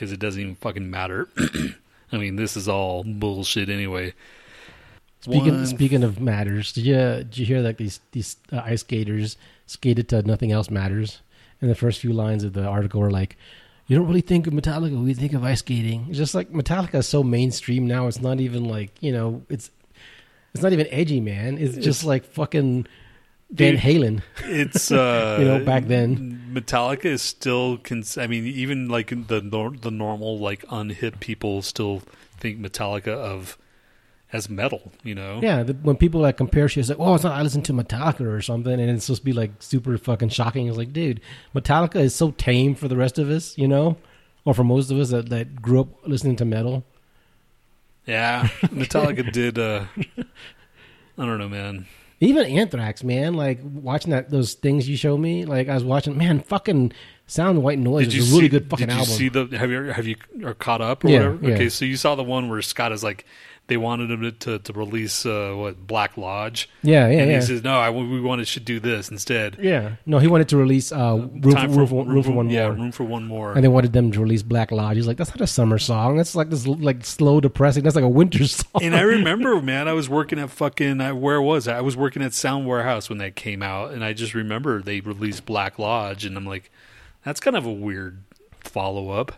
[0.00, 1.28] because it doesn't even fucking matter.
[2.12, 4.14] I mean, this is all bullshit anyway.
[5.20, 8.80] Speaking One- speaking of matters, did you did you hear that these these uh, ice
[8.80, 9.36] skaters
[9.66, 11.20] skated to nothing else matters?
[11.60, 13.36] And the first few lines of the article were like,
[13.86, 17.00] "You don't really think of Metallica, we think of ice skating." It's just like Metallica
[17.00, 18.06] is so mainstream now.
[18.06, 19.70] It's not even like you know, it's
[20.54, 21.58] it's not even edgy, man.
[21.58, 22.86] It's just like fucking
[23.52, 24.22] Van Halen.
[24.44, 26.36] it's uh You know, back then.
[26.52, 27.78] Metallica is still.
[27.78, 32.02] Cons- I mean, even like the nor- the normal like unhip people still
[32.38, 33.56] think Metallica of
[34.32, 34.92] as metal.
[35.02, 35.40] You know.
[35.42, 37.72] Yeah, the, when people like compare shit, it's like, "Oh, it's not I listen to
[37.72, 40.66] Metallica or something," and it's supposed to be like super fucking shocking.
[40.68, 41.20] It's like, dude,
[41.54, 43.96] Metallica is so tame for the rest of us, you know,
[44.44, 46.84] or for most of us that, that grew up listening to metal.
[48.06, 49.58] Yeah, Metallica did.
[49.58, 49.84] uh
[51.18, 51.86] I don't know, man.
[52.22, 56.18] Even Anthrax, man, like watching that those things you showed me, like I was watching,
[56.18, 56.92] man, fucking
[57.26, 59.14] Sound White Noise Did is you a really see, good fucking did you album.
[59.14, 59.46] see the?
[59.58, 61.48] Have you have you are caught up or Yeah, whatever?
[61.48, 61.54] yeah.
[61.54, 63.24] Okay, so you saw the one where Scott is like,
[63.70, 67.36] they wanted him to to release uh, what Black Lodge, yeah, yeah, and yeah.
[67.36, 69.56] he says no, I, we wanted should do this instead.
[69.60, 72.66] yeah, no, he wanted to release uh, room, for, room, for, room for one yeah,
[72.66, 73.54] more, room for one more.
[73.54, 74.96] and they wanted them to release Black Lodge.
[74.96, 76.16] He's like, that's not a summer song.
[76.16, 77.84] That's like this like slow, depressing.
[77.84, 78.82] That's like a winter song.
[78.82, 81.78] And I remember, man, I was working at fucking I, where was I?
[81.78, 85.00] I was working at Sound Warehouse when that came out, and I just remember they
[85.00, 86.70] released Black Lodge, and I'm like,
[87.24, 88.24] that's kind of a weird
[88.58, 89.32] follow up.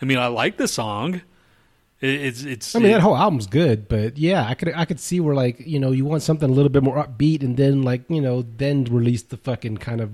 [0.00, 1.20] I mean, I like the song.
[2.04, 2.76] It, it's it's.
[2.76, 5.34] I mean, it- that whole album's good, but yeah, I could I could see where
[5.34, 8.20] like you know you want something a little bit more upbeat, and then like you
[8.20, 10.10] know then release the fucking kind of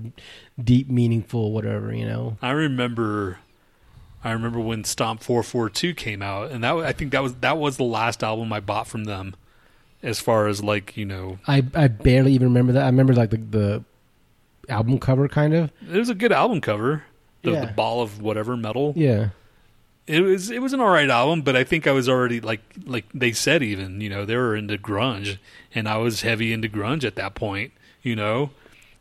[0.63, 2.37] deep, meaningful whatever you know.
[2.41, 3.39] I remember.
[4.23, 7.77] I remember when Stomp 442 came out, and that I think that was that was
[7.77, 9.35] the last album I bought from them,
[10.03, 12.83] as far as like you know, I I barely even remember that.
[12.83, 13.83] I remember like the the
[14.69, 15.71] album cover kind of.
[15.91, 17.03] it was a good album cover.
[17.41, 17.65] The, Yeah.
[17.65, 18.93] the ball of whatever metal.
[18.95, 19.29] Yeah,
[20.11, 23.05] It was it was an alright album, but I think I was already like like
[23.13, 25.37] they said even you know they were into grunge,
[25.73, 27.71] and I was heavy into grunge at that point.
[28.01, 28.49] You know,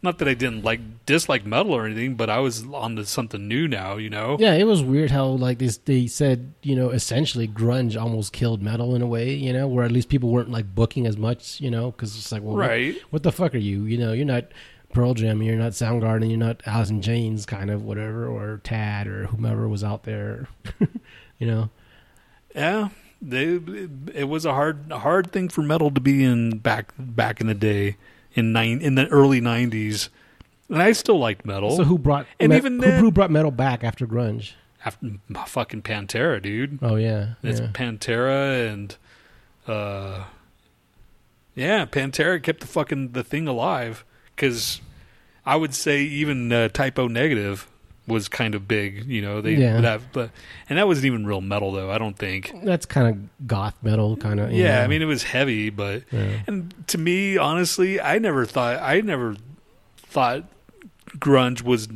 [0.03, 3.49] not that I didn't like dislike metal or anything, but I was on to something
[3.49, 3.97] new now.
[3.97, 4.54] You know, yeah.
[4.54, 8.94] It was weird how like this they said you know essentially grunge almost killed metal
[8.94, 11.70] in a way you know where at least people weren't like booking as much you
[11.70, 12.94] know because it's like well what- right?
[13.10, 13.84] what the fuck are you?
[13.84, 14.44] You know, you're not
[14.92, 19.06] Pearl Jam, you're not Soundgarden, you're not Alice in Chains, kind of whatever, or Tad
[19.06, 20.48] or whomever was out there.
[21.38, 21.70] you know,
[22.54, 22.88] Yeah,
[23.22, 23.60] they
[24.14, 27.54] it was a hard hard thing for metal to be in back back in the
[27.54, 27.96] day
[28.34, 30.08] in nine in the early nineties,
[30.68, 31.76] and I still liked metal.
[31.76, 34.52] so who brought And me- even who, then- who brought metal back after grunge?
[34.84, 35.06] After
[35.46, 36.78] fucking Pantera, dude.
[36.80, 37.66] Oh yeah, It's yeah.
[37.74, 38.96] Pantera and
[39.68, 40.24] uh
[41.54, 44.04] yeah, Pantera kept the fucking the thing alive
[44.40, 44.80] cuz
[45.46, 47.66] I would say even uh, Type O Negative
[48.06, 49.80] was kind of big, you know, they Yeah.
[49.80, 50.30] that but
[50.68, 52.52] and that wasn't even real metal though, I don't think.
[52.64, 54.52] That's kind of goth metal, kind of.
[54.52, 56.40] Yeah, I mean it was heavy, but yeah.
[56.46, 59.36] and to me honestly, I never thought I never
[59.96, 60.44] thought
[61.18, 61.88] grunge was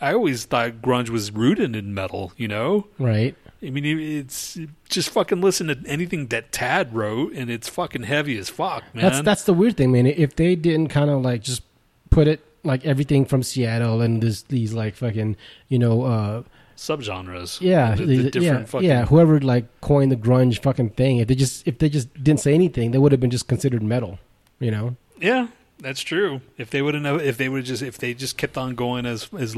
[0.00, 2.86] I always thought grunge was rooted in metal, you know?
[2.98, 3.34] right.
[3.64, 4.58] I mean, it's
[4.88, 9.04] just fucking listen to anything that Tad wrote, and it's fucking heavy as fuck, man.
[9.04, 10.06] That's that's the weird thing, man.
[10.06, 11.62] If they didn't kind of like just
[12.10, 15.36] put it like everything from Seattle and this these like fucking
[15.68, 16.42] you know uh
[16.76, 17.60] subgenres.
[17.60, 18.88] yeah the, the- different yeah, fucking.
[18.88, 22.40] yeah whoever like coined the grunge fucking thing if they just if they just didn't
[22.40, 24.18] say anything they would have been just considered metal
[24.58, 25.48] you know Yeah,
[25.78, 26.40] that's true.
[26.58, 29.28] If they would have if they would just, if they just kept on going as
[29.38, 29.56] as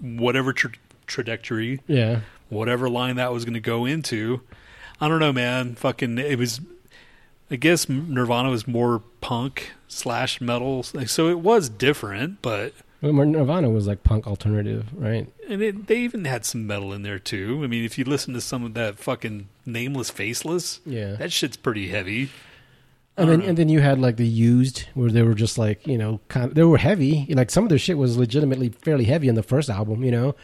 [0.00, 0.72] whatever tra-
[1.06, 2.20] trajectory, yeah
[2.52, 4.40] whatever line that was going to go into,
[5.00, 5.74] I don't know, man.
[5.74, 6.60] Fucking, it was.
[7.50, 13.68] I guess Nirvana was more punk slash metal, so it was different, but Well, Nirvana
[13.68, 15.30] was like punk alternative, right?
[15.50, 17.60] And it, they even had some metal in there too.
[17.62, 21.16] I mean, if you listen to some of that fucking nameless, faceless, Yeah.
[21.16, 22.30] that shit's pretty heavy.
[23.18, 25.58] And I then don't and then you had like the used where they were just
[25.58, 28.70] like you know kind of they were heavy like some of their shit was legitimately
[28.70, 30.34] fairly heavy in the first album you know,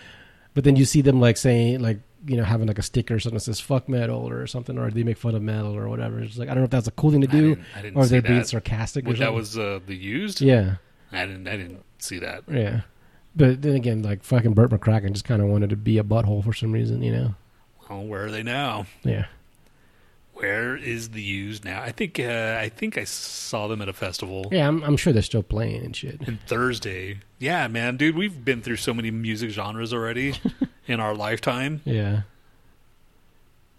[0.54, 3.20] but then you see them like saying like you know having like a sticker or
[3.20, 6.20] something that says fuck metal or something or they make fun of metal or whatever.
[6.20, 7.82] It's like I don't know if that's a cool thing to I do didn't, I
[7.82, 10.40] didn't or they're being sarcastic or that was uh, the used.
[10.40, 10.76] yeah
[11.12, 11.48] I didn't.
[11.48, 12.44] I didn't see that.
[12.48, 12.82] yeah.
[13.34, 16.42] But then again, like fucking Bert McCracken just kind of wanted to be a butthole
[16.44, 17.34] for some reason, you know.
[17.88, 18.86] Well, where are they now?
[19.04, 19.26] Yeah.
[20.38, 21.82] Where is the used now?
[21.82, 22.20] I think.
[22.20, 24.46] Uh, I think I saw them at a festival.
[24.52, 26.20] Yeah, I'm, I'm sure they're still playing and shit.
[26.28, 30.34] And Thursday, yeah, man, dude, we've been through so many music genres already
[30.86, 31.80] in our lifetime.
[31.84, 32.22] Yeah.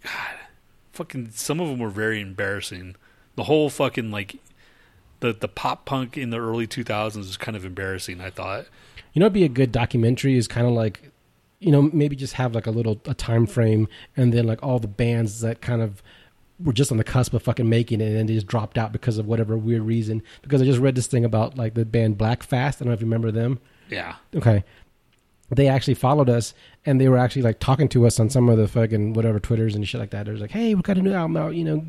[0.03, 0.35] God,
[0.91, 2.97] fucking some of them were very embarrassing.
[3.35, 4.35] The whole fucking like
[5.21, 8.65] the the pop punk in the early 2000s was kind of embarrassing, I thought.
[9.13, 10.35] You know, it'd be a good documentary.
[10.35, 11.09] Is kind of like
[11.59, 14.79] you know maybe just have like a little a time frame and then like all
[14.79, 16.03] the bands that kind of
[16.63, 19.17] were just on the cusp of fucking making it and they just dropped out because
[19.17, 22.81] of whatever weird reason because i just read this thing about like the band Blackfast
[22.81, 23.59] i don't know if you remember them
[23.89, 24.15] Yeah.
[24.35, 24.63] okay
[25.51, 26.53] they actually followed us
[26.85, 29.73] and they were actually like talking to us on some of the fucking whatever twitters
[29.73, 30.27] and shit like that.
[30.27, 31.55] It was like, hey, we got a new album out.
[31.55, 31.83] You know,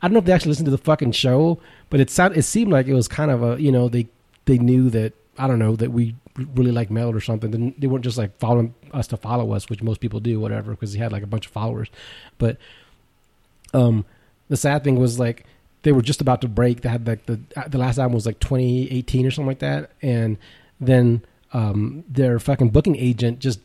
[0.00, 1.58] I don't know if they actually listened to the fucking show,
[1.90, 4.06] but it sounded it seemed like it was kind of a you know they
[4.44, 6.14] they knew that I don't know that we
[6.54, 7.50] really like metal or something.
[7.50, 10.70] Then they weren't just like following us to follow us, which most people do, whatever,
[10.70, 11.88] because he had like a bunch of followers.
[12.38, 12.56] But
[13.72, 14.04] um,
[14.48, 15.46] the sad thing was like
[15.82, 16.82] they were just about to break.
[16.82, 20.38] They had like the the last album was like 2018 or something like that, and
[20.80, 21.22] then
[21.52, 23.60] um, their fucking booking agent just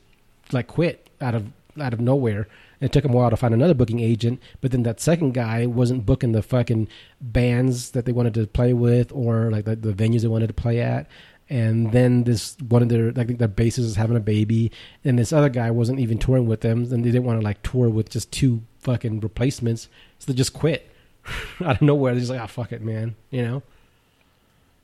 [0.51, 1.48] like quit out of
[1.80, 2.48] out of nowhere.
[2.80, 5.33] And it took them a while to find another booking agent, but then that second
[5.33, 6.88] guy wasn't booking the fucking
[7.19, 10.53] bands that they wanted to play with or like the, the venues they wanted to
[10.53, 11.07] play at.
[11.49, 14.71] And then this one of their, I think their bassist is having a baby,
[15.05, 16.83] and this other guy wasn't even touring with them.
[16.91, 19.88] And they didn't want to like tour with just two fucking replacements,
[20.19, 20.91] so they just quit
[21.63, 22.13] out of nowhere.
[22.13, 23.15] They're just like, ah, fuck it, man.
[23.31, 23.63] You know,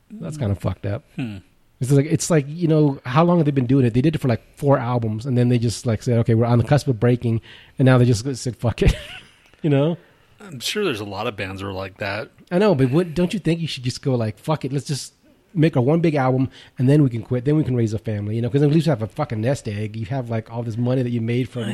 [0.10, 1.04] that's kind of fucked up.
[1.16, 1.38] Hmm.
[1.82, 3.94] It's like it's like you know how long have they been doing it?
[3.94, 6.46] They did it for like four albums, and then they just like said, okay, we're
[6.46, 7.42] on the cusp of breaking,
[7.78, 8.96] and now they just said, fuck it.
[9.62, 9.98] you know,
[10.40, 12.30] I'm sure there's a lot of bands that are like that.
[12.52, 14.86] I know, but what, don't you think you should just go like, fuck it, let's
[14.86, 15.14] just
[15.54, 18.00] make our one big album, and then we can quit, then we can raise a
[18.00, 18.50] family, you know?
[18.50, 19.96] Because at least you have a fucking nest egg.
[19.96, 21.66] You have like all this money that you made from.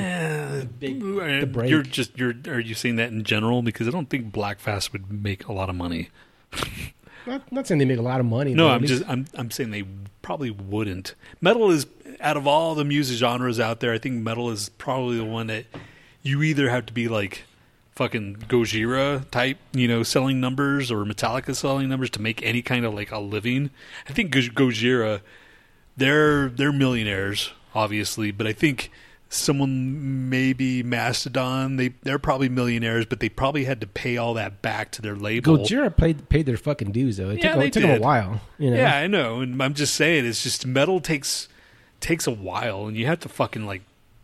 [0.80, 1.70] Big- uh, the break.
[1.70, 3.62] You're just you're are you saying that in general?
[3.62, 6.10] Because I don't think Blackfast would make a lot of money.
[7.26, 8.56] Not, not saying they make a lot of money.
[8.56, 9.84] No, I'm just I'm I'm saying they
[10.22, 11.14] probably wouldn't.
[11.42, 11.86] Metal is
[12.22, 15.48] out of all the music genres out there, I think metal is probably the one
[15.48, 15.66] that
[16.24, 17.44] you either have to be like
[18.00, 22.86] fucking Gojira type, you know, selling numbers or Metallica selling numbers to make any kind
[22.86, 23.72] of like a living.
[24.08, 25.20] I think Gojira
[25.98, 28.90] they're they're millionaires obviously, but I think
[29.28, 34.62] someone maybe Mastodon, they they're probably millionaires, but they probably had to pay all that
[34.62, 35.58] back to their label.
[35.58, 37.32] Gojira paid paid their fucking dues though.
[37.32, 38.40] It Yeah, took, they it took them a while.
[38.58, 38.78] You know?
[38.78, 41.50] Yeah, I know, and I'm just saying, it's just metal takes
[42.00, 43.82] takes a while, and you have to fucking like,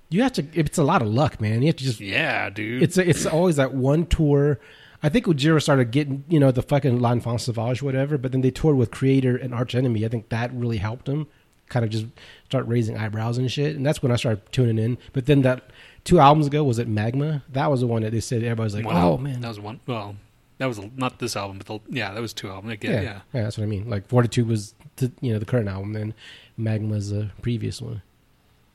[0.09, 0.45] you have to.
[0.53, 1.61] It's a lot of luck, man.
[1.61, 2.83] You have to just yeah, dude.
[2.83, 4.59] it's it's always that one tour.
[5.03, 8.51] I think Gojira started getting you know the fucking L'Enfant Sauvage whatever, but then they
[8.51, 10.05] toured with Kreator and Arch Enemy.
[10.05, 11.27] I think that really helped them
[11.69, 12.05] kind of just
[12.45, 13.75] start raising eyebrows and shit.
[13.75, 14.97] And that's when I started tuning in.
[15.13, 15.71] But then that
[16.03, 17.43] two albums ago was it Magma?
[17.49, 19.79] That was the one that they said everybody's like, One oh man, that was one.
[19.87, 20.15] Well,
[20.57, 22.77] that was not this album, but the, yeah, that was two albums.
[22.81, 23.89] Yeah, yeah, yeah, that's what I mean.
[23.89, 26.13] Like Fortitude was the, you know the current album, then
[26.57, 28.01] Magma's the previous one.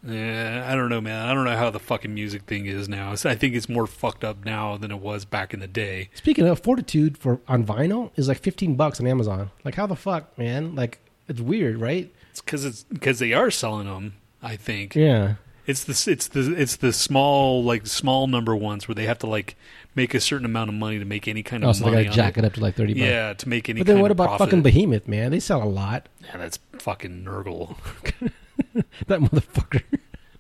[0.07, 0.67] Yeah.
[0.67, 1.29] I don't know, man.
[1.29, 3.13] I don't know how the fucking music thing is now.
[3.13, 6.09] I think it's more fucked up now than it was back in the day.
[6.15, 9.51] Speaking of Fortitude for on vinyl is like fifteen bucks on Amazon.
[9.65, 10.75] Like how the fuck, man?
[10.75, 12.11] Like it's weird, right?
[12.31, 14.15] It's because it's because they are selling them.
[14.43, 15.35] I think Yeah.
[15.67, 19.27] it's the it's the it's the small like small number ones where they have to
[19.27, 19.55] like
[19.95, 22.17] make a certain amount of money to make any kind of Oh, so they gotta
[22.17, 22.45] jack it.
[22.47, 23.05] up to like thirty bucks.
[23.05, 23.81] Yeah, to make any.
[23.81, 24.47] But then kind what about profit.
[24.47, 25.31] fucking Behemoth, man?
[25.31, 26.09] They sell a lot.
[26.25, 27.77] Yeah, that's fucking Nergal.
[29.07, 29.83] That motherfucker.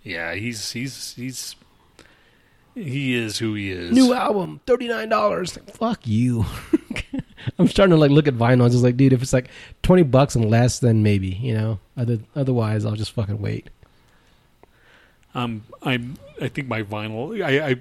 [0.03, 1.57] Yeah, he's he's he's
[2.75, 3.91] he is who he is.
[3.91, 5.59] New album, thirty nine dollars.
[5.73, 6.47] Fuck you.
[7.59, 8.67] I'm starting to like look at vinyl.
[8.67, 9.49] It's just like, dude, if it's like
[9.83, 11.79] twenty bucks and less, then maybe you know.
[11.97, 13.69] Other, otherwise, I'll just fucking wait.
[15.35, 17.43] Um, I'm I think my vinyl.
[17.43, 17.77] I, I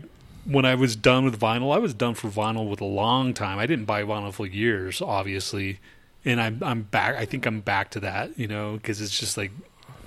[0.46, 3.60] when I was done with vinyl, I was done for vinyl with a long time.
[3.60, 5.80] I didn't buy vinyl for years, obviously,
[6.26, 7.16] and I'm I'm back.
[7.16, 9.52] I think I'm back to that, you know, because it's just like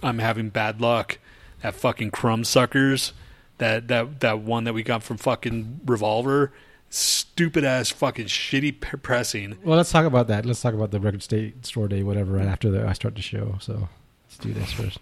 [0.02, 1.18] I'm having bad luck.
[1.62, 3.12] That fucking Crumbsuckers.
[3.58, 6.52] That that that one that we got from fucking Revolver.
[6.90, 9.56] Stupid ass fucking shitty p- pressing.
[9.64, 10.44] Well, let's talk about that.
[10.44, 13.22] Let's talk about the record state store day, whatever, right after the, I start the
[13.22, 13.56] show.
[13.60, 13.88] So
[14.26, 14.98] let's do this first.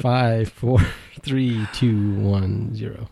[0.00, 0.80] Five, four,
[1.22, 3.08] three, two, one, zero.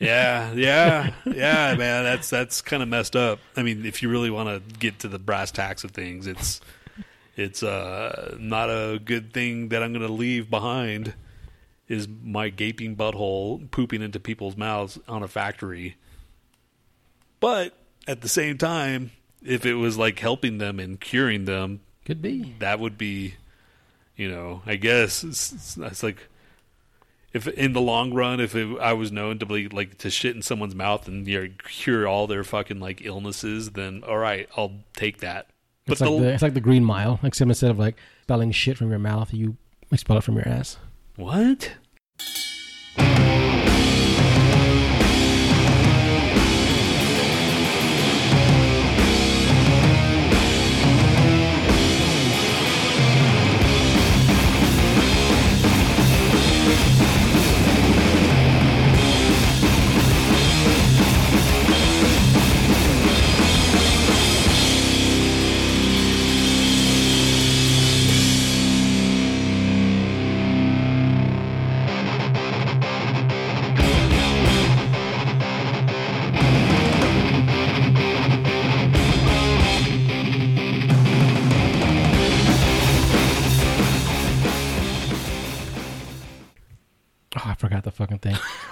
[0.00, 2.02] Yeah, yeah, yeah, man.
[2.02, 3.38] That's that's kind of messed up.
[3.56, 6.60] I mean, if you really want to get to the brass tacks of things, it's
[7.42, 11.14] it's uh, not a good thing that I'm going to leave behind.
[11.88, 15.96] Is my gaping butthole pooping into people's mouths on a factory?
[17.40, 19.10] But at the same time,
[19.44, 22.54] if it was like helping them and curing them, Could be.
[22.60, 23.34] that would be,
[24.16, 26.28] you know, I guess it's, it's, it's like
[27.32, 30.36] if in the long run, if it, I was known to be like to shit
[30.36, 34.48] in someone's mouth and you know, cure all their fucking like illnesses, then all right,
[34.56, 35.48] I'll take that.
[35.86, 37.18] But It's like, the, the, it's like the Green Mile.
[37.22, 39.56] Except instead of like spelling shit from your mouth, you
[39.90, 40.78] expel it from your ass.
[41.16, 41.72] what?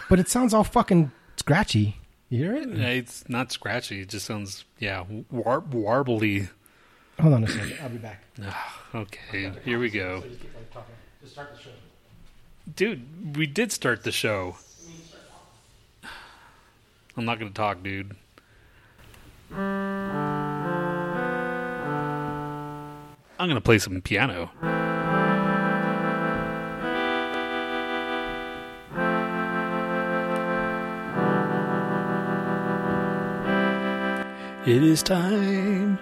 [0.08, 1.96] But it sounds all fucking scratchy.
[2.28, 2.68] You hear it?
[2.68, 4.02] Yeah, It's not scratchy.
[4.02, 6.48] It just sounds yeah war- warbly.
[7.20, 7.78] Hold on a second.
[7.82, 8.22] I'll be back.
[8.94, 10.24] Okay, here we go,
[11.22, 11.70] Just start the show.
[12.74, 13.36] dude.
[13.36, 14.56] We did start the show.
[17.16, 18.16] I'm not gonna talk, dude.
[23.38, 24.50] I'm gonna play some piano.
[34.70, 35.98] It is time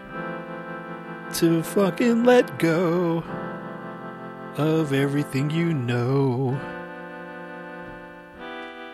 [1.36, 3.24] to fucking let go
[4.58, 6.50] of everything you know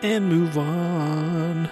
[0.01, 1.69] and move on.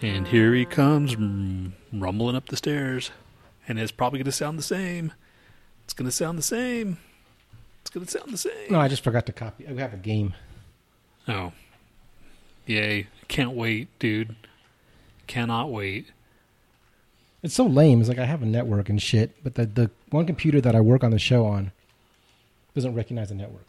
[0.00, 1.16] And here he comes
[1.92, 3.10] rumbling up the stairs.
[3.66, 5.12] And it's probably going to sound the same.
[5.82, 6.98] It's going to sound the same.
[7.80, 8.70] It's going to sound the same.
[8.70, 9.66] No, I just forgot to copy.
[9.66, 10.34] I have a game.
[11.28, 11.52] Oh.
[12.66, 13.08] Yay.
[13.28, 14.36] Can't wait, dude.
[15.26, 16.08] Cannot wait.
[17.42, 18.00] It's so lame.
[18.00, 20.80] It's like I have a network and shit, but the the one computer that I
[20.80, 21.72] work on the show on
[22.74, 23.66] doesn't recognize the network.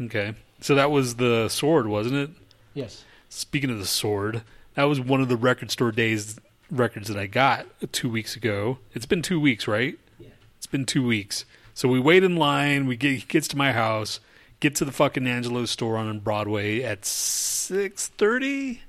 [0.00, 0.34] Okay.
[0.60, 2.30] So that was the sword, wasn't it?
[2.74, 3.04] Yes.
[3.28, 4.42] Speaking of the sword,
[4.74, 6.38] that was one of the record store days
[6.70, 8.78] records that I got two weeks ago.
[8.94, 9.98] It's been two weeks, right?
[10.18, 10.28] Yeah.
[10.58, 11.44] It's been two weeks.
[11.74, 12.86] So we wait in line.
[12.86, 14.20] We get he gets to my house.
[14.60, 18.82] Get to the fucking Angelo's store on Broadway at six thirty.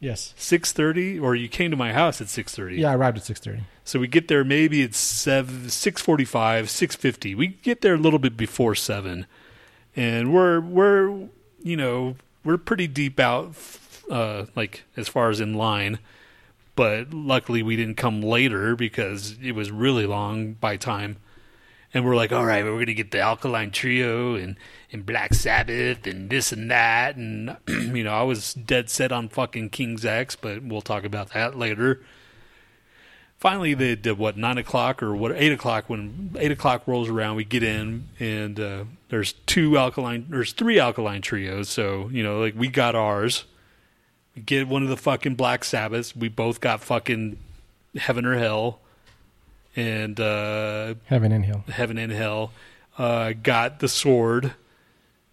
[0.00, 0.34] Yes.
[0.36, 2.76] Six thirty, or you came to my house at six thirty.
[2.76, 3.62] Yeah, I arrived at six thirty.
[3.84, 7.34] So we get there maybe it's seven, six forty-five, six fifty.
[7.34, 9.26] We get there a little bit before seven,
[9.94, 11.28] and we're we're
[11.62, 13.54] you know we're pretty deep out,
[14.10, 15.98] uh, like as far as in line.
[16.74, 21.18] But luckily we didn't come later because it was really long by time.
[21.94, 24.56] And we're like, all right, we're gonna get the Alkaline Trio and
[24.92, 29.28] and Black Sabbath and this and that, and you know I was dead set on
[29.28, 32.00] fucking King's X, but we'll talk about that later.
[33.38, 37.34] Finally they did what nine o'clock or what eight o'clock when eight o'clock rolls around
[37.34, 41.68] we get in and uh, there's two alkaline there's three alkaline trios.
[41.68, 43.44] So you know like we got ours.
[44.36, 46.14] We get one of the fucking black sabbaths.
[46.14, 47.36] We both got fucking
[47.96, 48.80] heaven or hell
[49.76, 51.64] and uh Heaven and Hill.
[51.68, 52.52] heaven and hell
[52.98, 54.54] uh got the sword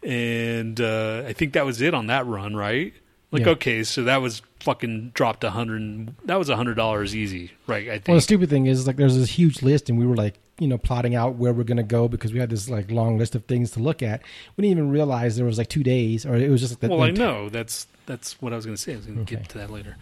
[0.03, 2.93] and uh i think that was it on that run right
[3.31, 3.49] like Yeah.
[3.49, 7.87] okay so that was fucking dropped a hundred that was a hundred dollars easy right
[7.89, 10.15] i think Well, the stupid thing is, like, there's this huge list, and we were
[10.15, 13.17] like, you know, plotting out where we're gonna go because we had this like long
[13.17, 14.21] list of things to look at.
[14.57, 16.89] We didn't even realize there was like two days, or it was just like the,
[16.89, 19.35] well i know that's that's what i was gonna say i was gonna Okay.
[19.37, 19.95] get to that later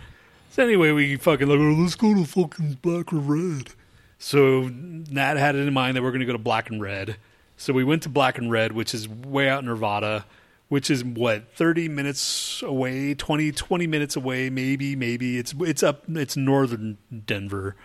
[0.50, 3.70] so anyway we fucking like oh, let's go to fucking black or red
[4.19, 7.17] so nat had it in mind that we're gonna go to Black and Read.
[7.55, 10.24] So we went to Black and Read which is way out in Arvada
[10.69, 15.38] which is what 30 minutes away 20 20 minutes away maybe maybe.
[15.38, 17.75] It's it's up it's northern denver.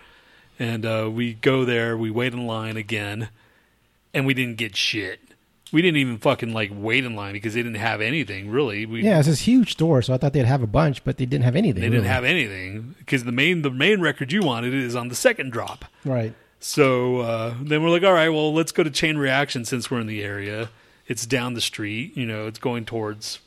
[0.59, 3.29] And uh, we go there we wait in line again
[4.13, 5.19] and we didn't get shit
[5.73, 9.01] we didn't even fucking like wait in line because they didn't have anything really we
[9.01, 11.43] Yeah, it's this huge store, so I thought they'd have a bunch, but they didn't
[11.43, 11.81] have anything.
[11.81, 12.13] they didn't really.
[12.13, 15.85] have anything because the main the main record you wanted is on the second drop
[16.05, 16.33] right.
[16.59, 19.99] so uh, then we're like, all right, well, let's go to Chain Reaction since we're
[19.99, 20.69] in the area.
[21.07, 23.39] It's down the street, you know, it's going towards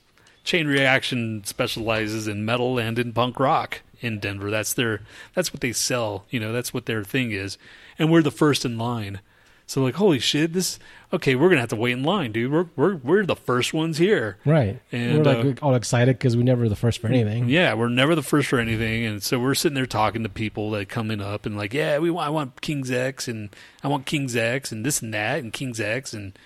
[0.45, 4.50] Chain Reaction specializes in metal and in punk rock in Denver.
[4.50, 5.00] That's their
[5.35, 7.56] that's what they sell, you know, that's what their thing is.
[7.99, 9.21] And we're the first in line.
[9.68, 10.78] So like, holy shit, this
[11.12, 12.52] okay, we're gonna have to wait in line, dude.
[12.52, 14.38] We're we're we're the first ones here.
[14.44, 14.80] Right.
[14.92, 17.49] And, we're like uh, all excited because we never the first for anything.
[17.49, 20.70] Yeah, we're never the first for anything, and so we're sitting there talking to people
[20.73, 23.50] that coming up and like, yeah, we want, I want King's X, and
[23.82, 26.38] I want King's X, and this and that, and King's X, and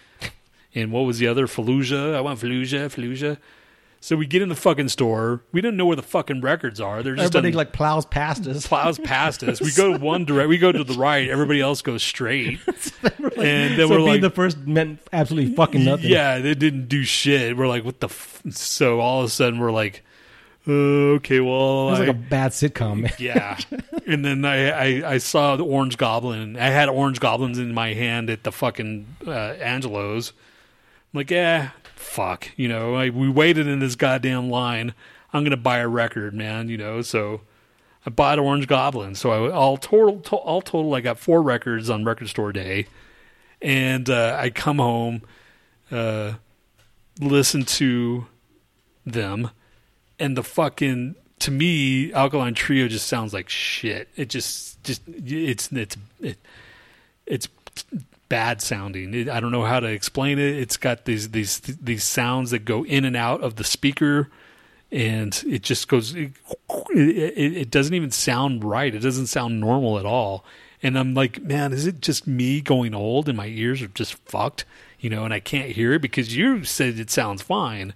[0.74, 2.14] and what was the other Fallujah?
[2.14, 3.36] I want Fallujah, Fallujah.
[4.02, 5.42] So we get in the fucking store.
[5.52, 7.02] We don't know where the fucking records are.
[7.02, 8.66] They're just Everybody like plows past us.
[8.66, 9.60] plows past us.
[9.60, 10.48] We go one direct.
[10.48, 11.28] We go to the right.
[11.28, 12.60] Everybody else goes straight.
[12.66, 16.08] and then so we're being like, the first meant absolutely fucking nothing.
[16.10, 17.56] yeah, they didn't do shit.
[17.58, 18.06] We're like, what the?
[18.08, 18.40] F-?
[18.52, 20.02] So all of a sudden, we're like,
[20.66, 20.72] uh,
[21.20, 23.02] okay, well, It was like I- a bad sitcom.
[23.02, 23.12] man.
[23.18, 23.58] yeah.
[24.06, 24.70] and then I,
[25.02, 26.56] I I saw the Orange Goblin.
[26.56, 30.32] I had Orange Goblins in my hand at the fucking uh, Angelo's.
[31.12, 32.50] I'm like, yeah, fuck.
[32.56, 34.94] You know, I, we waited in this goddamn line.
[35.32, 36.68] I'm gonna buy a record, man.
[36.68, 37.42] You know, so.
[38.06, 41.90] I bought Orange Goblin, so I all total, to, all total, I got four records
[41.90, 42.86] on Record Store Day,
[43.60, 45.20] and uh, I come home,
[45.90, 46.32] uh,
[47.20, 48.26] listen to
[49.04, 49.50] them,
[50.18, 55.72] and the fucking to me alkaline trio just sounds like shit it just just it's
[55.72, 56.38] it's it,
[57.26, 57.48] it's
[58.30, 59.12] bad sounding.
[59.12, 60.56] It, I don't know how to explain it.
[60.56, 64.30] It's got these these these sounds that go in and out of the speaker,
[64.90, 66.14] and it just goes.
[66.14, 66.32] It,
[66.88, 68.94] it, it doesn't even sound right.
[68.94, 70.44] It doesn't sound normal at all.
[70.82, 74.14] And I'm like, man, is it just me going old and my ears are just
[74.26, 74.64] fucked,
[74.98, 75.24] you know?
[75.24, 77.92] And I can't hear it because you said it sounds fine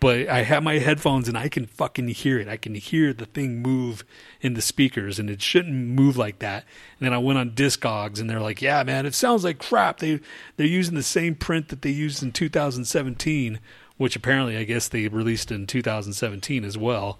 [0.00, 2.48] but I have my headphones and I can fucking hear it.
[2.48, 4.02] I can hear the thing move
[4.40, 6.64] in the speakers and it shouldn't move like that.
[6.98, 9.98] And then I went on Discogs and they're like, "Yeah, man, it sounds like crap.
[9.98, 10.20] They
[10.56, 13.60] they're using the same print that they used in 2017,
[13.98, 17.18] which apparently I guess they released in 2017 as well."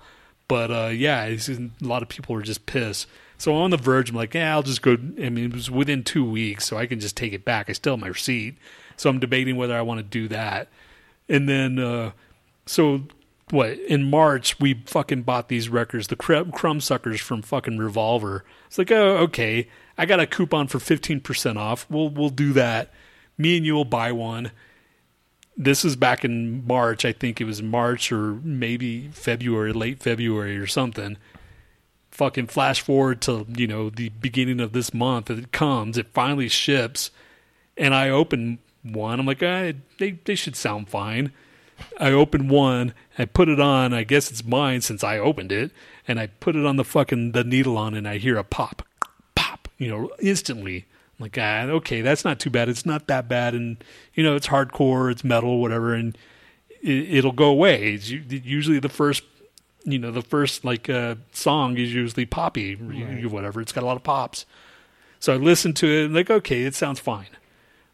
[0.49, 3.07] But uh, yeah, a lot of people were just pissed.
[3.39, 4.93] So on the verge, I'm like, yeah, I'll just go.
[4.93, 7.71] I mean, it was within two weeks, so I can just take it back.
[7.71, 8.57] I still have my receipt,
[8.97, 10.69] so I'm debating whether I want to do that.
[11.29, 12.11] And then uh,
[12.71, 13.03] so
[13.51, 18.45] what in March we fucking bought these records, the Crumbsuckers from fucking Revolver.
[18.69, 21.85] It's like, oh, okay, I got a coupon for fifteen percent off.
[21.91, 22.93] We'll we'll do that.
[23.37, 24.53] Me and you will buy one.
[25.57, 27.05] This is back in March.
[27.05, 31.17] I think it was March or maybe February, late February or something.
[32.13, 35.29] Fucking flash forward to you know the beginning of this month.
[35.29, 35.99] It comes.
[35.99, 37.11] It finally ships,
[37.77, 39.19] and I open one.
[39.19, 41.33] I'm like, ah, they they should sound fine
[41.99, 43.93] I opened one, I put it on.
[43.93, 45.71] I guess it's mine since I opened it,
[46.09, 48.83] and I put it on the fucking the needle on, and I hear a pop,
[49.35, 50.87] pop, you know, instantly.
[51.19, 52.69] I'm like, ah, okay, that's not too bad.
[52.69, 53.83] It's not that bad, and
[54.15, 56.17] you know, it's hardcore, it's metal, whatever, and
[56.83, 57.95] it, will go away.
[57.95, 59.23] It's usually the first,
[59.85, 63.27] you know, the first like uh, song is usually poppy, right.
[63.27, 63.61] whatever.
[63.61, 64.47] It's got a lot of pops.
[65.19, 67.29] So I listened to it, and like, okay, it sounds fine.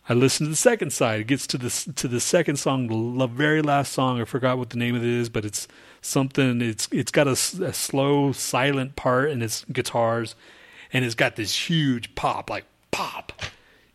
[0.08, 1.20] I listen to the second side.
[1.20, 4.20] It gets to the to the second song, the very last song.
[4.20, 5.66] I forgot what the name of it is, but it's
[6.00, 6.62] something.
[6.62, 10.36] It's it's got a, a slow, silent part and it's guitars,
[10.92, 13.32] and it's got this huge pop, like pop,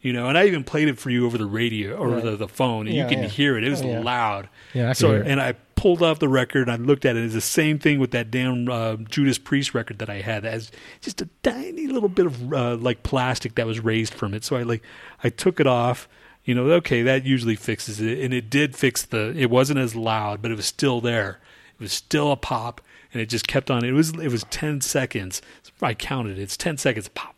[0.01, 0.27] you know.
[0.27, 2.23] And I even played it for you over the radio or right.
[2.23, 3.29] the, the phone, and yeah, you can yeah.
[3.29, 3.63] hear it.
[3.63, 3.99] It was oh, yeah.
[3.99, 4.49] loud.
[4.73, 4.89] Yeah.
[4.89, 7.23] I so and I pulled off the record and I looked at it.
[7.23, 10.45] It's the same thing with that damn uh, Judas Priest record that I had.
[10.45, 14.43] as just a tiny little bit of uh, like plastic that was raised from it.
[14.43, 14.83] So I like
[15.23, 16.07] I took it off.
[16.43, 19.33] You know, okay, that usually fixes it, and it did fix the.
[19.37, 21.39] It wasn't as loud, but it was still there.
[21.75, 22.81] It was still a pop,
[23.13, 23.83] and it just kept on.
[23.83, 25.41] It was it was ten seconds.
[25.81, 26.39] I counted.
[26.39, 27.09] It, it's ten seconds.
[27.09, 27.35] Pop,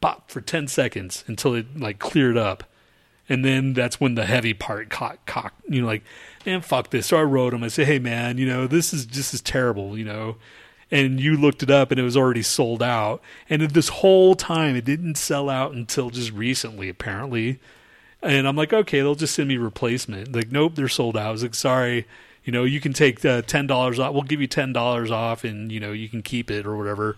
[0.00, 2.64] pop for ten seconds until it like cleared up
[3.28, 6.02] and then that's when the heavy part caught cock you know like
[6.48, 7.06] and fuck this.
[7.06, 7.62] So I wrote him.
[7.62, 10.36] I said, hey man, you know this is just as terrible, you know.
[10.90, 13.20] And you looked it up and it was already sold out.
[13.50, 17.60] And this whole time it didn't sell out until just recently, apparently.
[18.22, 20.34] And I'm like, okay, they'll just send me replacement.
[20.34, 21.28] Like, nope, they're sold out.
[21.28, 22.06] I was like, sorry,
[22.42, 24.14] you know, you can take uh, ten dollars off.
[24.14, 27.16] We'll give you ten dollars off, and you know, you can keep it or whatever.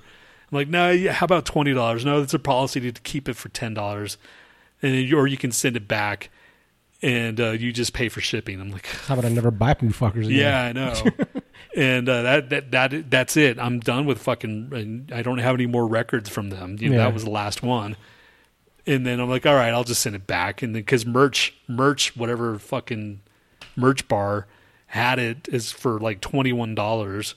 [0.51, 2.05] I'm like, no, how about twenty dollars?
[2.05, 4.19] No, it's a policy to keep it for ten dollars,
[4.83, 6.31] and you, or you can send it back
[7.03, 8.61] and uh, you just pay for shipping.
[8.61, 10.27] I'm like, how about I never buy from you fuckers?
[10.27, 10.33] Again?
[10.33, 10.95] Yeah, I know.
[11.77, 13.59] and uh, that that that that's it.
[13.59, 15.11] I'm done with fucking.
[15.13, 16.77] I don't have any more records from them.
[16.79, 17.05] You know, yeah.
[17.05, 17.97] that was the last one.
[18.87, 20.63] And then I'm like, all right, I'll just send it back.
[20.63, 23.21] And then because merch, merch, whatever fucking
[23.77, 24.47] merch bar
[24.89, 27.35] had it is for like twenty one dollars,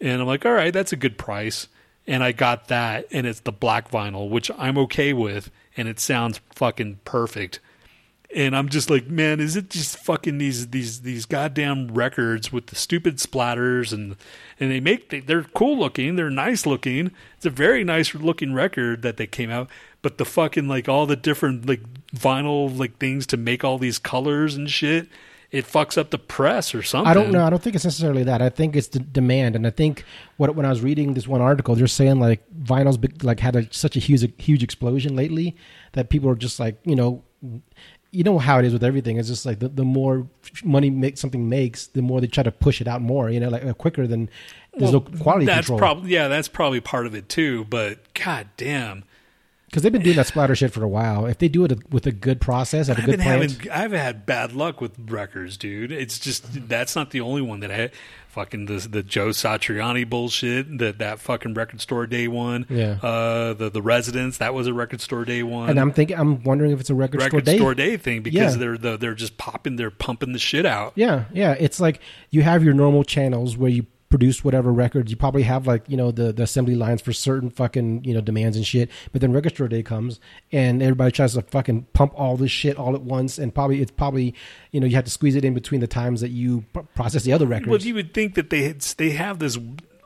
[0.00, 1.68] and I'm like, all right, that's a good price.
[2.06, 5.98] And I got that, and it's the black vinyl, which I'm okay with, and it
[5.98, 7.60] sounds fucking perfect
[8.34, 12.66] and I'm just like, man, is it just fucking these these these goddamn records with
[12.66, 14.16] the stupid splatters and
[14.58, 17.12] and they make they, they're cool looking, they're nice looking.
[17.36, 19.70] It's a very nice looking record that they came out,
[20.02, 21.82] but the fucking like all the different like
[22.14, 25.08] vinyl like things to make all these colors and shit.
[25.50, 27.08] It fucks up the press or something.
[27.08, 27.44] I don't know.
[27.44, 28.42] I don't think it's necessarily that.
[28.42, 30.04] I think it's the demand, and I think
[30.36, 33.72] what when I was reading this one article, they're saying like vinyls like had a,
[33.72, 35.56] such a huge huge explosion lately
[35.92, 37.22] that people are just like you know
[38.16, 39.18] you know how it is with everything.
[39.18, 40.26] It's just like the, the more
[40.64, 43.28] money make something makes, the more they try to push it out more.
[43.30, 44.30] You know, like uh, quicker than
[44.72, 45.78] there's well, no quality that's control.
[45.78, 47.64] Probably yeah, that's probably part of it too.
[47.64, 49.04] But god damn,
[49.76, 51.26] because they've been doing that splatter shit for a while.
[51.26, 54.24] If they do it with a good process at a I've good having, I've had
[54.24, 55.92] bad luck with records, dude.
[55.92, 57.90] It's just that's not the only one that I
[58.28, 62.64] fucking the the Joe Satriani bullshit that that fucking record store day one.
[62.70, 62.92] Yeah.
[63.02, 65.68] Uh, the the residents that was a record store day one.
[65.68, 68.22] And I'm thinking, I'm wondering if it's a record, record store day store day thing
[68.22, 68.58] because yeah.
[68.58, 70.94] they're the, they're just popping, they're pumping the shit out.
[70.94, 71.52] Yeah, yeah.
[71.52, 75.10] It's like you have your normal channels where you produce whatever records.
[75.10, 78.20] You probably have like you know the the assembly lines for certain fucking you know
[78.20, 78.90] demands and shit.
[79.12, 80.20] But then record store day comes
[80.52, 83.90] and everybody tries to fucking pump all this shit all at once, and probably it's
[83.90, 84.34] probably
[84.72, 86.64] you know you have to squeeze it in between the times that you
[86.94, 87.68] process the other records.
[87.68, 89.58] Well, you would think that they they have this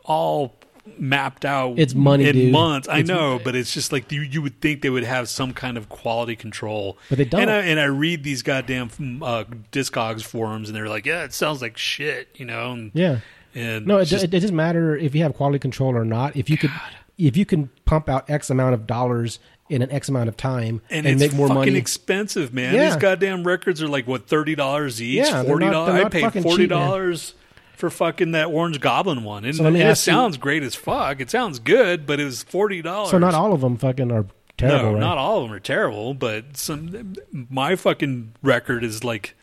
[0.05, 0.57] all
[0.99, 1.79] mapped out.
[1.79, 2.53] It's money, in dude.
[2.53, 2.89] months.
[2.89, 5.53] I It's- know, but it's just like you, you would think they would have some
[5.53, 7.43] kind of quality control, But they don't.
[7.43, 8.89] And I, and I read these goddamn
[9.23, 12.73] uh, Discogs forums, and they're like, "Yeah, it sounds like shit," you know.
[12.73, 13.19] And, Yeah.
[13.55, 16.37] And No, it, just- it doesn't matter if you have quality control or not.
[16.37, 16.71] If you could,
[17.19, 20.83] if you can pump out X amount of dollars in an X amount of time
[20.91, 22.75] and, and, make more fucking money, expensive, man.
[22.75, 22.87] Yeah.
[22.87, 26.05] These goddamn records are like what thirty dollars each, Yeah, forty dollars.
[26.05, 27.35] I paid forty dollars
[27.77, 31.21] for fucking that Orange Goblin one, and, So and it you- sounds great as fuck.
[31.21, 33.11] It sounds good, but it was forty dollars.
[33.11, 34.27] so not all of them fucking are
[34.59, 34.85] terrible.
[34.87, 35.01] no, right?
[35.01, 37.15] not all of them are terrible, but some.
[37.33, 39.35] My fucking record is like,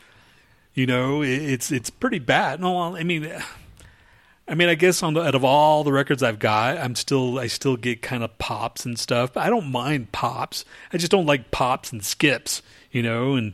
[0.73, 2.59] you know, it, it's it's pretty bad.
[2.59, 3.31] No, I mean,
[4.49, 7.37] I mean, I guess on the, out of all the records I've got, I'm still
[7.37, 9.33] I still get kind of pops and stuff.
[9.33, 10.63] But I don't mind pops.
[10.93, 13.35] I just don't like pops and skips, you know.
[13.35, 13.53] And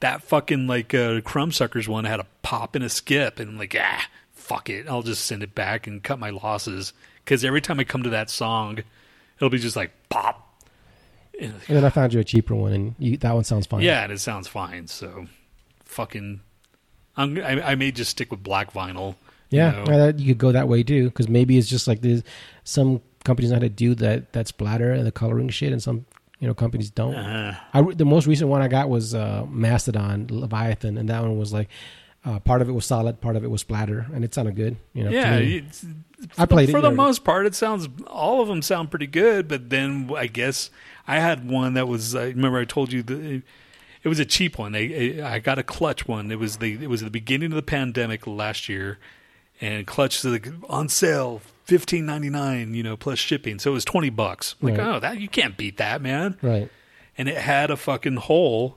[0.00, 3.76] that fucking like uh, Crumbsuckers one had a pop and a skip, and I'm like
[3.78, 6.92] ah, fuck it, I'll just send it back and cut my losses.
[7.24, 8.80] Because every time I come to that song,
[9.36, 10.60] it'll be just like pop.
[11.40, 13.82] And And then I found you a cheaper one, and you, that one sounds fine.
[13.82, 14.88] yeah, and it sounds fine.
[14.88, 15.26] So,
[15.84, 16.40] fucking,
[17.16, 19.14] I'm, I, I may just stick with black vinyl.
[19.52, 19.84] You yeah.
[19.84, 19.98] know.
[19.98, 22.22] that- you could go that way too, because maybe it's just like there's
[22.64, 26.06] some companies know how to do that that splatter and the coloring shit, and some
[26.40, 27.14] you know companies don't.
[27.14, 31.38] Uh, I, the most recent one I got was uh, Mastodon Leviathan, and that one
[31.38, 31.68] was like
[32.24, 34.76] uh, part of it was solid, part of it was splatter, and it sounded good.
[34.94, 35.64] You know, yeah, me.
[36.38, 36.96] I played it for the there.
[36.96, 37.46] most part.
[37.46, 40.70] It sounds all of them sound pretty good, but then I guess
[41.06, 42.14] I had one that was.
[42.14, 43.42] I remember I told you that
[44.04, 44.76] it was a cheap one.
[44.76, 46.30] I, I I got a clutch one.
[46.30, 48.98] It was the it was the beginning of the pandemic last year,
[49.62, 51.40] and clutch was like on sale.
[51.64, 54.56] Fifteen ninety nine, you know, plus shipping, so it was twenty bucks.
[54.60, 54.86] Like, Right.
[54.86, 56.36] oh, that you can't beat that, man.
[56.42, 56.68] right.
[57.16, 58.76] and it had a fucking hole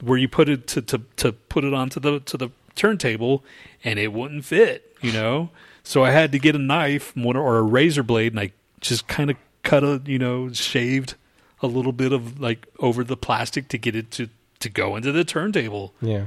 [0.00, 3.44] where you put it to, to, to put it onto the to the turntable
[3.84, 5.50] and it wouldn't fit, you know.
[5.84, 9.06] So I had to get a knife or or a razor blade and I just
[9.06, 11.14] kind of cut a you know shaved
[11.60, 14.28] a little bit of like over the plastic to get it to
[14.60, 15.92] to go into the turntable.
[16.00, 16.26] Yeah.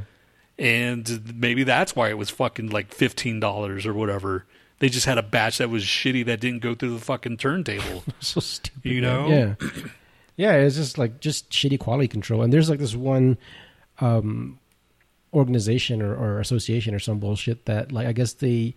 [0.61, 4.45] And maybe that's why it was fucking like fifteen dollars or whatever.
[4.77, 8.03] They just had a batch that was shitty that didn't go through the fucking turntable.
[8.19, 8.85] so stupid.
[8.85, 9.01] You man.
[9.01, 9.27] know?
[9.27, 9.81] Yeah.
[10.35, 12.43] Yeah, it's just like just shitty quality control.
[12.43, 13.39] And there's like this one
[13.99, 14.59] um
[15.33, 18.75] organization or, or association or some bullshit that like I guess they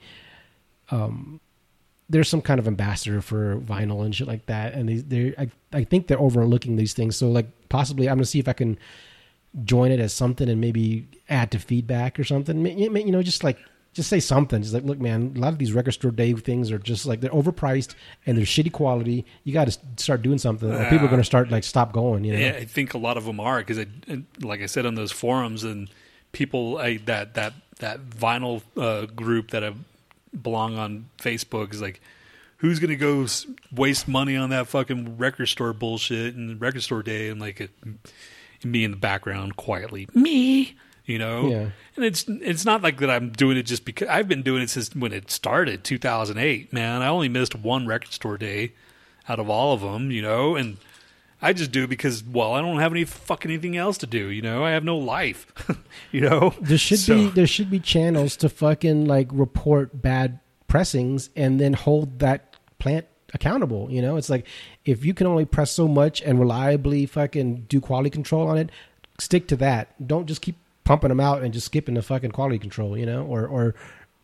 [0.90, 1.38] um
[2.08, 5.50] there's some kind of ambassador for vinyl and shit like that and they they I,
[5.72, 7.14] I think they're overlooking these things.
[7.16, 8.78] So like possibly I'm gonna see if I can
[9.62, 12.66] join it as something and maybe add to feedback or something.
[12.66, 13.58] You know, just like
[13.94, 14.60] just say something.
[14.60, 17.20] Just like, look, man, a lot of these record store day things are just like
[17.20, 17.94] they're overpriced
[18.26, 19.24] and they're shitty quality.
[19.44, 22.24] You got to start doing something, or people are going to start like stop going.
[22.24, 23.84] You know, Yeah, I think a lot of them are because,
[24.40, 25.88] like I said on those forums, and
[26.32, 29.72] people I, that that that vinyl uh, group that I
[30.42, 32.00] belong on Facebook is like,
[32.58, 33.26] who's gonna go
[33.72, 37.70] waste money on that fucking record store bullshit and record store day and like it,
[38.64, 41.48] me in the background quietly, me, you know.
[41.48, 41.68] Yeah.
[41.96, 44.70] And it's it's not like that I'm doing it just because I've been doing it
[44.70, 46.72] since when it started, 2008.
[46.72, 48.72] Man, I only missed one record store day
[49.28, 50.76] out of all of them, you know, and
[51.40, 54.28] I just do it because well, I don't have any fucking anything else to do,
[54.28, 54.64] you know.
[54.64, 55.46] I have no life,
[56.12, 56.54] you know.
[56.60, 61.60] there should So- be there should be channels to fucking like report bad pressings and
[61.60, 63.88] then hold that plant accountable.
[63.90, 64.46] You know, it's like
[64.84, 68.70] if you can only press so much and reliably fucking do quality control on it,
[69.18, 70.06] stick to that.
[70.06, 72.96] Don't just keep pumping them out and just skipping the fucking quality control.
[72.96, 73.74] You know, or or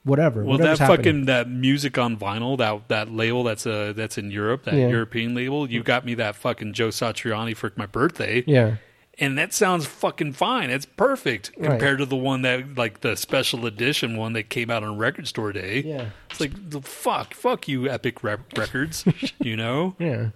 [0.05, 0.45] whatever.
[0.45, 1.25] Well, that whatever's fucking happening.
[1.27, 4.89] that music on vinyl, that that label that's uh that's in Europe, that Yeah.
[4.89, 5.71] European label.
[5.71, 8.77] You got me that fucking Joe Satriani for my birthday, yeah.
[9.19, 10.71] and that sounds fucking fine.
[10.71, 11.71] It's perfect Right.
[11.71, 15.27] compared to the one that like the special edition one that came out on Record
[15.29, 15.83] Store Day.
[15.87, 16.07] Yeah.
[16.31, 19.05] It's like the fuck, fuck you, Epic Rep- Records.
[19.41, 19.97] you know?
[19.99, 20.31] Yeah.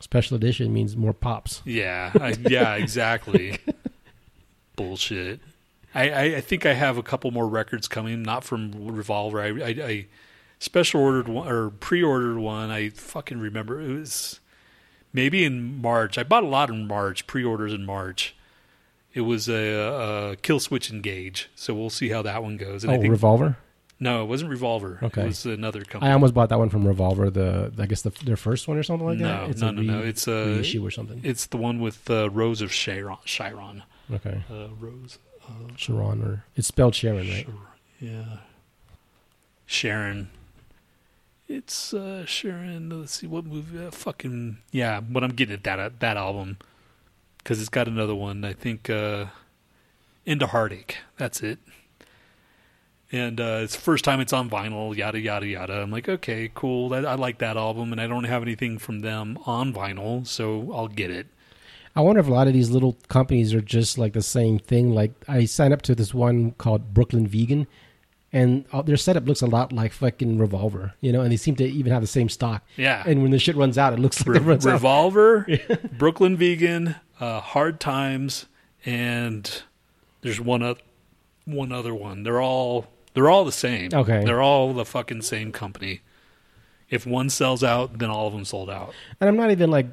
[0.00, 1.62] Special edition means more pops.
[1.64, 3.58] Yeah, I, yeah, exactly.
[4.76, 5.40] Bullshit.
[5.94, 9.40] I, I, I think I have a couple more records coming, not from Revolver.
[9.40, 10.06] I, I, I
[10.58, 12.70] special ordered one or pre-ordered one.
[12.70, 14.40] I fucking remember it was
[15.12, 16.18] maybe in March.
[16.18, 18.34] I bought a lot in March, pre-orders in March.
[19.12, 19.54] It was a,
[20.32, 22.82] a Killswitch Engage, so we'll see how that one goes.
[22.82, 23.56] And Oh, I think Revolver.
[24.00, 24.98] No, it wasn't Revolver.
[25.02, 25.22] Okay.
[25.22, 26.10] it was another company.
[26.10, 27.30] I almost bought that one from Revolver.
[27.30, 29.58] The I guess the, their first one or something like No, that.
[29.60, 30.02] no, a no, no.
[30.02, 31.20] It's a- reissue or something.
[31.24, 33.16] it's the one with uh, Rose of Chiron.
[33.24, 33.82] Chiron.
[34.12, 35.18] okay, Uh, Rose.
[35.76, 37.44] Sharon or it's spelled Sharon, right?
[37.46, 37.58] Sharon,
[38.00, 38.36] Yeah.
[39.66, 40.28] Sharon.
[41.48, 42.88] It's uh Sharon.
[43.00, 43.86] Let's see what movie.
[43.86, 45.00] Uh, fucking yeah.
[45.00, 46.56] But I'm getting at that that album
[47.38, 48.44] because it's got another one.
[48.44, 49.26] I think uh
[50.26, 50.98] End of Heartache.
[51.18, 51.58] That's it.
[53.14, 54.94] And uh, it's the first time it's on vinyl.
[54.94, 55.74] Yada yada yada.
[55.74, 56.88] I'm like, okay, cool.
[56.88, 60.72] That, I like that album, and I don't have anything from them on vinyl, so
[60.74, 61.28] I'll get it.
[61.94, 64.92] I wonder if a lot of these little companies are just like the same thing.
[64.92, 67.68] Like I signed up to this one called Brooklyn Vegan,
[68.32, 71.20] and uh, their setup looks a lot like fucking Revolver, you know.
[71.20, 72.64] And they seem to even have the same stock.
[72.76, 73.04] Yeah.
[73.06, 74.72] And when the shit runs out, it looks like Re- it runs out.
[74.72, 75.46] Revolver,
[75.96, 78.46] Brooklyn Vegan, uh, Hard Times,
[78.84, 79.62] and
[80.22, 80.80] there's one other
[81.44, 82.24] one other one.
[82.24, 83.90] They're all they're all the same.
[83.92, 84.24] Okay.
[84.24, 86.02] they're all the fucking same company.
[86.90, 88.92] If one sells out, then all of them sold out.
[89.20, 89.86] And I'm not even like,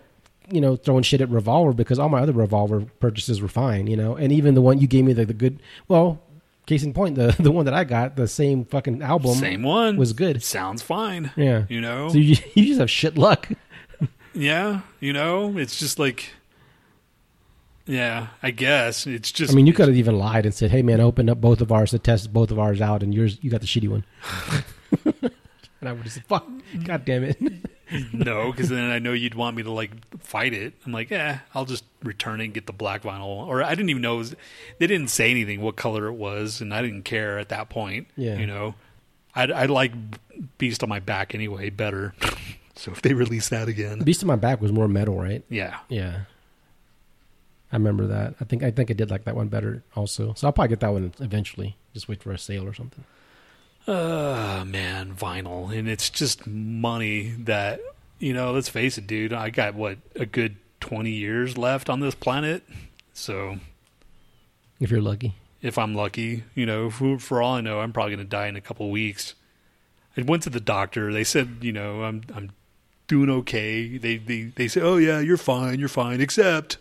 [0.51, 3.95] you know, throwing shit at Revolver because all my other Revolver purchases were fine, you
[3.95, 4.15] know.
[4.15, 6.21] And even the one you gave me, the, the good, well,
[6.65, 9.97] case in point, the the one that I got, the same fucking album, Same one
[9.97, 10.43] was good.
[10.43, 11.31] Sounds fine.
[11.35, 11.65] Yeah.
[11.69, 12.09] You know.
[12.09, 13.47] So you, you just have shit luck.
[14.33, 14.81] yeah.
[14.99, 15.57] You know.
[15.57, 16.33] It's just like.
[17.91, 19.51] Yeah, I guess it's just.
[19.51, 21.71] I mean, you could have even lied and said, "Hey, man, open up both of
[21.71, 24.05] ours to test both of ours out, and yours, you got the shitty one."
[25.05, 26.47] and I would have said, "Fuck,
[26.85, 27.37] god damn it."
[28.13, 30.73] no, because then I know you'd want me to like fight it.
[30.85, 33.25] I'm like, yeah, I'll just return it and get the black vinyl.
[33.25, 34.35] Or I didn't even know it was,
[34.79, 38.07] they didn't say anything what color it was, and I didn't care at that point.
[38.15, 38.37] Yeah.
[38.37, 38.75] you know,
[39.35, 39.91] I I like
[40.57, 42.13] Beast on my back anyway better.
[42.75, 45.43] so if they release that again, Beast on my back was more metal, right?
[45.49, 46.21] yeah, Yeah.
[47.71, 48.35] I remember that.
[48.41, 50.33] I think I think I did like that one better also.
[50.35, 51.77] So I'll probably get that one eventually.
[51.93, 53.03] Just wait for a sale or something.
[53.87, 57.79] uh man, vinyl, and it's just money that
[58.19, 58.51] you know.
[58.51, 59.33] Let's face it, dude.
[59.33, 62.63] I got what a good twenty years left on this planet,
[63.13, 63.57] so.
[64.79, 65.35] If you're lucky.
[65.61, 66.43] if I'm lucky.
[66.55, 68.89] You know, for, for all I know, I'm probably going to die in a couple
[68.89, 69.35] weeks.
[70.17, 71.13] I went to the doctor.
[71.13, 72.51] They said, you know, I'm I'm
[73.07, 73.97] doing okay.
[73.97, 76.77] They they they say, oh yeah, you're fine, you're fine, except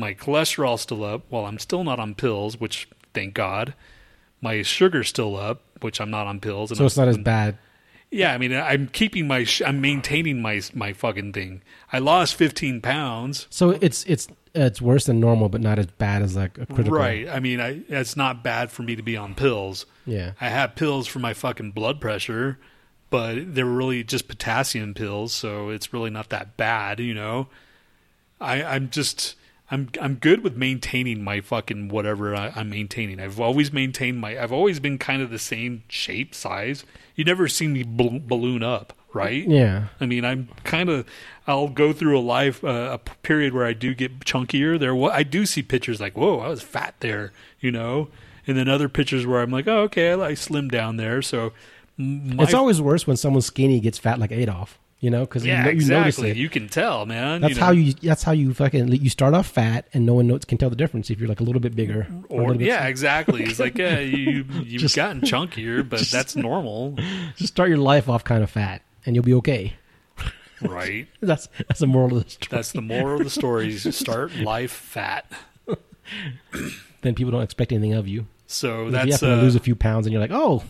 [0.00, 1.22] my cholesterol's still up.
[1.28, 3.74] While I'm still not on pills, which thank God.
[4.40, 6.70] My sugar's still up, which I'm not on pills.
[6.70, 7.58] And So it's not as bad.
[8.10, 11.62] Yeah, I mean, I'm keeping my, sh- I'm maintaining my my fucking thing.
[11.92, 13.46] I lost 15 pounds.
[13.50, 16.98] So it's it's it's worse than normal, but not as bad as like a critical.
[16.98, 17.28] Right.
[17.28, 19.86] I mean, I it's not bad for me to be on pills.
[20.06, 20.32] Yeah.
[20.40, 22.58] I have pills for my fucking blood pressure,
[23.10, 27.46] but they're really just potassium pills, so it's really not that bad, you know.
[28.40, 29.36] I, I'm just
[29.70, 33.20] I'm I'm good with maintaining my fucking whatever I, I'm maintaining.
[33.20, 34.40] I've always maintained my.
[34.40, 36.84] I've always been kind of the same shape, size.
[37.14, 39.46] You never seen me bal- balloon up, right?
[39.46, 39.88] Yeah.
[40.00, 41.06] I mean, I'm kind of.
[41.46, 44.78] I'll go through a life uh, a period where I do get chunkier.
[44.78, 48.08] There, I do see pictures like, "Whoa, I was fat there," you know,
[48.48, 51.52] and then other pictures where I'm like, "Oh, okay, I, I slimmed down there." So,
[51.96, 54.79] my, it's always worse when someone skinny gets fat like Adolf.
[55.00, 56.36] You know, because yeah, you, you notice it.
[56.36, 57.40] You can tell, man.
[57.40, 57.66] That's you know?
[57.66, 57.94] how you.
[57.94, 58.88] That's how you fucking.
[58.88, 61.40] You start off fat, and no one knows, can tell the difference if you're like
[61.40, 63.44] a little bit bigger or, Or bit yeah, exactly.
[63.44, 66.98] It's like yeah, you you've Just- gotten chunkier, but that's normal,
[67.36, 69.74] Just start your life off kind of fat, and you'll be okay.
[70.60, 71.08] right?
[71.20, 72.48] That's that's the moral of the story.
[72.50, 75.30] That's the moral of the story: start life fat.
[77.02, 78.26] Then people don't expect anything of you.
[78.46, 80.62] So If you that's happen to uh, lose a few pounds, and you're like, oh,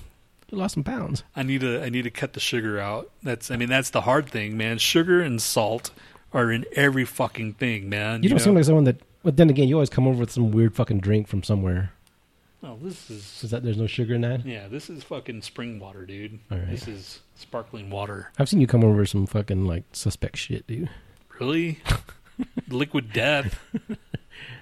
[0.51, 1.23] you lost some pounds.
[1.37, 3.11] I need to I need to cut the sugar out.
[3.23, 4.79] That's I mean that's the hard thing, man.
[4.79, 5.91] Sugar and salt
[6.33, 8.23] are in every fucking thing, man.
[8.23, 8.45] You, don't know?
[8.45, 9.01] seem like someone that.
[9.23, 11.93] But then again, you always come over with some weird fucking drink from somewhere.
[12.63, 14.45] Oh, this is Is that there's no sugar in that?
[14.47, 16.39] yeah, this is fucking spring water, dude.
[16.51, 16.71] All right.
[16.71, 18.31] This is sparkling water.
[18.39, 20.91] I've seen you come over with some fucking like suspect shit, dude.
[21.39, 21.81] Really?
[22.69, 23.59] Liquid death.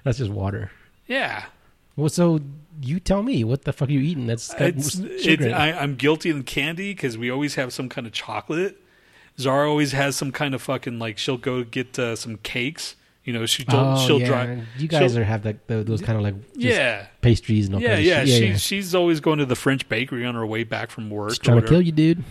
[0.05, 0.71] That's just water.
[1.07, 1.47] Yeah.
[1.97, 2.41] Well, so
[2.81, 4.27] you tell me what the fuck are you eating?
[4.27, 5.53] That's got It's, sugar it's, in it.
[5.53, 8.81] I, I'm guilty of candy because we always have some kind of chocolate.
[9.39, 12.97] Zara always has some kind of fucking like she'll go get uh, some cakes.
[13.25, 14.27] You know, she she'll, oh, she'll yeah.
[14.27, 14.67] drive.
[14.79, 17.97] You guys are have the, those kind of like just Yeah, pastries and all yeah,
[17.97, 18.25] kind of yeah.
[18.25, 21.31] She, She's always going to the French bakery on her way back from work.
[21.31, 22.25] She's trying to kill you, dude.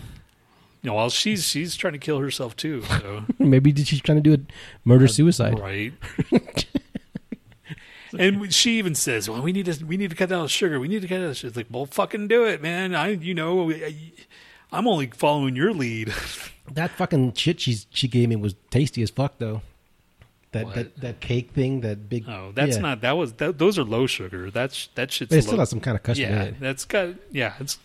[0.82, 2.82] No, well, she's she's trying to kill herself too.
[2.82, 4.46] So Maybe she's trying to do a
[4.84, 5.58] murder suicide.
[5.58, 5.92] right.
[8.16, 10.78] and she even says, "Well, we need to we need to cut down the sugar.
[10.80, 11.48] We need to cut down." sugar.
[11.48, 12.94] It's like, well, fucking do it, man.
[12.94, 14.12] I you know, I,
[14.72, 16.12] I'm only following your lead.
[16.72, 19.62] That fucking shit she's she gave me was tasty as fuck though.
[20.52, 20.74] That What?
[20.74, 22.28] that that cake thing, that big.
[22.28, 22.82] Oh, that's yeah.
[22.82, 24.50] not that was that, those are low sugar.
[24.50, 26.60] That's that shit's But it still has some kind of custard in yeah, it.
[26.60, 27.54] that's got yeah.
[27.58, 27.78] It's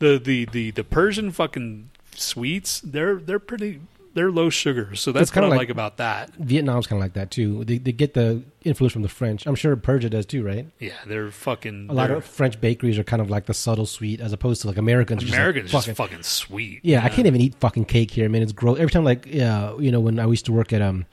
[0.00, 2.80] the the the the Persian fucking sweets.
[2.84, 3.80] They're they're pretty.
[4.14, 6.32] They're low sugar, so that's kinda like- like about that.
[6.36, 7.64] Vietnam's kind of like that too.
[7.64, 9.44] They they get the influence from the French.
[9.46, 10.66] I'm sure Persia does too, right?
[10.78, 11.88] Yeah, they're fucking.
[11.90, 14.68] A lot of French bakeries are kind of like the subtle sweet, as opposed to
[14.68, 15.22] like Americans.
[15.22, 16.80] are just like Americans just fucking- fucking sweet.
[16.84, 18.24] Yeah, I can't even eat fucking cake here.
[18.24, 18.78] I mean, it's gross.
[18.78, 21.06] Every time, like, yeah, you know, when I used to work at um,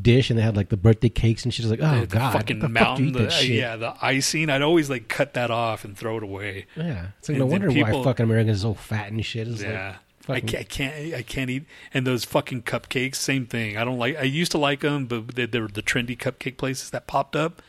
[0.00, 2.66] dish and they had like the birthday cakes and she's like, oh god, fucking the
[2.66, 3.50] fuck mountain, eat the, shit?
[3.50, 4.48] yeah, the icing.
[4.50, 6.66] I'd always like cut that off and throw it away.
[6.76, 9.48] Yeah, it's like And no wonder people- why fucking Americans are so fat and shit.
[9.48, 9.96] It's yeah.
[10.28, 11.64] I can't, I can't, I can't eat.
[11.92, 13.76] And those fucking cupcakes, same thing.
[13.76, 14.16] I don't like.
[14.16, 17.34] I used to like them, but they, they were the trendy cupcake places that popped
[17.34, 17.60] up.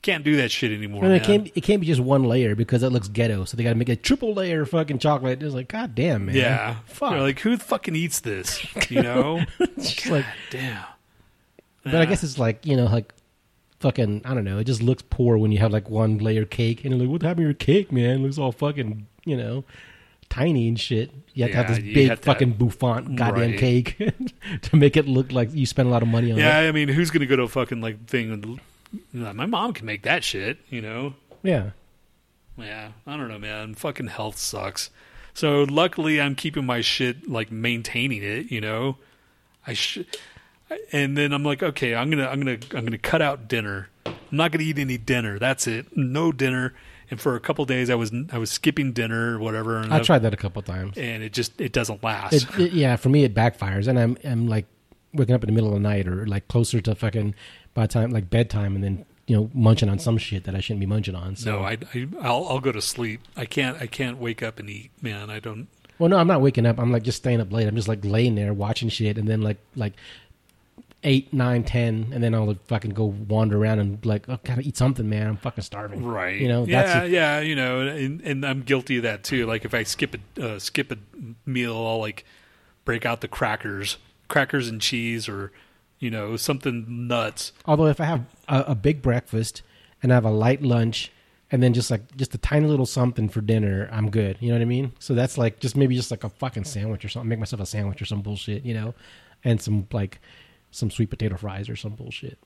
[0.00, 1.04] Can't do that shit anymore.
[1.04, 3.44] And it can't it can't be just one layer because it looks ghetto.
[3.44, 5.42] So they got to make a triple layer of fucking chocolate.
[5.42, 6.36] It's like, god damn, man.
[6.36, 7.10] yeah, fuck.
[7.10, 8.64] You're like, who fucking eats this?
[8.90, 9.44] You know?
[9.58, 10.84] It's like, Damn.
[11.84, 13.12] but I guess it's like you know, like
[13.80, 14.58] fucking I don't know.
[14.58, 17.22] It just looks poor when you have like one layer cake and you're like, what
[17.22, 18.20] happened to your cake, man?
[18.20, 19.64] It looks all fucking you know
[20.30, 21.10] tiny and shit.
[21.34, 23.58] You have to have this big have fucking bouffant goddamn Right.
[23.58, 23.96] cake
[24.62, 26.62] to make it look like you spent a lot of money on Yeah, it.
[26.64, 28.58] Yeah, I mean, who's gonna go to a fucking like thing?
[29.12, 30.58] Know, my mom can make that shit.
[30.70, 31.14] You know?
[31.42, 31.70] Yeah.
[32.56, 33.74] Yeah, I don't know, man.
[33.74, 34.90] Fucking health sucks.
[35.34, 38.50] So luckily, I'm keeping my shit like maintaining it.
[38.50, 38.96] You know,
[39.66, 40.06] I should.
[40.92, 43.88] And then I'm like, okay, I'm gonna, I'm gonna, I'm gonna cut out dinner.
[44.04, 45.38] I'm not gonna eat any dinner.
[45.38, 45.96] That's it.
[45.96, 46.74] No dinner.
[47.10, 49.78] And for a couple days, I was, I was skipping dinner or whatever.
[49.78, 50.96] And I tried that a couple times.
[50.98, 52.32] and it just, it doesn't last.
[52.34, 54.66] It, it, yeah, for me it backfires, and I'm I'm like
[55.14, 57.34] waking up in the middle of the night or like closer to fucking
[57.74, 60.80] by time like bedtime, and then you know munching on some shit that I shouldn't
[60.80, 61.36] be munching on.
[61.36, 63.20] So no, I, I, I'll, I'll go to sleep.
[63.36, 65.30] I can't, I can't wake up and eat, man.
[65.30, 65.68] I don't.
[65.98, 66.78] well, no, I'm not waking up.
[66.78, 67.66] I'm like just staying up late.
[67.66, 69.94] I'm just like laying there watching shit, and then like like
[71.04, 74.62] eight, nine, ten, and then I'll like, fucking go wander around and like oh, gotta
[74.62, 75.26] eat something, man.
[75.26, 76.04] I'm fucking starving.
[76.04, 76.40] Right.
[76.40, 77.40] You know, Yeah, yeah.
[77.40, 79.46] You know, and, and I'm guilty of that too.
[79.46, 80.98] Like if I skip a uh, skip a
[81.46, 82.24] meal, I'll like
[82.84, 85.52] break out the crackers, crackers and cheese, or
[85.98, 87.52] you know something nuts.
[87.66, 89.62] Although if I have a, a big breakfast
[90.02, 91.12] and I have a light lunch
[91.50, 94.36] and then just like just a tiny little something for dinner, I'm good.
[94.40, 94.92] You know what I mean?
[94.98, 97.28] So that's like just maybe just like a fucking sandwich or something.
[97.28, 98.94] Make myself a sandwich or some bullshit, you know,
[99.44, 100.20] and some like
[100.70, 102.38] some sweet potato fries or some bullshit.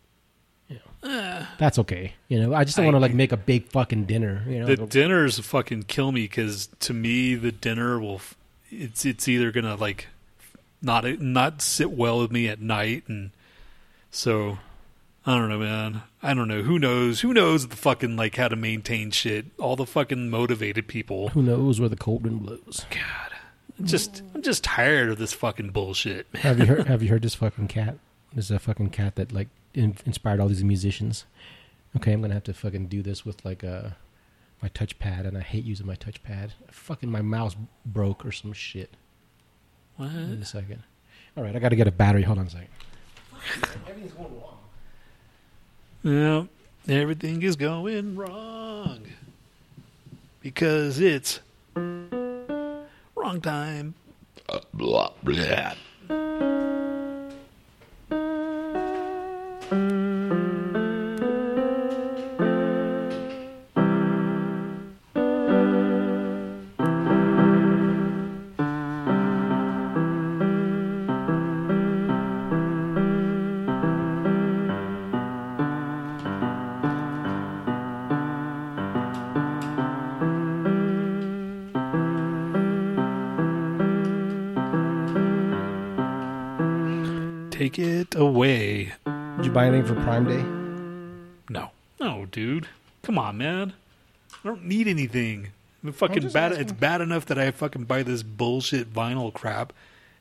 [0.69, 1.47] You know, uh.
[1.59, 2.15] that's okay.
[2.29, 4.45] You know, I just don't want to like make a big fucking dinner.
[4.49, 8.17] You know, The Like, dinners fucking kill me because to me the dinner will.
[8.17, 8.37] f-
[8.71, 10.09] It's it's either gonna like
[10.81, 13.31] not not sit well with me at night, and
[14.11, 14.59] so
[15.27, 16.03] I don't know, man.
[16.23, 16.63] I don't know.
[16.63, 17.21] Who knows?
[17.21, 19.47] Who knows the fucking like how to maintain shit?
[19.59, 21.29] All the fucking motivated people.
[21.31, 22.87] who knows where the cold wind blows?
[22.91, 23.33] God,
[23.79, 26.43] I'm just I'm just tired of this fucking bullshit, man.
[26.45, 26.87] have you heard?
[26.93, 27.97] Have you heard this fucking cat?
[28.33, 31.25] There's a fucking cat that like in, inspired all these musicians.
[31.97, 33.91] Okay, I'm gonna have to fucking do this with like uh
[34.63, 36.53] my touchpad, and I hate using my touchpad.
[36.71, 38.91] Fucking my mouse broke or some shit.
[39.97, 40.11] What?
[40.11, 40.83] In a second.
[41.37, 42.23] All right, I got to get a battery.
[42.23, 42.69] Hold on a second.
[43.89, 44.59] Everything's going wrong.
[46.05, 49.03] Yeah, everything is going wrong
[50.41, 51.41] because it's
[51.75, 53.95] wrong time.
[54.75, 55.75] Blah, blah.
[89.83, 91.53] Did you buy anything for Prime Day?
[91.53, 92.69] No, no, dude.
[93.03, 93.73] Come on, man.
[94.33, 95.49] I don't need anything.
[95.83, 96.53] I'm fucking just bad.
[96.53, 96.63] asking.
[96.63, 99.73] It's bad enough that I fucking buy this bullshit vinyl crap,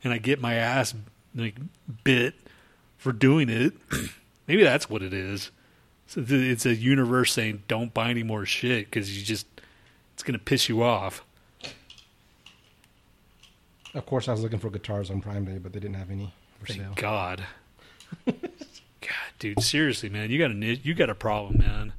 [0.04, 0.96] and I get my ass
[1.36, 1.58] like
[2.04, 2.34] bit
[2.98, 3.74] for doing it.
[4.48, 5.52] Maybe that's what it is.
[6.08, 9.46] So th- it's a universe saying don't buy any more shit because you just
[10.16, 11.24] it's gonna piss you off.
[13.94, 16.34] Of course, I was looking for guitars on Prime Day, but they didn't have any
[16.60, 16.94] for Thank sale.
[16.96, 17.46] God.
[19.12, 21.94] God, dude, seriously, man, you got a ni- you got a problem, man.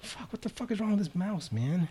[0.00, 0.32] Fuck!
[0.32, 1.88] What the fuck is wrong with this mouse, man?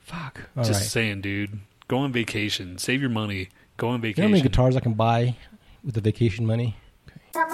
[0.00, 0.40] Fuck!
[0.56, 0.66] All right.
[0.66, 1.60] Just saying, dude.
[1.88, 2.78] Go on vacation.
[2.78, 3.48] Save your money.
[3.76, 4.22] Go on You know vacation.
[4.24, 5.36] how many guitars I can buy
[5.84, 6.76] with the vacation money?
[7.34, 7.52] That's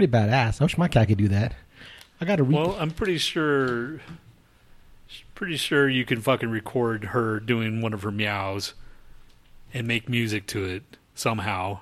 [0.00, 0.60] pretty badass.
[0.60, 1.54] I wish my cat could do that.
[2.20, 2.56] I got to read.
[2.56, 4.00] Well, I'm pretty sure.
[5.34, 8.74] Pretty sure you can fucking record her doing one of her meows,
[9.72, 10.82] and make music to it
[11.14, 11.80] somehow.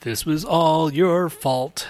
[0.00, 1.88] This was all your fault.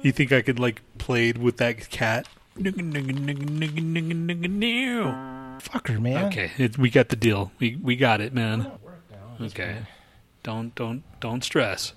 [0.00, 2.28] You think I could like play with that cat?
[5.58, 6.26] Fucker, man.
[6.26, 7.52] Okay, it, we got the deal.
[7.58, 8.70] We we got it, man.
[9.40, 9.78] Okay,
[10.42, 11.92] don't don't don't stress.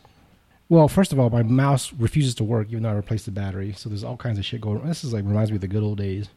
[0.69, 3.73] Well, first of all, my mouse refuses to work even though I replaced the battery.
[3.73, 4.87] So there's all kinds of shit going on.
[4.87, 6.29] This is like reminds me of the good old days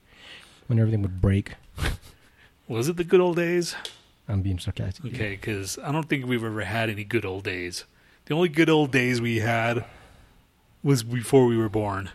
[0.69, 1.55] when everything would break.
[2.69, 3.75] Was it the good old days?
[4.29, 5.07] I'm being sarcastic.
[5.07, 7.85] Okay, because I don't think we've ever had any good old days.
[8.27, 9.85] The only good old days we had
[10.85, 12.11] was before we were born.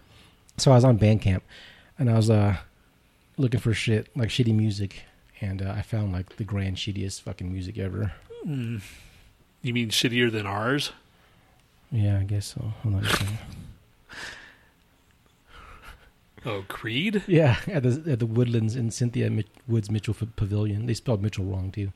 [0.58, 1.42] So I was on Bandcamp
[2.00, 2.58] and I was uh
[3.38, 5.04] looking for shit like shitty music,
[5.42, 8.14] and uh, I found like the grand shittiest fucking music ever.
[8.46, 8.82] Mm.
[9.62, 10.92] You mean shittier than ours?
[11.92, 12.62] Yeah, I guess so.
[12.84, 13.38] Hold on a second.
[16.48, 17.24] Oh, Creed?
[17.28, 19.32] yeah, at the at the Woodlands in Cynthia
[19.68, 20.86] Woods Mitchell F- Pavilion.
[20.86, 21.92] They spelled Mitchell wrong too.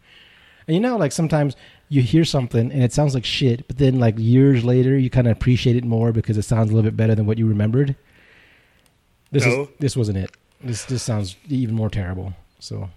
[0.67, 1.55] And you know, like sometimes
[1.87, 5.27] you hear something and it sounds like shit, but then like years later, you kind
[5.27, 7.95] of appreciate it more because it sounds a little bit better than what you remembered.
[9.31, 9.69] This is No.
[9.79, 10.31] this wasn't it.
[10.61, 12.33] This this sounds even more terrible.
[12.59, 12.89] So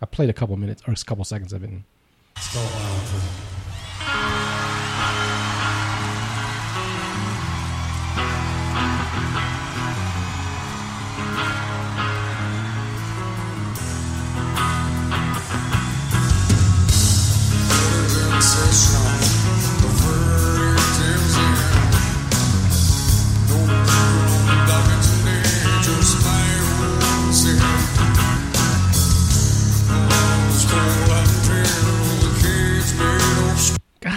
[0.00, 1.70] I played a couple minutes or a couple seconds of it.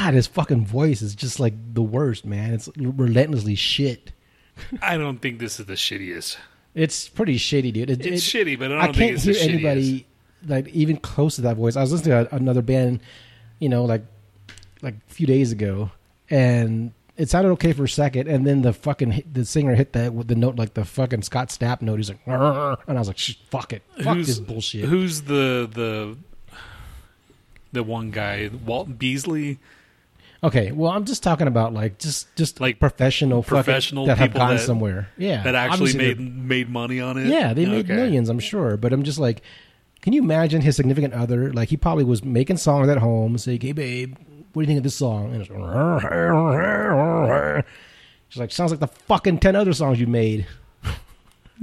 [0.04, 2.54] God, his fucking voice is just like the worst, man.
[2.54, 4.12] It's relentlessly shit.
[4.82, 6.38] I don't think this is the shittiest.
[6.76, 7.89] It's pretty shitty, dude.
[7.89, 10.06] It, It's it- shitty, but I don't I can't it's hear anybody
[10.47, 11.76] like even close to that voice.
[11.76, 12.99] I was listening to another band,
[13.60, 14.04] you know, like
[14.82, 15.91] like a few days ago,
[16.30, 19.93] and it sounded okay for a second, and then the fucking hit, the singer hit
[19.93, 21.97] that with the note like the fucking Scott Stapp note.
[21.97, 24.86] He's like, and I was like, "Shh, fuck it, fuck Who's- this bullshit.
[24.86, 26.18] Who's the the
[27.72, 29.60] the one guy, Walt Beasley?
[30.44, 34.34] Okay, well, I'm just talking about like just just Like, professional fucking- professional that have
[34.34, 35.10] gone that- somewhere.
[35.18, 37.28] Yeah, that actually made made money on it.
[37.28, 37.96] Yeah, they made Okay.
[37.96, 38.78] millions, I'm sure.
[38.78, 39.41] But I'm just like,
[40.02, 41.52] can you imagine his significant other?
[41.54, 44.16] Like, he probably was making songs at home, saying, "Hey, babe,
[44.54, 45.48] what do you think of this song?" And it's
[48.30, 50.46] she's like, "Sounds like the fucking ten other songs you made."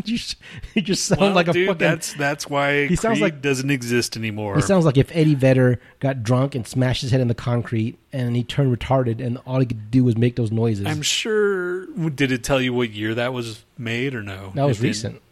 [0.06, 0.36] you, just,
[0.74, 1.78] you just sound Well, like a dude, fucking.
[1.78, 4.56] that's that's why He sounds Creed like- doesn't exist anymore.
[4.56, 7.98] He sounds like if Eddie Vedder got drunk and smashed his head in the concrete,
[8.12, 10.86] and he turned retarded, and all he could do was make those noises.
[10.86, 11.86] I'm sure.
[12.10, 14.52] Did it tell you what year that was made or no?
[14.54, 14.88] that was It didn't.
[14.90, 15.22] recent.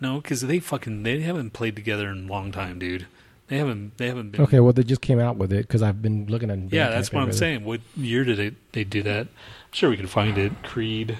[0.00, 3.06] No, because they fucking they haven't played together in a long time, dude.
[3.48, 4.40] They haven't they haven't been.
[4.42, 6.58] Okay, well, they just came out with it because I've been looking at.
[6.72, 7.64] Yeah, that's what I'm and saying.
[7.64, 9.20] What year did they they do that?
[9.28, 10.52] I'm sure we can find it.
[10.64, 11.16] Creed,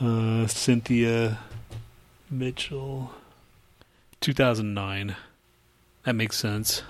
[0.00, 1.38] uh, Cynthia
[2.30, 3.12] Mitchell,
[4.20, 5.16] 2009.
[6.04, 6.82] That makes sense.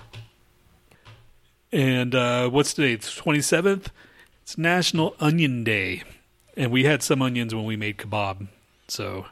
[1.71, 2.93] And uh, what's today?
[2.93, 3.87] It's 27th.
[4.43, 6.03] It's National Onion Day,
[6.55, 8.47] and we had some onions when we made kebab.
[8.87, 9.25] So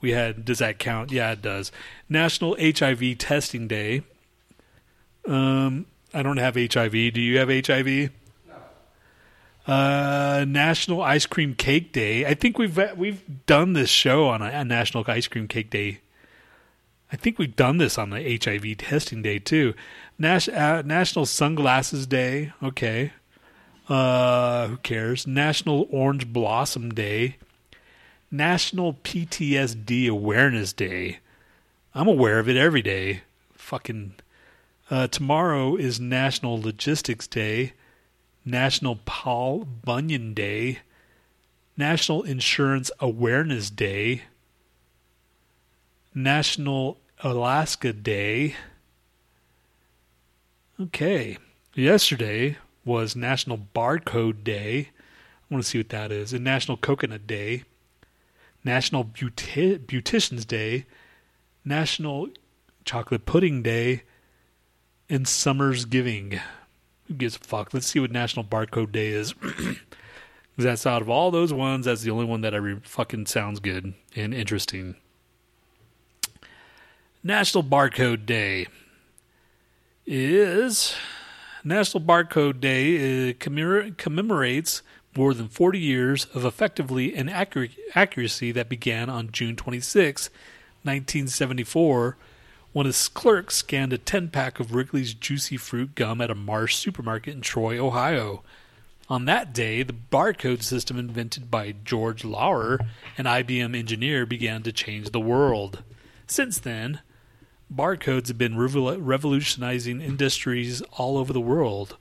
[0.00, 0.44] we had.
[0.44, 1.10] Does that count?
[1.10, 1.72] Yeah, it does.
[2.08, 4.02] National HIV Testing Day.
[5.26, 6.92] Um, I don't have HIV.
[6.92, 8.10] Do you have HIV?
[9.68, 12.24] Uh, National Ice Cream Cake Day.
[12.24, 16.00] I think we've we've done this show on a, a National Ice Cream Cake Day.
[17.12, 19.74] I think we've done this on the HIV testing day too.
[20.22, 22.52] Uh, National Sunglasses Day.
[22.62, 23.12] Okay.
[23.88, 25.26] Uh, who cares?
[25.26, 27.36] National Orange Blossom Day.
[28.30, 31.18] National PTSD Awareness Day.
[31.94, 33.22] I'm aware of it every day.
[33.54, 34.14] Fucking.
[34.90, 37.74] Uh, tomorrow is National Logistics Day,
[38.48, 40.78] National Paul Bunyan Day,
[41.76, 44.22] National Insurance Awareness Day,
[46.14, 48.56] National Alaska Day.
[50.80, 51.36] Okay.
[51.74, 54.88] Yesterday was National Barcode Day.
[55.50, 56.32] I want to see what that is.
[56.32, 57.64] And National Coconut Day,
[58.64, 60.86] National Beauti- Beautician's Day,
[61.64, 62.28] National
[62.86, 64.04] Chocolate Pudding Day,
[65.10, 66.40] and Summer's Giving.
[67.08, 67.74] Who gives a fuck?
[67.74, 69.34] Let's see what National Barcode Day is.
[70.58, 73.60] that's out of all those ones, that's the only one that I re- fucking sounds
[73.60, 74.96] good and interesting.
[77.22, 78.66] National Barcode Day
[80.06, 80.94] is
[81.64, 84.82] National Barcode Day uh, commemor- commemorates
[85.16, 90.28] more than 40 years of effectively and accurate accuracy that began on June 26,
[90.82, 92.16] 1974,
[92.78, 96.76] when a clerk scanned a 10 pack of Wrigley's Juicy Fruit gum at a Marsh
[96.76, 98.44] supermarket in Troy, Ohio.
[99.08, 102.78] On that day, the barcode system invented by George Lauer,
[103.16, 105.82] an IBM engineer, began to change the world.
[106.28, 107.00] Since then,
[107.74, 111.96] barcodes have been revolutionizing industries all over the world.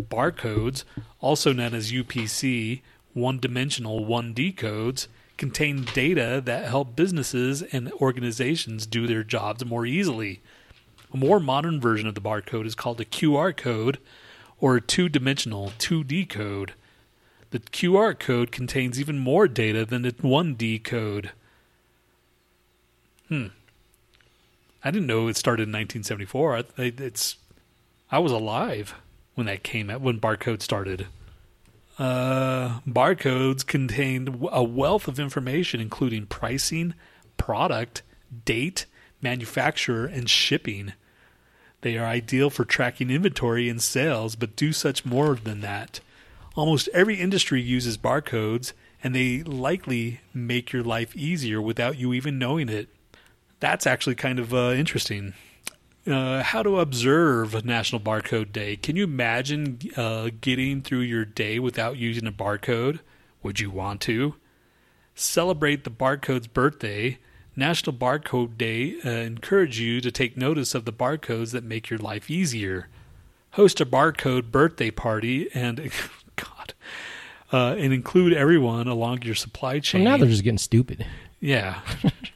[0.00, 0.84] Barcodes,
[1.20, 2.80] also known as UPC,
[3.12, 5.08] one dimensional 1D codes,
[5.42, 10.40] contain data that help businesses and organizations do their jobs more easily.
[11.12, 13.98] A more modern version of the barcode is called a QR code
[14.60, 16.74] or a two dimensional 2D code.
[17.50, 21.32] The QR code contains even more data than the 1D code.
[23.26, 23.48] Hmm.
[24.84, 26.56] I didn't know it started in 1974.
[26.56, 27.34] I, it's
[28.12, 28.94] I was alive
[29.34, 31.08] when that came out when barcode started.
[31.98, 36.94] Uh, barcodes contained a wealth of information, including pricing,
[37.36, 38.02] product,
[38.44, 38.86] date,
[39.20, 40.94] manufacturer, and shipping.
[41.82, 46.00] They are ideal for tracking inventory and sales, but do such more than that.
[46.54, 48.72] Almost every industry uses barcodes,
[49.02, 52.88] and they likely make your life easier without you even knowing it.
[53.60, 55.34] That's actually kind of uh, interesting.
[56.04, 58.74] Uh, how to observe National Barcode Day.
[58.74, 62.98] Can you imagine uh, getting through your day without using a barcode?
[63.44, 64.34] Would you want to?
[65.14, 67.18] Celebrate the barcode's birthday.
[67.54, 71.98] National Barcode Day uh, encourage you to take notice of the barcodes that make your
[72.00, 72.88] life easier.
[73.52, 75.78] Host a barcode birthday party and
[76.36, 76.74] God,
[77.52, 80.04] uh, and include everyone along your supply Well, chain.
[80.04, 81.06] now they're just getting stupid.
[81.38, 81.80] Yeah.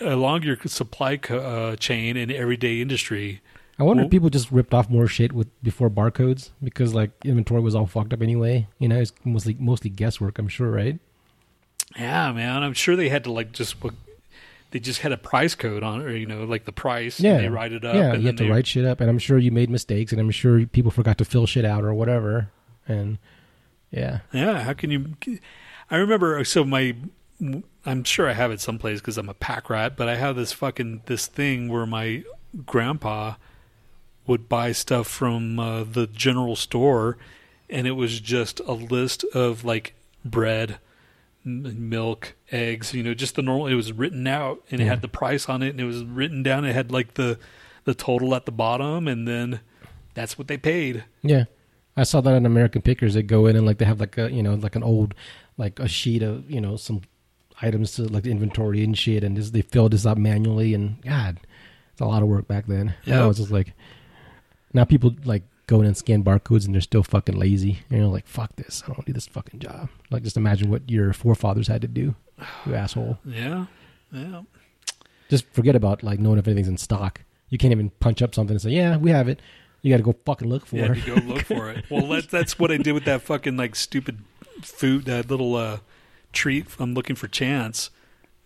[0.00, 3.40] Along your supply co- uh, chain in everyday industry.
[3.78, 7.10] I wonder Well- if people just ripped off more shit with before barcodes because like
[7.24, 8.66] inventory was all fucked up anyway.
[8.78, 10.38] You know, it's mostly mostly guesswork.
[10.38, 10.98] I'm sure, right?
[11.98, 12.62] Yeah, man.
[12.62, 13.76] I'm sure they had to like just
[14.70, 17.18] they just had a price code on it, or you know, like the price.
[17.20, 17.94] Yeah, And they write it up.
[17.94, 20.20] Yeah, and you have to write shit up, and I'm sure you made mistakes, and
[20.20, 22.50] I'm sure people forgot to fill shit out or whatever.
[22.86, 23.18] And
[23.90, 24.62] yeah, Yeah.
[24.62, 25.14] How can you?
[25.90, 26.44] I remember.
[26.44, 26.94] So my,
[27.86, 29.96] I'm sure I have it someplace because I'm a pack rat.
[29.96, 32.24] But I have this fucking this thing where my
[32.66, 33.34] grandpa
[34.26, 37.16] would buy stuff from uh, the general store,
[37.68, 40.78] and it was just a list of like bread,
[41.46, 42.92] m- milk, eggs.
[42.94, 43.66] You know, just the normal.
[43.68, 44.90] It was written out, and it Yeah.
[44.90, 46.64] had the price on it, and it was written down.
[46.64, 47.38] It had like the
[47.84, 49.60] the total at the bottom, and then
[50.14, 51.04] that's what they paid.
[51.22, 51.44] yeah.
[51.96, 53.14] I saw that in American Pickers.
[53.14, 55.12] They go in and like they have like a you know like an old
[55.58, 57.02] like a sheet of you know some
[57.62, 60.74] items to like the inventory and shit, and just, they fill this up manually.
[60.74, 61.38] And God,
[61.92, 62.94] it's a lot of work back then.
[63.04, 63.30] Yep.
[63.30, 63.72] it's just like
[64.72, 67.78] now people like go in and scan barcodes and they're still fucking lazy.
[67.90, 68.82] And you're like, fuck this.
[68.82, 69.88] I don't want to do this fucking job.
[70.10, 72.14] Like just imagine what your forefathers had to do.
[72.66, 73.18] You asshole.
[73.24, 73.66] Yeah,
[74.12, 74.42] yeah.
[75.28, 77.22] Just forget about like knowing if anything's in stock.
[77.50, 79.40] You can't even punch up something and say, "Yeah, we have it."
[79.82, 81.02] You got to go fucking look for Yeah, it.
[81.04, 81.84] to go look for it.
[81.90, 84.20] Well, that's that's what I did with that fucking like stupid
[84.62, 85.78] food, that little uh,
[86.32, 86.66] treat.
[86.78, 87.90] I'm looking for chance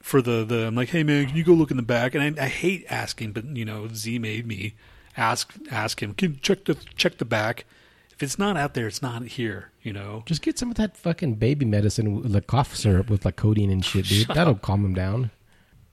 [0.01, 0.67] for the the.
[0.67, 2.15] I'm like, hey man, can you go look in the back?
[2.15, 4.75] And I, I hate asking, but you know, Z made me
[5.17, 6.15] ask ask him.
[6.15, 7.65] Can you check the check the back?
[8.13, 9.71] If it's not out there, it's not here.
[9.83, 10.23] You know.
[10.27, 13.85] Just get some of that fucking baby medicine, like cough syrup with like codeine and
[13.85, 14.29] shit, dude.
[14.35, 15.31] That'll calm them down.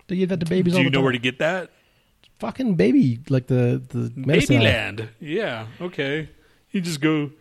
[0.08, 1.04] They give that to babies Do you know time.
[1.04, 1.72] where to get that?
[2.42, 4.62] fucking baby, like the the medicine.
[4.62, 5.10] Babyland.
[5.20, 5.68] Yeah.
[5.80, 6.30] Okay.
[6.72, 7.32] You just go.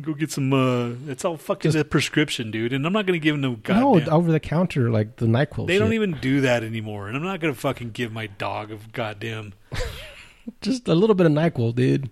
[0.00, 0.52] Go get some.
[0.52, 2.72] uh It's all fucking a prescription, dude.
[2.72, 4.08] And I'm not going to give no No, goddamn.
[4.12, 5.66] over the counter, like the Nyquil.
[5.66, 5.80] They shit.
[5.80, 9.52] don't even do that anymore, and I'm not gonna fucking give my dog a goddamn.
[10.62, 12.08] just a little bit of Nyquil, dude.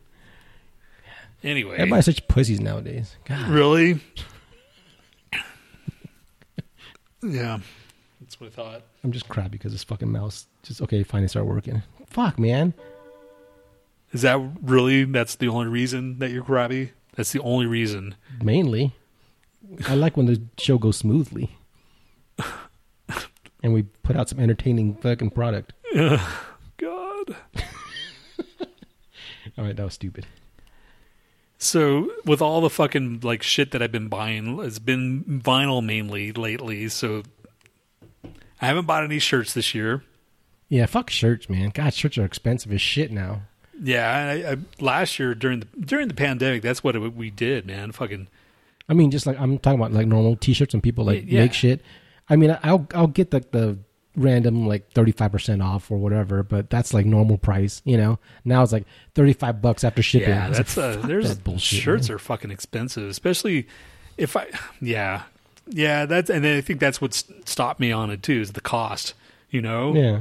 [1.42, 3.16] Anyway, Everybody's such pussies nowadays.
[3.24, 3.48] God.
[3.48, 3.98] really?
[7.22, 7.58] yeah,
[8.20, 8.82] that's what I thought.
[9.04, 11.02] I'm just crabby because this fucking mouse just okay.
[11.02, 11.82] Finally, start working.
[12.08, 12.74] Fuck, man.
[14.12, 15.04] Is that really?
[15.04, 16.92] That's the only reason that you're crabby.
[17.16, 18.14] That's the only reason.
[18.42, 18.94] Mainly,
[19.86, 21.56] I like when the show goes smoothly,
[23.62, 25.72] and we put out some entertaining fucking product.
[25.94, 26.16] God.
[29.58, 30.26] All right, that was stupid.
[31.62, 36.32] So with all the fucking like shit that I've been buying, it's been vinyl mainly
[36.32, 36.88] lately.
[36.88, 37.22] So
[38.24, 40.02] I haven't bought any shirts this year.
[40.70, 41.70] Yeah, fuck shirts, man.
[41.74, 43.42] God, shirts are expensive as shit now.
[43.82, 44.08] Yeah,
[44.46, 47.92] I, I, last year during the during the pandemic, that's what it, we did, man.
[47.92, 48.28] Fucking
[48.88, 51.40] I mean, just like I'm talking about like normal T-shirts and people like Yeah.
[51.40, 51.80] make shit.
[52.28, 53.78] I mean, I'll I'll get the the
[54.16, 58.18] random like 35 percent off or whatever, but that's like normal price, you know.
[58.44, 60.28] Now it's like 35 bucks after shipping.
[60.30, 61.80] Yeah, that's like, uh, fuck there's that bullshit.
[61.80, 62.16] shirts man.
[62.16, 63.66] are fucking expensive, especially
[64.18, 64.48] if I
[64.80, 65.22] yeah
[65.68, 67.14] yeah that's and I think that's what
[67.44, 69.14] stopped me on it too is the cost.
[69.50, 70.20] You know, yeah.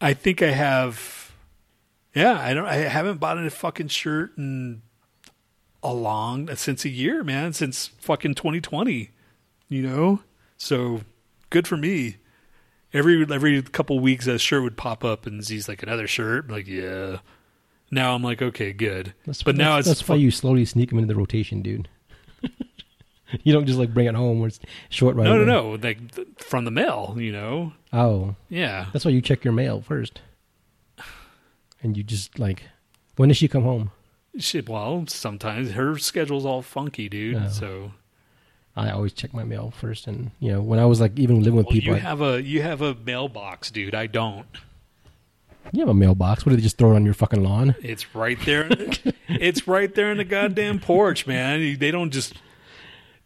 [0.00, 1.19] I think I have
[2.14, 4.82] yeah I don't I haven't bought a fucking shirt in
[5.82, 9.10] a long since a year, man, since fucking 2020.
[9.68, 10.20] You know,
[10.56, 11.02] so
[11.50, 12.16] good for me.
[12.92, 16.46] Every every couple weeks, a shirt would pop up, and Z's like another shirt.
[16.46, 17.18] I'm like, yeah.
[17.92, 19.14] Now I'm like, okay, good.
[19.26, 21.88] That's, but now that's, it's that's why you slowly sneak them into the rotation, dude.
[23.42, 25.78] you don't just like bring it home where it's short right no, no, away.
[25.80, 27.14] no, like th- from the mail.
[27.18, 28.86] You know, Oh, yeah.
[28.92, 30.20] that's why you check your mail first,
[31.82, 32.62] and you just like,
[33.16, 33.90] when does she come home?
[34.38, 37.36] Shit, well, sometimes her schedule's all funky, dude.
[37.36, 37.48] Oh.
[37.48, 37.92] So
[38.76, 41.56] I always check my mail first, and you know when I was like even living
[41.56, 43.94] with well, people, you I- have a you have a mailbox, dude.
[43.94, 44.46] I don't.
[45.72, 46.46] you have a mailbox.
[46.46, 47.74] What do they just throw it on your fucking lawn?
[47.82, 48.68] It's right there.
[49.28, 51.78] it's right there in the goddamn porch, man.
[51.78, 52.34] They don't just.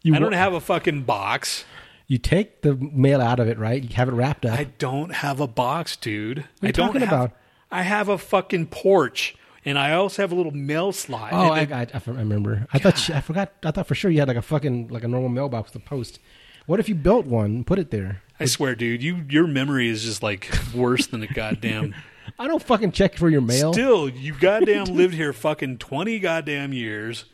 [0.01, 1.65] You I don't wa- have a fucking box.
[2.07, 3.81] You take the mail out of it, right?
[3.83, 4.59] You have it wrapped up.
[4.59, 6.37] I don't have a box, dude.
[6.39, 7.31] What are I you don't talking have, about?
[7.75, 11.33] I have a fucking porch, and I also have a little mail slot.
[11.33, 12.65] oh, I, I, I remember.
[12.71, 13.51] I thought you, I forgot.
[13.65, 15.85] I thought for sure you had like a fucking like a normal mailbox with a
[15.85, 16.19] post.
[16.67, 18.21] What if you built one and put it there?
[18.39, 21.93] I swear, dude, you your memory is just like worse than a goddamn.
[22.39, 23.73] I don't fucking check for your mail.
[23.73, 27.25] Still, you goddamn lived here fucking twenty goddamn years,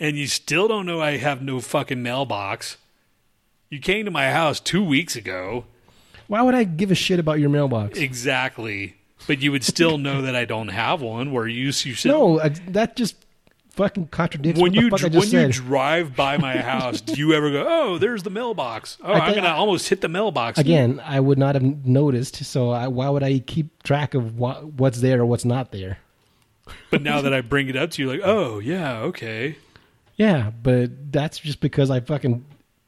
[0.00, 2.78] and you still don't know I have no fucking mailbox.
[3.70, 5.66] You came to my house two weeks ago.
[6.26, 7.96] Why would I give a shit about your mailbox?
[7.96, 8.96] Exactly.
[9.26, 11.32] But you would still know that I don't have one.
[11.32, 13.16] Where you you said no, I, that just
[13.70, 17.50] fucking contradicts when you I when just you drive by my house, do you ever
[17.50, 18.98] go, "Oh, there's the mailbox"?
[19.02, 22.44] Oh, I I'm gonna I- almost hit the mailbox Again, I would not have noticed.
[22.44, 25.98] So I, why would I keep track of what, what's there or what's not there?
[26.90, 29.56] But now that I bring it up to you, like, oh yeah, okay,
[30.16, 32.44] Yeah, but that's just because I fucking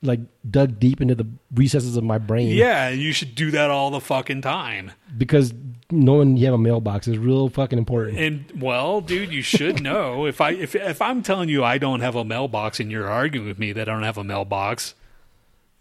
[0.06, 2.48] like dug deep into the recesses of my brain.
[2.48, 4.92] yeah, and you should do that all the fucking time.
[5.16, 5.52] because
[5.90, 8.18] knowing you have a mailbox is real fucking important.
[8.18, 12.00] And well, dude, you should know if I if if I'm telling you I don't
[12.00, 14.94] have a mailbox and you're arguing with me that I don't have a mailbox,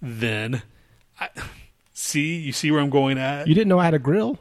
[0.02, 0.62] then
[1.20, 1.30] I,
[1.94, 3.48] see you see where I'm going at.
[3.48, 4.38] You didn't know I had a grill.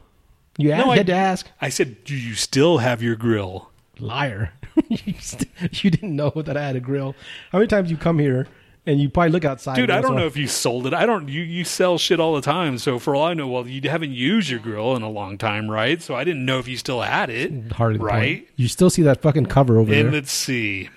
[0.57, 1.47] You had, No, I- had to ask.
[1.61, 3.71] I said, do you still have your grill?
[3.99, 4.53] Liar.
[4.89, 7.15] you, st- you didn't know that I had a grill.
[7.51, 8.47] How many times you come here
[8.85, 9.75] and you probably look outside?
[9.75, 10.93] Dude, I don't know if you sold it.
[10.93, 11.27] I don't.
[11.29, 12.77] You you sell shit all the time.
[12.77, 15.69] So for all I know, well, you haven't used your grill in a long time,
[15.69, 16.01] right?
[16.01, 17.71] So I didn't know if you still had it.
[17.73, 18.11] hardly the point.
[18.13, 18.47] right.
[18.55, 19.99] You still see that fucking cover over there.
[20.01, 20.21] And there.
[20.21, 20.89] let's see.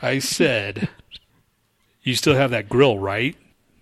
[0.00, 0.88] I said,
[2.02, 3.36] you still have that grill, right?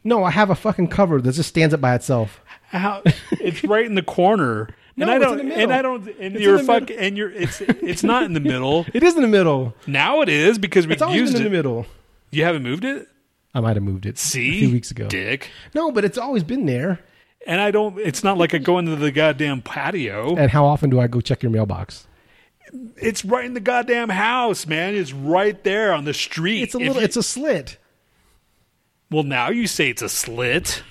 [0.04, 2.40] No, I have a fucking cover that just stands up by itself.
[2.68, 3.02] How?
[3.32, 4.68] It's right in the corner.
[4.96, 5.40] No, and I don't.
[5.40, 5.62] in middle.
[5.62, 6.06] and I don't.
[6.18, 6.90] And It's you're in fuck.
[6.90, 7.30] And you're.
[7.30, 7.62] It's.
[7.62, 8.84] It's not in the middle.
[8.92, 9.72] It is in the middle.
[9.86, 11.44] Now it is because we It's always used in it.
[11.44, 11.86] the middle.
[12.31, 13.09] You haven't moved it.
[13.55, 15.09] I might have moved it See, a few weeks ago.
[15.09, 15.51] Dick.
[15.74, 17.01] No, but it's always been there.
[17.47, 17.99] And I don't.
[17.99, 20.37] It's not like I go into the goddamn patio.
[20.37, 22.07] And how often do I go check your mailbox?
[22.97, 24.95] It's right in the goddamn house, man.
[24.95, 26.62] It's right there on the street.
[26.62, 26.97] It's a little.
[26.97, 27.78] you- It's a slit.
[29.11, 30.83] well, now you say it's a slit,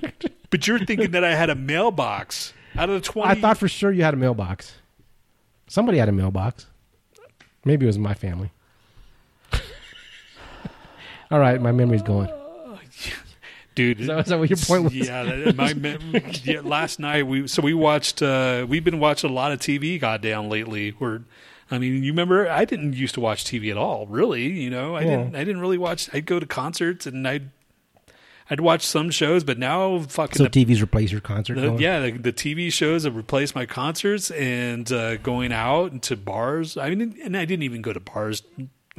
[0.50, 3.30] but you're thinking that I had a mailbox out of the twenty.
[3.30, 4.74] I thought for sure you had a mailbox.
[5.68, 6.66] Somebody had a mailbox.
[7.64, 8.50] Maybe it was my family.
[11.30, 12.30] All right, my memory's going.
[13.78, 14.00] dude.
[14.00, 14.94] Is that, is that what your point was?
[14.94, 15.72] Yeah, that, my
[16.42, 16.60] yeah.
[16.62, 18.20] Last night we so we watched.
[18.20, 19.98] Uh, we've been watching a lot of TV.
[20.00, 20.94] Goddamn, lately.
[20.98, 21.22] We're.
[21.70, 22.48] I mean, you remember?
[22.48, 24.06] I didn't used to watch TV at all.
[24.06, 25.16] Really, you know, I Yeah.
[25.16, 25.36] didn't.
[25.36, 26.08] I didn't really watch.
[26.12, 27.50] I'd go to concerts and I'd.
[28.50, 31.56] I'd watch some shows, but now fucking So the TV's replace your concert.
[31.56, 36.16] The, yeah, the, the TV shows have replaced my concerts and uh, going out to
[36.16, 36.78] bars.
[36.78, 38.40] I mean, and I didn't even go to bars.
[38.40, 38.46] To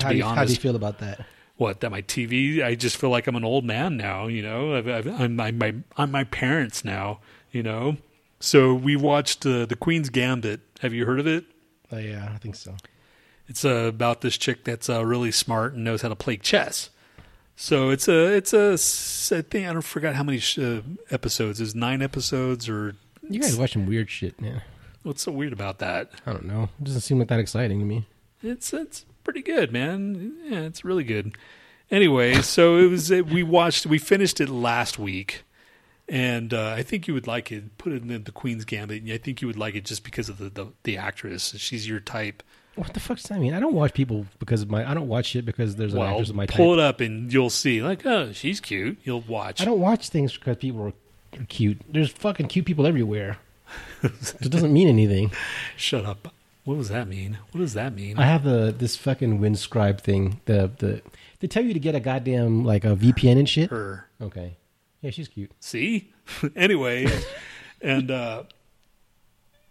[0.04, 1.26] How be do, you, how do you feel about that?
[1.60, 2.64] What that my TV?
[2.64, 4.28] I just feel like I'm an old man now.
[4.28, 7.20] You know, I've, I've, I'm my, my I'm my parents now.
[7.52, 7.98] You know,
[8.40, 10.62] so we watched uh, the Queen's Gambit.
[10.80, 11.46] Have you heard of it?
[11.92, 12.76] Oh, yeah, I think so.
[13.48, 16.92] It's uh, about this chick that's uh, really smart and knows how to play chess.
[17.56, 18.74] So it's a it's a
[19.38, 20.82] I think I don't forgot how many sh- uh,
[21.12, 21.60] episodes.
[21.60, 22.96] Is nine episodes or
[23.30, 24.62] You guys watch some weird shit, yeah.
[25.04, 26.12] what's so weird about that?
[26.26, 26.70] I don't know.
[26.80, 28.08] It doesn't seem like that exciting to me.
[28.42, 30.38] It's it's pretty good, man.
[30.46, 31.38] Yeah, it's really good.
[31.92, 35.44] Anyway, so it was we watched we finished it last week,
[36.08, 37.78] and uh, I think you would like it.
[37.78, 39.04] Put it in the Queen's Gambit.
[39.04, 41.54] and I think you would like it just because of the the, the actress.
[41.58, 42.42] She's your type.
[42.74, 43.54] What the fuck does that mean?
[43.54, 44.90] I don't watch people because of my.
[44.90, 46.58] I don't watch shit because there's an well, actress of my type.
[46.58, 47.84] pull it up and you'll see.
[47.84, 48.98] Like, oh, she's cute.
[49.04, 49.62] You'll watch.
[49.62, 51.82] I don't watch things because people are cute.
[51.88, 53.38] There's fucking cute people everywhere.
[54.02, 55.32] it doesn't mean anything.
[55.78, 56.34] Shut up.
[56.70, 57.40] What does that mean?
[57.50, 58.20] What does that mean?
[58.20, 60.40] I have the this fucking Windscribe thing.
[60.46, 61.02] The the
[61.40, 63.72] they tell you to get a goddamn like a VPN and shit.
[63.72, 64.08] Her.
[64.22, 64.56] Okay,
[65.02, 65.52] yeah, she's cute.
[65.60, 66.14] See?
[66.56, 67.08] anyway,
[67.82, 68.44] and uh,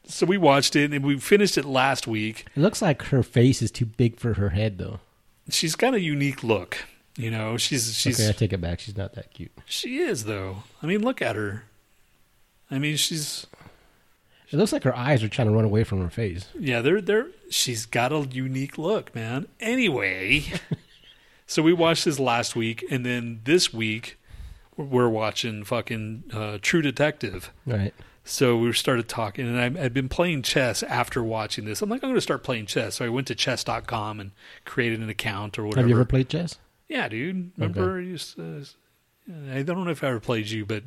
[0.07, 2.47] so we watched it and we finished it last week.
[2.57, 4.99] It looks like her face is too big for her head though.
[5.49, 6.79] she's got a unique look.
[7.17, 8.81] You know, she's she's okay, I take it back.
[8.81, 9.53] She's not that cute.
[9.67, 10.65] she is though.
[10.83, 11.63] I mean, look at her.
[12.73, 13.47] I mean, she's
[14.51, 16.47] It looks like her eyes are trying to run away from her face.
[16.59, 19.47] yeah, they're they're she's got a unique look, man.
[19.61, 20.45] Anyway,
[21.47, 24.19] so we watched this last week, and then this week
[24.77, 27.53] we're watching fucking uh, True Detective.
[27.67, 27.93] Right.
[28.25, 31.81] So we started talking, and I, I'd been playing chess after watching this.
[31.81, 32.97] I'm like, I'm going to start playing chess.
[32.97, 34.33] So I went to chess.com and
[34.67, 35.81] created an account or whatever.
[35.81, 36.59] Have you ever played chess?
[36.89, 37.53] Yeah, dude.
[37.57, 38.67] Remember, you used to-
[39.53, 40.83] I don't know if I ever played you, but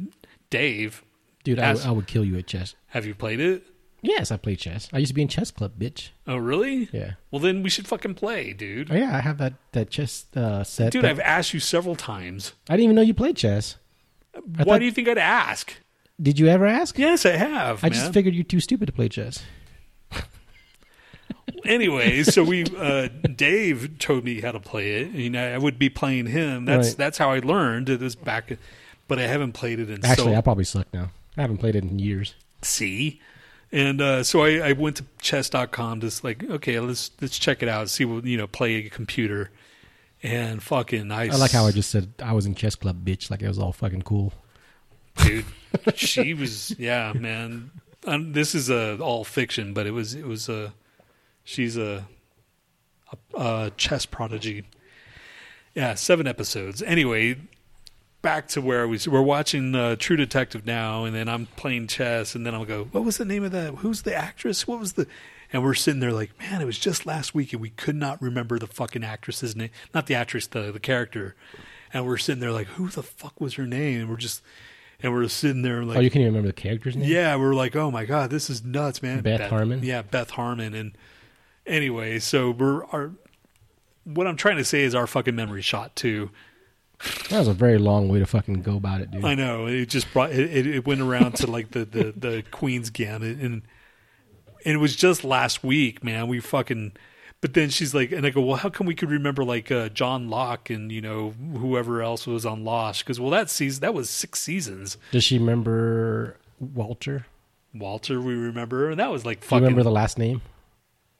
[0.51, 1.03] Dave,
[1.43, 2.75] Dude, I, As- I would kill you at chess.
[2.87, 3.63] have you played it?
[4.03, 4.89] Yes, I play chess.
[4.91, 6.09] I used to be in chess club, bitch.
[6.25, 6.89] Oh, really?
[6.91, 7.11] Yeah.
[7.29, 8.91] Well, then we should fucking play, dude.
[8.91, 10.91] Oh yeah, I have that that chess uh, set.
[10.91, 12.53] Dude, that- I've asked you several times.
[12.69, 13.77] I didn't even know you played chess.
[14.33, 15.73] Why thought- do you think I'd ask?
[16.21, 16.97] Did you ever ask?
[16.99, 17.83] Yes, I have.
[17.83, 17.93] I man.
[17.99, 19.43] just figured you're too stupid to play chess.
[21.65, 25.11] anyway, so we uh, Dave told me how to play it.
[25.11, 26.65] You know, I would be playing him.
[26.65, 26.97] That's Right.
[26.97, 27.89] that's how I learned.
[27.89, 28.57] It was back,
[29.07, 31.11] but I haven't played it in Actually, so I probably suck now.
[31.37, 32.35] I haven't played it in years.
[32.61, 33.21] see.
[33.73, 37.69] And uh, so I, I went to chess.com just like okay let's let's check it
[37.69, 39.49] out see what you know play a computer
[40.21, 43.31] and fucking I, I like how I just said I was in chess club, bitch.
[43.31, 44.33] Like it was all fucking cool.
[45.15, 45.45] dude
[45.95, 47.71] she was yeah man
[48.19, 50.69] this is uh, all fiction but it was it was uh,
[51.43, 52.05] she's a,
[53.11, 54.63] a, a chess prodigy
[55.75, 57.35] yeah seven episodes anyway
[58.21, 62.35] back to where we we're watching uh, True Detective now and then I'm playing chess
[62.35, 64.93] and then I'll go what was the name of that who's the actress what was
[64.93, 65.07] the
[65.51, 68.21] and we're sitting there like man it was just last week and we could not
[68.21, 71.35] remember the fucking actress's name not the actress the the character
[71.93, 74.41] and we're sitting there like who the fuck was her name and we're just
[75.03, 77.09] and we're sitting there like oh, you can't even remember the character's name?
[77.09, 79.21] yeah, we're like, oh my god, this is nuts, man.
[79.21, 79.83] Beth Harmon?
[79.83, 80.73] Yeah, Beth Harmon.
[80.73, 80.97] And
[81.65, 83.11] anyway, so we're our.
[84.03, 86.31] What I'm trying to say is our fucking memory shot too.
[87.29, 89.25] That was a very long way to fucking go about it, dude.
[89.25, 90.55] I know it just brought it.
[90.55, 93.63] It, it went around to like the the the Queen's Gambit, and
[94.65, 96.27] and it was just last week, man.
[96.27, 96.93] We fucking.
[97.41, 99.89] But then she's like, and I go, well, how come we could remember like uh,
[99.89, 103.03] John Locke and you know whoever else was on Lost?
[103.03, 104.97] Because well, that season that was six seasons.
[105.11, 107.25] Does she remember Walter?
[107.73, 109.63] Walter, we remember, and that was like Do you fucking.
[109.63, 110.41] remember the last name?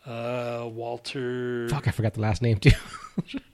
[0.05, 1.67] Uh, Walter.
[1.69, 2.71] Fuck, I forgot the last name too.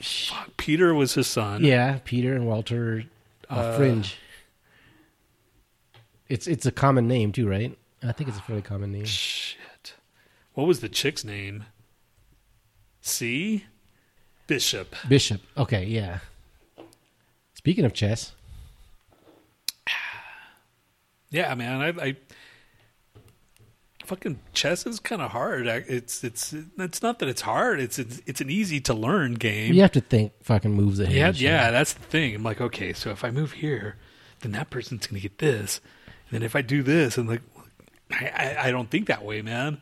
[0.00, 1.64] Fuck, Peter was his son.
[1.64, 3.04] yeah, Peter and Walter
[3.50, 4.16] uh, Uh, Fringe.
[6.28, 7.76] It's it's a common name too, right?
[8.02, 9.04] I think it's a fairly common name.
[9.04, 9.94] Shit.
[10.54, 11.64] What was the chick's name?
[13.00, 13.64] C.
[14.46, 14.94] Bishop.
[15.08, 15.40] Bishop.
[15.56, 16.18] Okay, yeah.
[17.54, 18.32] Speaking of chess,
[21.30, 21.80] Yeah, man.
[21.80, 22.16] I, I
[24.06, 25.66] fucking chess is kind of hard.
[25.66, 27.80] It's it's it's not that it's hard.
[27.80, 29.72] It's it's, it's an easy to learn game.
[29.74, 31.36] you have to think fucking moves ahead.
[31.36, 32.34] Yeah, yeah, that's the thing.
[32.34, 33.96] I'm like, okay, so if I move here,
[34.40, 37.42] then that person's gonna get this, and then if I do this, and like,
[38.10, 39.80] I, I, I don't think that way, man.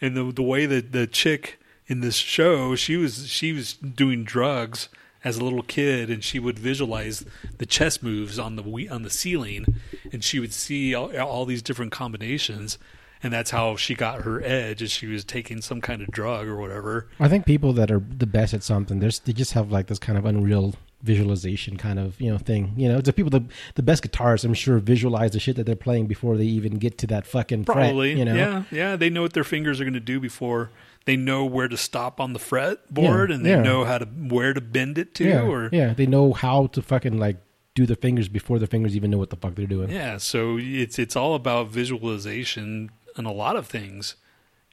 [0.00, 4.24] And the the way that the chick in this show, she was she was doing
[4.24, 4.88] drugs
[5.22, 7.24] as a little kid, and she would visualize
[7.56, 9.64] the chess moves on the we- on the ceiling,
[10.12, 12.76] and she would see all, all these different combinations.
[13.24, 16.46] And that's how she got her edge, is she was taking some kind of drug
[16.46, 17.08] or whatever.
[17.18, 19.98] I think people that are the best at something, there's they just have like this
[19.98, 22.72] kind of unreal visualization kind of you know thing.
[22.76, 23.44] You know, the people the
[23.74, 26.98] the best guitarists, I'm sure, visualize the shit that they're playing before they even get
[26.98, 28.96] to that fucking fret, Probably, you know, yeah, yeah.
[28.96, 30.70] They know what their fingers are going to do before
[31.06, 33.62] they know where to stop on the fretboard, Yeah, and they yeah.
[33.62, 36.82] know how to where to bend it to, yeah, or yeah, they know how to
[36.82, 37.36] fucking like
[37.74, 39.90] do the fingers before the fingers even know what the fuck they're doing.
[39.90, 40.16] yeah.
[40.18, 44.16] So it's it's all about visualization and a lot of things.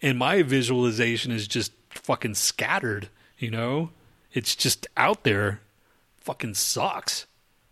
[0.02, 3.10] And my visualization is just fucking scattered.
[3.38, 3.90] You know,
[4.34, 5.62] it's just out there.
[6.18, 7.26] Fucking sucks.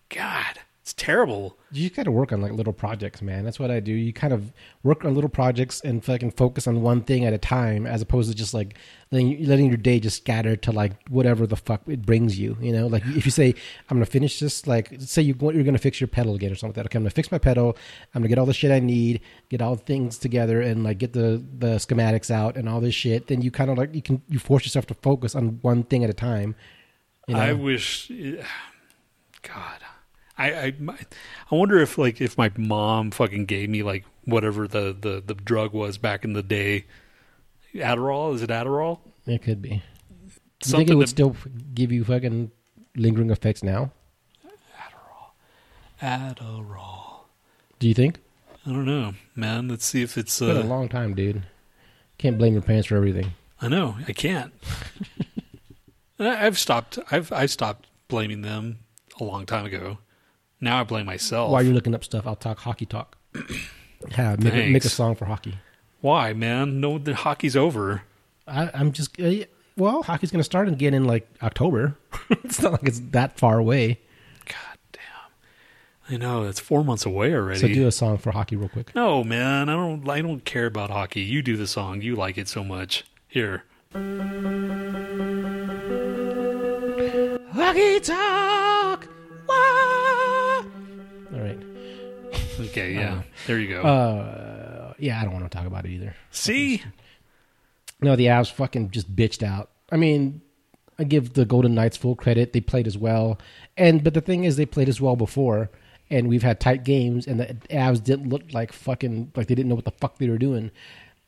[0.09, 0.59] God,
[0.89, 1.55] it's terrible.
[1.71, 3.45] You got to work on like little projects, man.
[3.45, 3.91] That's what I do.
[3.91, 7.37] You kind of work on little projects and fucking focus on one thing at a
[7.37, 8.73] time, as opposed to just like
[9.11, 12.57] letting, letting your day just scatter to like whatever the fuck it brings you.
[12.59, 13.53] You know, like if you say
[13.87, 16.69] I'm gonna finish this, like say you you're gonna fix your pedal again or something
[16.69, 16.85] like that.
[16.87, 17.77] Okay, I'm gonna fix my pedal.
[18.15, 20.97] I'm gonna get all the shit I need, get all the things together, and like
[20.97, 23.27] get the the schematics out and all this shit.
[23.27, 26.03] Then you kind of like you can you force yourself to focus on one thing
[26.03, 26.55] at a time.
[27.27, 27.41] You know?
[27.41, 28.11] I wish,
[29.43, 29.81] God,
[30.39, 30.73] I I
[31.51, 35.33] I wonder if like if my mom fucking gave me like whatever the the the
[35.35, 36.85] drug was back in the day.
[37.75, 38.99] Adderall is it Adderall?
[39.27, 39.83] it could be.
[40.65, 41.35] You think it would that- still
[41.73, 42.51] give you fucking
[42.95, 43.91] lingering effects now?
[44.77, 45.31] Adderall.
[46.01, 47.25] Adderall.
[47.79, 48.19] Do you think?
[48.65, 49.67] I don't know, man.
[49.67, 51.43] Let's see if it's It's been a uh, long time, dude.
[52.17, 53.33] Can't blame your parents for everything.
[53.61, 53.95] I know.
[54.07, 54.53] I can't.
[56.19, 56.99] I've stopped.
[57.11, 58.79] I've I stopped blaming them
[59.19, 59.99] a long time ago.
[60.61, 61.51] Now I blame myself.
[61.51, 63.17] While you're looking up stuff, I'll talk hockey talk.
[64.11, 65.55] yeah, make, a, make a song for hockey.
[66.01, 66.79] Why, man?
[66.79, 68.03] No, the hockey's over.
[68.47, 69.45] I, I'm just uh,
[69.77, 71.95] well, hockey's going to start again in like October.
[72.29, 73.99] it's not like it's that far away.
[74.45, 76.13] God damn.
[76.13, 77.59] I know it's four months away already.
[77.59, 78.93] So do a song for hockey real quick.
[78.95, 79.69] no, man.
[79.69, 80.09] I don't.
[80.09, 81.21] I don't care about hockey.
[81.21, 82.01] You do the song.
[82.01, 83.05] You like it so much.
[83.27, 83.63] Here.
[87.53, 88.68] Hockey talk.
[92.59, 92.93] Okay.
[92.93, 93.21] Yeah.
[93.47, 93.81] there you go.
[93.81, 96.15] Uh, yeah, I don't want to talk about it either.
[96.31, 96.83] See.
[98.01, 99.69] No, the Avs fucking just bitched out.
[99.91, 100.41] I mean,
[100.97, 103.39] I give the Golden Knights full credit; they played as well,
[103.77, 105.69] and but the thing is, they played as well before,
[106.09, 109.69] and we've had tight games, and the Avs didn't look like fucking like they didn't
[109.69, 110.71] know what the fuck they were doing.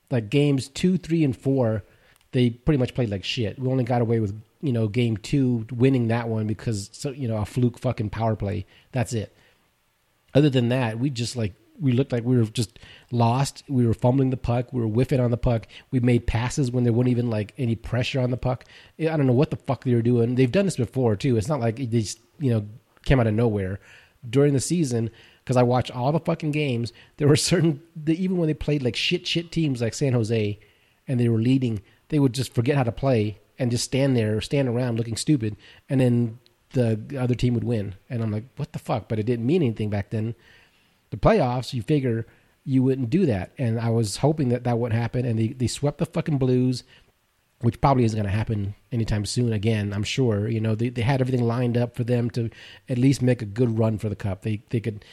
[0.10, 1.84] Like games two, three, and four,
[2.32, 3.58] they pretty much played like shit.
[3.60, 7.28] We only got away with you know game two winning that one because so you
[7.28, 8.66] know a fluke fucking power play.
[8.92, 9.36] That's it.
[10.34, 12.80] Other than that, we just like we looked like we were just
[13.12, 13.64] lost.
[13.68, 14.72] We were fumbling the puck.
[14.72, 15.68] We were whiffing on the puck.
[15.90, 18.66] We made passes when there wasn't even like any pressure on the puck.
[19.00, 20.36] I don't know what the fuck they were doing.
[20.36, 21.38] They've done this before too.
[21.38, 22.66] It's not like they just you know
[23.04, 23.80] came out of nowhere
[24.30, 25.10] during the season.
[25.44, 28.96] Because I watched all the fucking games, there were certain even when they played like
[28.96, 30.60] shit shit teams like San Jose,
[31.08, 34.38] and they were leading, they would just forget how to play and just stand there,
[34.38, 35.56] or stand around looking stupid,
[35.90, 36.40] and then
[36.74, 37.96] the other team would win.
[38.10, 39.08] And I'm like, what the fuck?
[39.08, 40.36] But it didn't mean anything back then
[41.12, 42.26] the playoffs, you figure
[42.64, 43.52] you wouldn't do that.
[43.58, 45.26] And I was hoping that that would happen.
[45.26, 46.84] And they, they swept the fucking Blues,
[47.60, 50.48] which probably isn't going to happen anytime soon again, I'm sure.
[50.48, 52.50] You know, they, they had everything lined up for them to
[52.90, 54.42] at least make a good run for the cup.
[54.42, 55.06] They, they could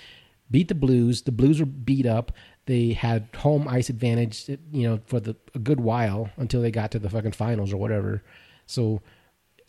[0.50, 1.22] beat the Blues.
[1.22, 2.32] The Blues were beat up.
[2.66, 6.90] They had home ice advantage, you know, for the a good while until they got
[6.92, 8.22] to the fucking finals or whatever.
[8.66, 9.00] So,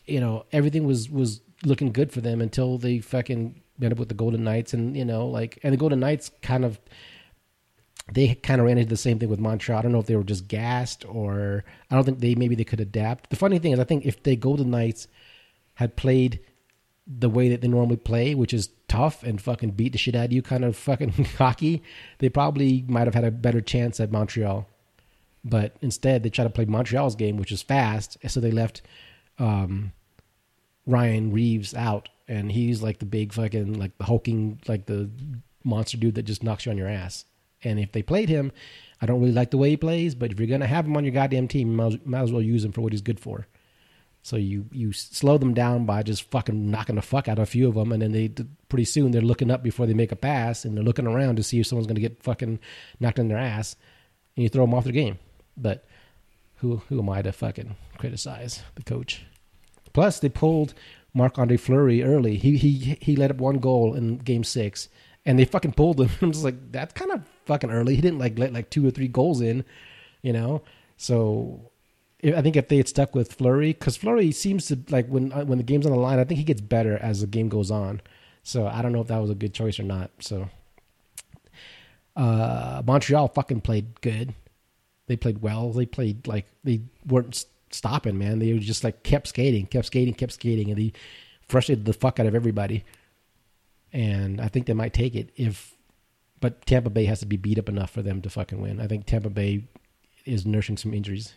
[0.06, 4.10] you know, everything was was looking good for them until they fucking met up with
[4.10, 6.80] the Golden Knights, and you know, like, and the Golden Knights kind of
[8.14, 9.80] they kind of ran into the same thing with Montreal.
[9.80, 12.64] I don't know if they were just gassed or I don't think they maybe they
[12.64, 13.30] could adapt.
[13.30, 15.08] The funny thing is, I think if the Golden Knights
[15.76, 16.40] had played
[17.08, 20.26] the way that they normally play, which is tough and fucking beat the shit out
[20.26, 21.84] of you kind of fucking hockey,
[22.20, 24.68] they probably might have had a better chance at Montreal.
[25.44, 28.82] But instead, they tried to play Montreal's game, which is fast, so they left
[29.38, 29.94] um,
[30.90, 35.10] Ryan Reaves out, and he's like the big fucking like the hulking like the
[35.64, 37.26] monster dude that just knocks you on your ass.
[37.64, 38.52] And if they played him,
[39.02, 41.04] I don't really like the way he plays, but if you're gonna have him on
[41.04, 43.48] your goddamn team, you might, might as well use him for what he's good for.
[44.24, 47.46] So you you slow them down by just fucking knocking the fuck out of a
[47.46, 48.30] few of them, and then they
[48.68, 51.44] pretty soon they're looking up before they make a pass, and they're looking around to
[51.44, 52.60] see if someone's gonna get fucking
[53.00, 53.76] knocked in their ass,
[54.36, 55.20] and you throw them off their game.
[55.56, 55.86] But
[56.58, 59.24] who who am I to fucking criticize the coach?
[59.94, 60.74] Plus, they pulled
[61.14, 62.38] Marc Andre Fleury early.
[62.38, 64.90] He he he let up one goal in Game Six,
[65.26, 66.10] and they fucking pulled him.
[66.22, 67.96] I'm just like, that's kind of fucking early.
[67.96, 69.66] He didn't like let like two or three goals in,
[70.22, 70.62] you know.
[70.98, 71.72] So
[72.24, 75.46] I think if they had stuck with Fleury, because Fleury seems to like when uh,
[75.46, 77.72] when the game's on the line, I think he gets better as the game goes
[77.72, 78.02] on.
[78.44, 80.12] So I don't know if that was a good choice or not.
[80.20, 80.50] So
[82.16, 84.34] uh, Montreal fucking played good.
[85.08, 85.72] They played well.
[85.72, 88.40] They played like they weren't stopping, man.
[88.40, 90.94] They were just like kept skating, kept skating, kept skating, and they
[91.48, 92.84] frustrated the fuck out of everybody.
[93.92, 95.76] And I think they might take it if,
[96.40, 98.80] but Tampa Bay has to be beat up enough for them to fucking win.
[98.80, 99.64] I think Tampa Bay
[100.26, 101.34] is nursing some injuries.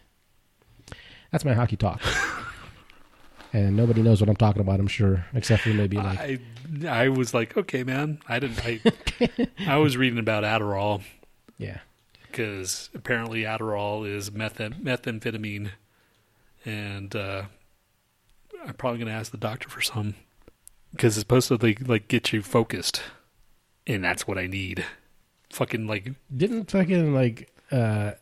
[1.31, 2.03] That's my hockey talk.
[3.53, 6.39] and nobody knows what I'm talking about, I'm sure, except for maybe like I
[6.87, 8.21] I was like, okay, man.
[8.29, 8.65] I didn't.
[8.65, 8.81] I
[9.67, 11.03] I was reading about Adderall
[11.59, 11.79] yeah.
[12.27, 15.71] because apparently Adderall is meth- methamphetamine,
[16.65, 17.43] and uh,
[18.67, 20.15] I'm probably gonna ask the doctor for some
[20.93, 23.03] because it's supposed to like, like get you focused,
[23.87, 24.85] and that's what I need.
[25.51, 28.13] Fucking like Didn't fucking like uh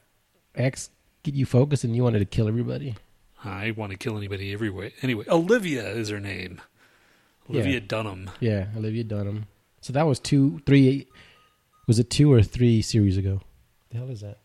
[0.54, 0.90] X
[1.22, 2.96] get you focused and you wanted to kill everybody?
[3.44, 4.90] I want to kill anybody everywhere.
[5.02, 6.60] Anyway, Olivia is her name.
[7.48, 7.80] Olivia Yeah.
[7.86, 8.30] Dunham.
[8.40, 9.46] Yeah, Olivia Dunham.
[9.80, 11.06] So that was two, three.
[11.86, 13.40] Was it two or three series ago?
[13.90, 14.38] The hell is that?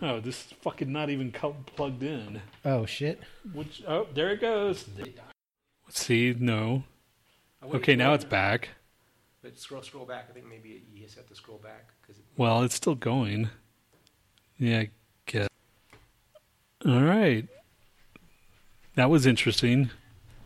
[0.00, 2.40] Oh, this is fucking not even co- plugged in.
[2.64, 3.20] Oh shit!
[3.52, 4.84] Which oh, there it goes.
[5.86, 6.84] Let's see, no.
[7.64, 8.68] Okay, now it's back.
[9.42, 10.26] But scroll, scroll back.
[10.30, 13.50] I think maybe you just have to scroll back because Well, it's still going.
[14.58, 14.90] Yeah, I
[15.26, 15.48] guess.
[16.84, 17.46] All right.
[18.96, 19.90] That was interesting.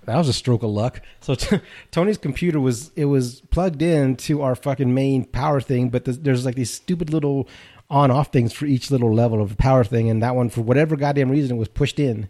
[0.05, 1.01] That was a stroke of luck.
[1.21, 5.89] So t- Tony's computer was it was plugged in to our fucking main power thing,
[5.89, 7.49] but there's, there's like these stupid little
[7.93, 10.97] on off things for each little level of power thing, and that one for whatever
[10.97, 12.29] goddamn reason was pushed in.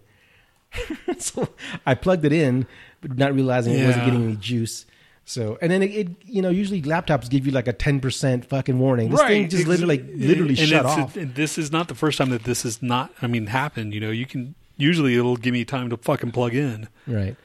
[1.18, 1.48] so
[1.86, 2.66] I plugged it in,
[3.00, 4.86] but not realizing it wasn't getting any juice.
[5.24, 8.44] So and then it, it you know usually laptops give you like a ten percent
[8.44, 9.10] fucking warning.
[9.10, 11.16] This thing just literally like literally and shut off.
[11.16, 13.12] and this is not the first time that this is not.
[13.22, 13.94] I mean, happened.
[13.94, 16.88] You know, you can usually it'll give me time to fucking plug in.
[17.06, 17.36] Right.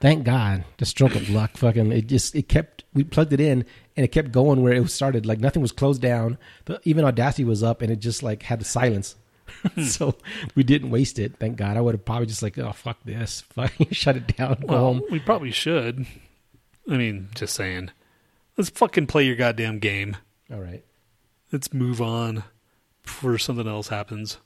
[0.00, 0.64] Thank God.
[0.78, 1.56] The stroke of luck.
[1.56, 1.92] Fucking.
[1.92, 2.34] It just.
[2.34, 2.84] It kept.
[2.94, 3.64] We plugged it in,
[4.00, 5.26] and it kept going where it started.
[5.26, 6.38] Like nothing was closed down.
[6.64, 9.14] The, even Audacity was up, and it just like had the silence.
[9.74, 9.82] Hmm.
[9.82, 10.14] so
[10.54, 11.36] we didn't waste it.
[11.38, 11.76] Thank God.
[11.76, 15.18] I would have probably just like, oh fuck this, fucking shut it down, Well, we
[15.18, 16.06] probably should.
[16.88, 17.90] I mean, just saying.
[18.56, 20.16] Let's fucking play your goddamn game.
[20.50, 20.84] All right.
[21.52, 22.44] Let's move on
[23.02, 24.38] before something else happens.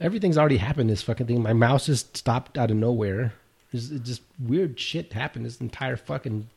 [0.00, 0.90] Everything's already happened.
[0.90, 1.42] This fucking thing.
[1.42, 3.34] My mouse just stopped out of nowhere.
[3.72, 5.44] It's, it just weird shit happened.
[5.44, 6.48] This entire fucking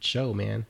[0.00, 0.66] show, man.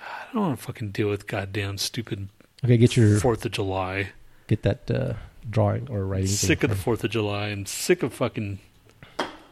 [0.00, 2.28] I don't want to fucking deal with goddamn stupid
[2.64, 4.10] Okay, get your Fourth of July.
[4.46, 5.14] get that uh,
[5.48, 6.26] drawing or writing.
[6.26, 7.48] thing Sick of the Fourth of July.
[7.48, 8.58] I'm sick of fucking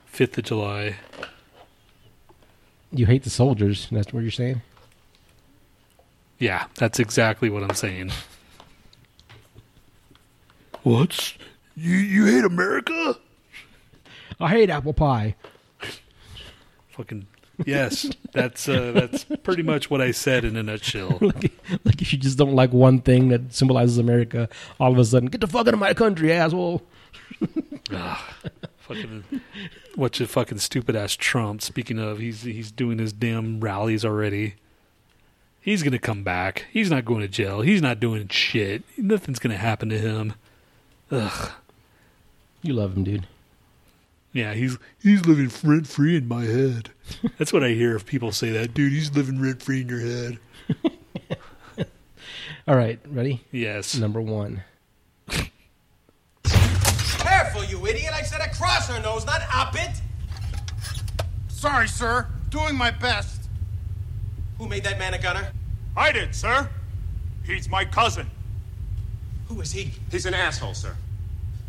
[0.06, 0.96] Fifth of July.
[2.90, 3.88] You hate the soldiers.
[3.90, 4.62] That's what you're saying.
[6.38, 8.10] Yeah, that's exactly what I'm saying.
[10.82, 11.34] What's
[11.76, 11.94] you?
[11.96, 13.16] You hate America?
[14.40, 15.34] I hate apple pie.
[16.90, 17.26] Fucking
[17.64, 21.18] yes, that's uh, that's pretty much what I said in a nutshell.
[21.20, 21.52] like,
[21.84, 25.28] like if you just don't like one thing that symbolizes America, all of a sudden,
[25.28, 26.82] get the fuck out of my country, asshole.
[28.78, 29.24] fucking
[29.94, 31.62] what's your fucking stupid ass Trump?
[31.62, 34.54] Speaking of, he's he's doing his damn rallies already.
[35.60, 36.66] He's gonna come back.
[36.72, 37.62] He's not going to jail.
[37.62, 38.84] He's not doing shit.
[38.98, 40.34] Nothing's gonna happen to him.
[41.10, 41.52] Ugh.
[42.62, 43.26] You love him, dude.
[44.34, 46.90] Yeah, he's he's living rent free in my head.
[47.38, 48.92] That's what I hear if people say that, dude.
[48.92, 50.38] He's living rent free in your head.
[52.66, 53.44] All right, ready?
[53.52, 53.96] Yes.
[53.96, 54.64] Number one.
[56.42, 58.12] Careful, you idiot!
[58.12, 60.02] I said across her nose, not up it.
[61.46, 62.26] Sorry, sir.
[62.50, 63.48] Doing my best.
[64.58, 65.52] Who made that man a gunner?
[65.96, 66.68] I did, sir.
[67.44, 68.28] He's my cousin.
[69.46, 69.92] Who is he?
[70.10, 70.96] He's an asshole, sir.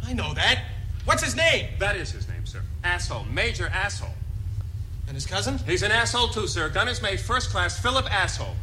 [0.03, 0.63] I know that.
[1.05, 1.69] What's his name?
[1.79, 2.61] That is his name, sir.
[2.83, 3.25] Asshole.
[3.25, 4.13] Major asshole.
[5.07, 5.59] And his cousin?
[5.59, 6.67] He's an asshole, too, sir.
[6.69, 8.55] Gun mate, first class Philip Asshole.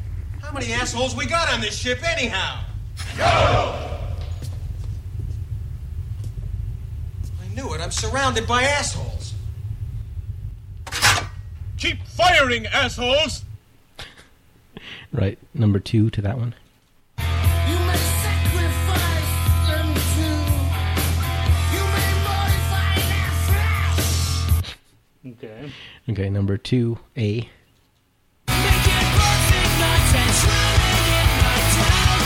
[0.43, 2.65] How many assholes we got on this ship, anyhow?
[3.17, 3.89] Go!
[7.41, 7.81] I knew it.
[7.81, 9.35] I'm surrounded by assholes.
[11.79, 13.45] Keep firing, assholes!
[15.13, 16.55] Right, number two to that one.
[25.25, 25.71] Okay.
[26.09, 27.21] Okay, number two, A.
[27.21, 27.49] Make it
[28.49, 32.19] perfect, not transforming it, not down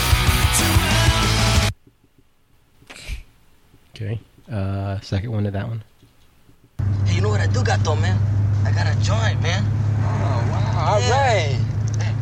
[0.57, 1.69] to hell.
[3.93, 4.19] Okay,
[4.51, 5.83] uh, second one to that one.
[7.05, 8.17] Hey, you know what I do got though, man?
[8.65, 9.63] I got a joint, man.
[9.99, 10.93] Oh, wow.
[10.93, 11.55] All right.
[12.01, 12.15] Hey,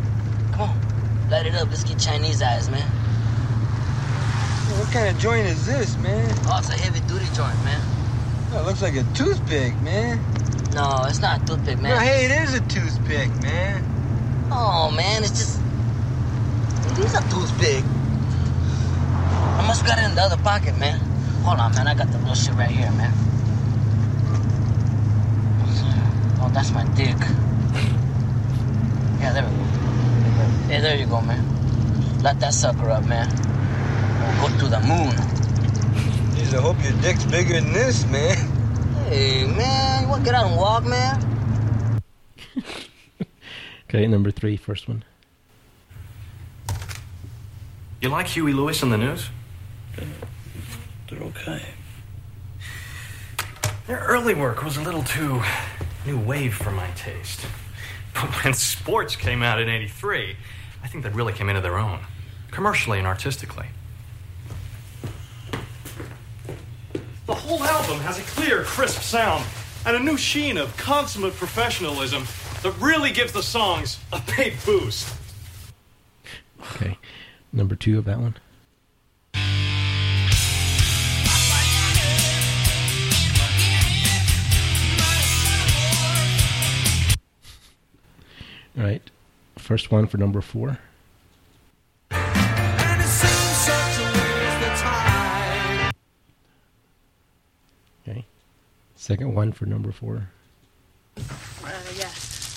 [0.51, 1.29] come on.
[1.29, 1.69] Light it up.
[1.69, 2.85] Let's get Chinese eyes, man.
[4.77, 6.29] What kind of joint is this, man?
[6.47, 7.81] Oh, it's a heavy duty joint, man.
[8.51, 10.19] It looks like a toothpick, man.
[10.75, 11.95] No, it's not a toothpick, man.
[11.95, 13.81] No, hey, it is a toothpick, man.
[14.51, 15.61] Oh, man, it's just.
[16.91, 17.81] It is a toothpick.
[19.55, 20.99] I must have got it in the other pocket, man.
[21.45, 21.87] Hold on, man.
[21.87, 23.13] I got the little shit right here, man.
[26.41, 27.15] Oh, that's my dick.
[29.21, 29.63] Yeah, there we go.
[30.67, 31.41] Hey, there you go, man.
[32.21, 33.29] Light that sucker up, man.
[34.41, 35.15] We'll go to the moon.
[36.35, 38.51] Jeez, I hope your dick's bigger than this, man.
[39.07, 42.01] Hey, man, you want to get out and walk, man?
[43.87, 45.05] Okay, number three, first one.
[48.01, 49.29] You like Huey Lewis and the News?
[51.07, 51.61] They're okay.
[53.87, 55.41] Their early work was a little too
[56.05, 57.45] new wave for my taste.
[58.15, 60.35] But when sports came out in 83,
[60.83, 61.99] I think they really came into their own,
[62.51, 63.67] commercially and artistically.
[67.25, 69.43] The whole album has a clear, crisp sound
[69.85, 72.23] and a new sheen of consummate professionalism
[72.61, 75.11] that really gives the songs a big boost.
[76.75, 76.99] Okay,
[77.51, 78.35] number two of that one.
[88.77, 89.09] All right,
[89.57, 90.77] first one for number four.
[98.07, 98.25] Okay,
[98.95, 100.29] Second one for number four.
[101.17, 102.11] Uh, yeah,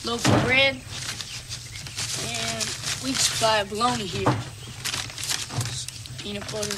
[0.04, 0.74] loaf of bread
[2.28, 2.64] and
[3.02, 4.28] wheat supply of bologna here.
[6.18, 6.76] Peanut butter.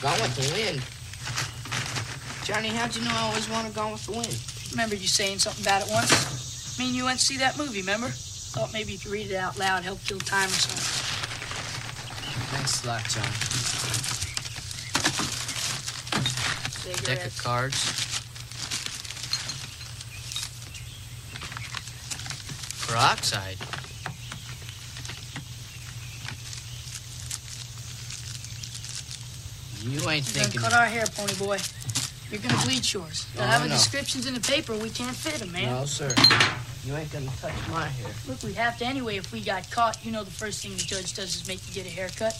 [0.00, 0.80] Gone with the wind.
[2.46, 4.72] Johnny, how'd you know I always want to go with the wind?
[4.72, 6.78] Remember you saying something about it once?
[6.78, 8.08] Me and you went to see that movie, remember?
[8.08, 10.80] Thought maybe if you read it out loud, help kill time or something.
[12.56, 14.19] Thanks a lot, John.
[16.96, 18.20] Deck of cards.
[22.86, 23.56] Peroxide.
[29.82, 30.60] You ain't thinking.
[30.60, 31.58] cut our hair, Ponyboy.
[32.30, 33.26] You're gonna bleach yours.
[33.34, 33.68] They'll Oh, have no.
[33.74, 34.76] descriptions in the paper.
[34.76, 35.66] We can't fit them, man.
[35.66, 36.14] No, sir.
[36.84, 38.10] You ain't gonna touch my hair.
[38.28, 39.98] Look, we'd have to anyway if we got caught.
[40.04, 42.34] You know the first thing the judge does is make you get a haircut.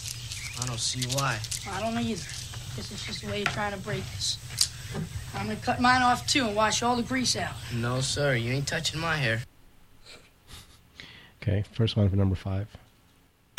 [0.63, 1.39] I don't see why.
[1.71, 2.23] I don't either.
[2.81, 4.39] This is just a way of trying to break us.
[5.35, 7.53] I'm gonna cut mine off too and wash all the grease out.
[7.75, 8.37] No, sir.
[8.37, 9.43] You ain't touching my hair.
[11.43, 12.69] Okay, first one for number five.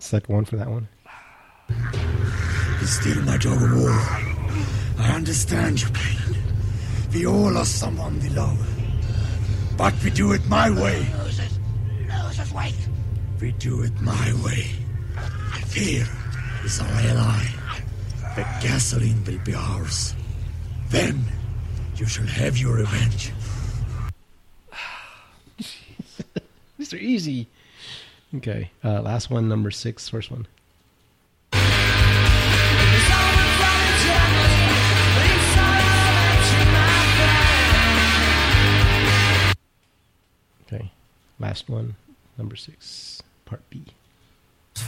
[0.00, 0.88] Second one for that one.
[2.80, 3.92] He's still my dog of war.
[4.98, 6.38] I understand your pain.
[7.12, 8.73] We all lost someone we love.
[9.76, 11.06] But we do it my way.
[12.54, 12.88] wait.
[13.40, 14.70] We do it my way.
[15.66, 16.06] Fear
[16.64, 17.46] is our ally.
[18.36, 20.14] The gasoline will be ours.
[20.90, 21.24] Then
[21.96, 23.32] you shall have your revenge.
[26.78, 27.48] These are easy.
[28.36, 30.46] Okay, uh, last one, number six, first one.
[41.38, 41.94] Last one,
[42.38, 43.82] number six, part B.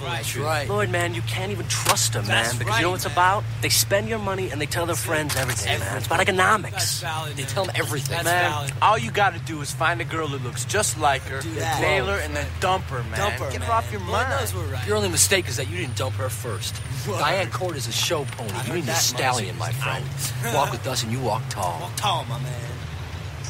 [0.00, 0.68] That's right.
[0.68, 3.44] Lloyd, man, you can't even trust them, man, because you know what it's about?
[3.62, 5.96] They spend your money and they tell their friends everything, man.
[5.98, 7.00] It's about economics.
[7.02, 8.16] Valid, They tell them everything.
[8.24, 8.50] man.
[8.50, 8.72] valid.
[8.82, 11.80] All you gotta do is find a girl who looks just like her, that.
[11.80, 13.16] nail her, and then dump her, man.
[13.16, 13.68] Dump her, Get man.
[13.68, 14.30] her off your Lloyd mind.
[14.30, 14.86] knows we're right.
[14.88, 16.74] Your only mistake is that you didn't dump her first.
[17.06, 18.52] Diane Court is a show pony.
[18.66, 20.04] You need a stallion, my friend.
[20.52, 21.78] Walk with us and you walk tall.
[21.80, 22.70] Walk tall, my man.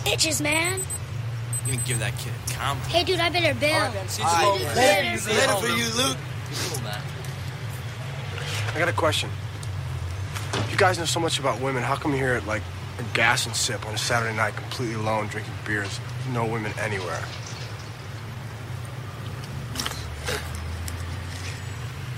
[0.04, 0.80] Bitches, man.
[1.66, 2.92] You can give that kid a compliment.
[2.92, 3.74] Hey, dude, I better bail.
[3.74, 5.32] All right, Later.
[5.32, 6.16] Later for you, Luke.
[8.74, 9.30] I got a question.
[10.70, 11.82] You guys know so much about women.
[11.82, 12.62] How come you're here at like
[13.00, 15.98] a gas and sip on a Saturday night, completely alone, drinking beers?
[16.32, 17.24] No women anywhere.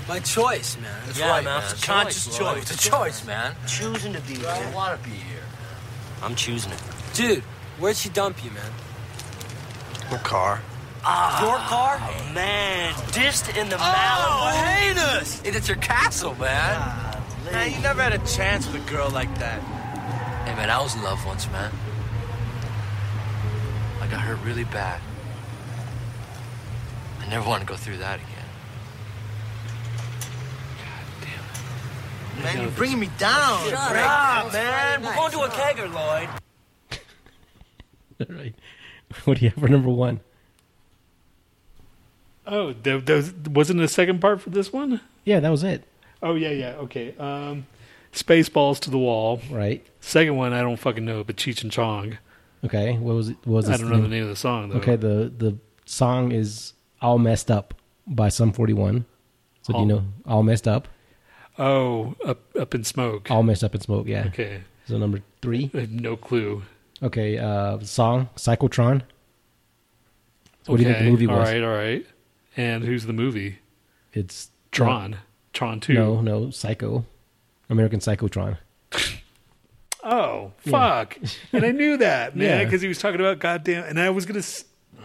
[0.07, 0.91] My choice, man.
[1.05, 1.59] That's yeah, right, man.
[1.59, 1.71] man.
[1.71, 2.71] It's a conscious Choice, choice.
[2.71, 3.55] It's a choice, man.
[3.67, 4.47] Choosing to be here.
[4.47, 5.43] I want to be here.
[6.21, 6.81] I'm choosing it.
[7.13, 7.43] Dude,
[7.79, 8.71] where'd she dump you, man?
[10.11, 10.61] My car.
[11.03, 11.97] Ah, Your car?
[12.33, 14.65] man, dissed in the Oh, Malibu.
[14.65, 15.41] heinous!
[15.45, 17.15] It's your castle, man.
[17.51, 19.61] Man, you never had a chance with a girl like that.
[20.45, 21.71] Hey, man, I was in love once, man.
[24.01, 24.99] I got hurt really bad.
[27.21, 28.49] I never want to go through that again.
[30.79, 32.43] God damn it.
[32.55, 33.69] Man, you're bringing me down.
[33.69, 35.01] Shut up, man.
[35.03, 36.29] We're going to a kegger, Lloyd.
[38.29, 38.55] All right,
[39.25, 40.21] what do you have for number one?
[42.45, 45.01] Oh, there, there was, wasn't a second part for this one?
[45.23, 45.83] Yeah, that was it.
[46.21, 46.71] Oh yeah, yeah.
[46.77, 47.15] Okay.
[47.17, 47.67] Um,
[48.11, 49.39] Spaceballs to the wall.
[49.51, 49.85] Right.
[49.99, 52.17] Second one, I don't fucking know, but Cheech and Chong.
[52.65, 53.37] Okay, what was it?
[53.45, 54.77] What was I don't know the name of the song though.
[54.77, 57.73] Okay, the the song is "All Messed Up"
[58.05, 59.05] by Sum Forty One.
[59.61, 60.87] So do you know "All Messed Up"?
[61.57, 63.29] Oh, up up in smoke.
[63.29, 64.07] All messed up in smoke.
[64.07, 64.25] Yeah.
[64.27, 64.61] Okay.
[64.87, 65.69] So number three.
[65.73, 66.63] I have no clue.
[67.01, 67.37] Okay.
[67.37, 69.01] Uh, song "Cyclotron."
[70.63, 71.37] So what do you think the movie was?
[71.37, 72.05] All right, all right.
[72.57, 73.59] And who's the movie?
[74.13, 75.17] It's Tron.
[75.53, 75.93] Tron Two.
[75.93, 77.05] No, no, Psycho,
[77.69, 78.57] American Psychotron.
[80.01, 80.71] Oh Yeah.
[80.71, 81.17] fuck!
[81.51, 82.63] and I knew that man Yeah.
[82.63, 83.83] because he was talking about goddamn.
[83.83, 84.39] And I was gonna.
[84.39, 84.63] s-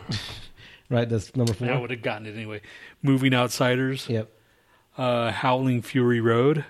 [0.89, 1.69] Right, that's number four.
[1.71, 2.61] I would have gotten it anyway.
[3.03, 4.09] Moving Outsiders.
[4.09, 4.31] Yep.
[4.97, 6.65] Uh, Howling Fury Road.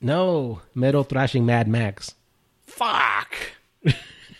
[0.00, 2.14] No, Metal Thrashing Mad Max.
[2.66, 3.34] Fuck.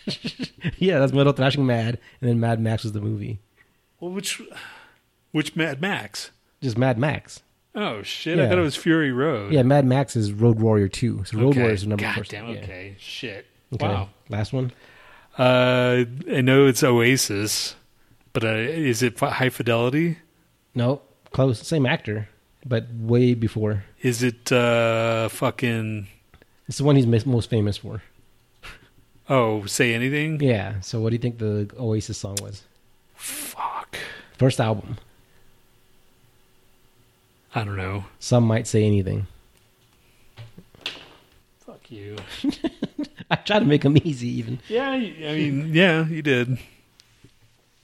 [0.77, 3.39] yeah, that's Metal Thrashing Mad, and then Mad Max was the movie.
[3.99, 4.41] Well, which
[5.31, 6.31] which Mad Max?
[6.61, 7.41] Just Mad Max.
[7.73, 8.37] Oh shit!
[8.39, 9.53] I thought it was Fury Road.
[9.53, 11.23] Yeah, Mad Max is Road Warrior Two.
[11.25, 11.59] So Road Okay.
[11.59, 12.31] Warrior is the number God first.
[12.31, 12.47] damn.
[12.49, 12.59] yeah.
[12.61, 12.95] Okay.
[12.99, 13.45] Shit.
[13.73, 13.87] Okay.
[13.87, 14.09] Wow.
[14.29, 14.71] Last one.
[15.37, 17.75] Uh, I know it's Oasis,
[18.33, 20.17] but uh, is it High Fidelity?
[20.75, 21.01] No,
[21.31, 21.65] close.
[21.65, 22.27] Same actor,
[22.65, 23.85] but way before.
[24.01, 26.07] Is it uh fucking?
[26.67, 28.01] It's the one he's most famous for.
[29.29, 30.41] Oh, say anything.
[30.41, 30.79] Yeah.
[30.81, 32.63] So what do you think the Oasis song was?
[33.15, 33.97] Fuck.
[34.37, 34.97] First album.
[37.53, 38.05] I don't know.
[38.19, 39.27] Some might say anything.
[41.65, 42.15] Fuck you.
[43.31, 44.59] I try to make them easy, even.
[44.67, 46.57] Yeah, I mean, yeah, you did.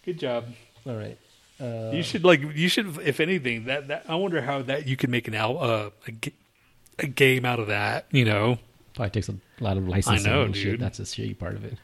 [0.05, 0.45] Good job.
[0.85, 1.17] All right.
[1.59, 4.95] Uh, you should like you should if anything that, that I wonder how that you
[4.95, 6.31] could make an al- uh, a,
[6.99, 8.05] a game out of that.
[8.11, 8.59] You know.
[8.97, 10.27] Probably takes a lot of licensing.
[10.27, 10.71] I know, and shit.
[10.71, 10.79] dude.
[10.79, 11.77] That's a shitty part of it.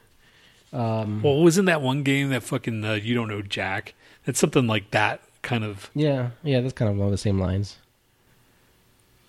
[0.74, 3.94] Um, Well, wasn't that one game that fucking uh, you don't know Jack?
[4.26, 5.92] It's something like that kind of.
[5.94, 7.78] yeah, yeah, that's kind of along the same lines.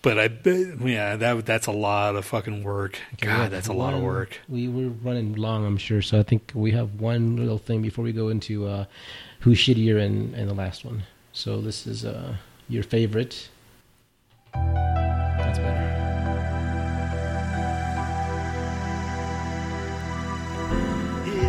[0.01, 2.97] But I bet, yeah, that that's a lot of fucking work.
[3.13, 4.39] Okay, God, that's a lot of work.
[4.49, 6.01] We we're running long, I'm sure.
[6.01, 8.85] So I think we have one little thing before we go into uh,
[9.41, 11.03] who's shittier and, and the last one.
[11.33, 12.35] So this is uh,
[12.67, 13.49] your favorite.
[14.53, 16.04] That's better.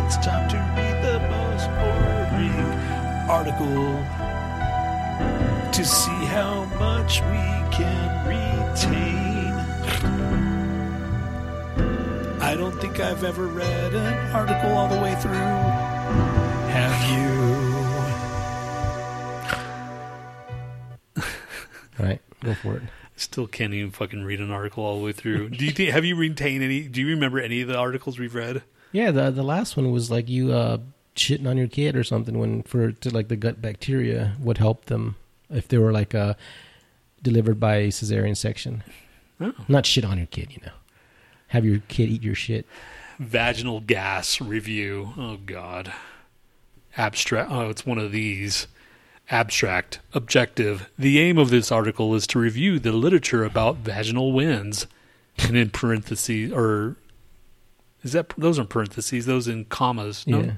[0.07, 2.63] It's time to read the most boring
[3.29, 3.91] article
[5.73, 7.43] to see how much we
[7.75, 9.51] can retain.
[12.41, 15.33] I don't think I've ever read an article all the way through.
[16.71, 17.11] Have
[21.17, 21.23] you?
[21.99, 22.83] All right, go for it.
[22.83, 25.49] I still can't even fucking read an article all the way through.
[25.49, 26.87] Do you think, have you retained any?
[26.87, 28.63] Do you remember any of the articles we've read?
[28.91, 30.77] Yeah, the the last one was like you uh,
[31.15, 34.85] shitting on your kid or something when for to like the gut bacteria would help
[34.85, 35.15] them
[35.49, 36.35] if they were like uh,
[37.21, 38.83] delivered by cesarean section.
[39.39, 39.53] Oh.
[39.67, 40.73] Not shit on your kid, you know.
[41.49, 42.65] Have your kid eat your shit.
[43.19, 45.13] Vaginal gas review.
[45.17, 45.93] Oh God.
[46.95, 47.51] Abstract.
[47.51, 48.67] Oh, it's one of these.
[49.29, 49.99] Abstract.
[50.13, 50.89] Objective.
[50.97, 54.87] The aim of this article is to review the literature about vaginal winds.
[55.39, 56.95] And in parentheses, or
[58.03, 59.25] is that those are parentheses?
[59.25, 60.25] Those in commas?
[60.27, 60.51] No, Yeah.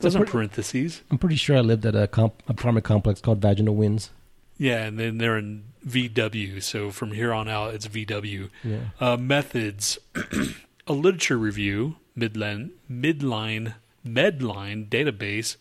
[0.00, 1.02] those So are per- parentheses.
[1.10, 4.10] I'm pretty sure I lived at a comp- apartment complex called Vaginal Winds.
[4.58, 6.62] Yeah, and then they're in VW.
[6.62, 8.48] So from here on out, it's VW.
[8.64, 8.78] Yeah.
[9.00, 9.98] Uh, methods:
[10.86, 13.74] a literature review, midline, midline,
[14.06, 15.56] Medline database,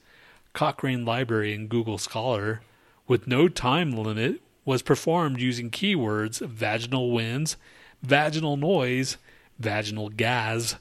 [0.54, 2.62] Cochrane Library, and Google Scholar,
[3.08, 7.58] with no time limit, was performed using keywords vaginal winds,
[8.04, 9.18] vaginal noise,
[9.60, 10.76] vaginal gas,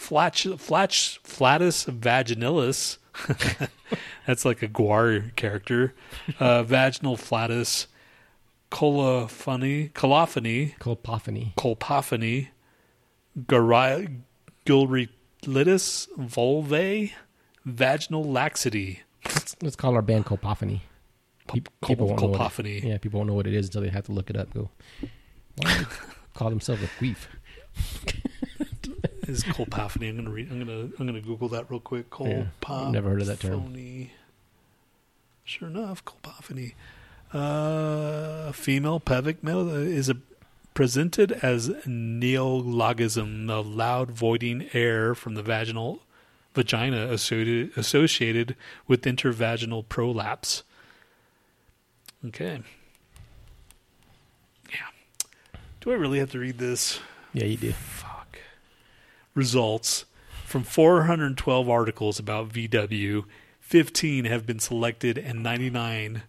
[0.00, 2.98] flatch, flatch, flatus vaginalis.
[4.26, 5.94] That's like a Gwar character.
[6.38, 7.86] Uh, vaginal flatus,
[8.70, 12.48] colophony, colophony, colpophony, colpophony,
[13.38, 14.20] gari-
[16.18, 17.12] vulvae,
[17.66, 19.02] vaginal laxity.
[19.62, 20.80] Let's call our band Colpophony.
[21.52, 23.88] Peop- Col- won't know what it- yeah, people won't know what it is until they
[23.88, 24.52] have to look it up.
[24.54, 24.70] Go,
[25.56, 25.84] why
[26.34, 27.16] call themselves a queef?
[29.30, 30.08] is colpophony.
[30.08, 30.50] I'm gonna read.
[30.50, 30.88] I'm gonna.
[30.98, 32.06] I'm gonna Google that real quick.
[32.20, 32.46] Yeah,
[32.90, 33.74] never heard of that term.
[35.44, 36.74] Sure enough, colpophony.
[37.32, 40.16] Uh, female pelvic male is a
[40.74, 46.00] presented as neologism the loud voiding air from the vaginal
[46.54, 50.62] vagina associated associated with intervaginal prolapse.
[52.26, 52.62] Okay.
[54.70, 54.78] Yeah.
[55.80, 57.00] Do I really have to read this?
[57.32, 57.72] Yeah, you do.
[57.72, 58.09] Fuck.
[59.40, 60.04] Results
[60.44, 63.24] from 412 articles about VW,
[63.58, 66.24] 15 have been selected and 99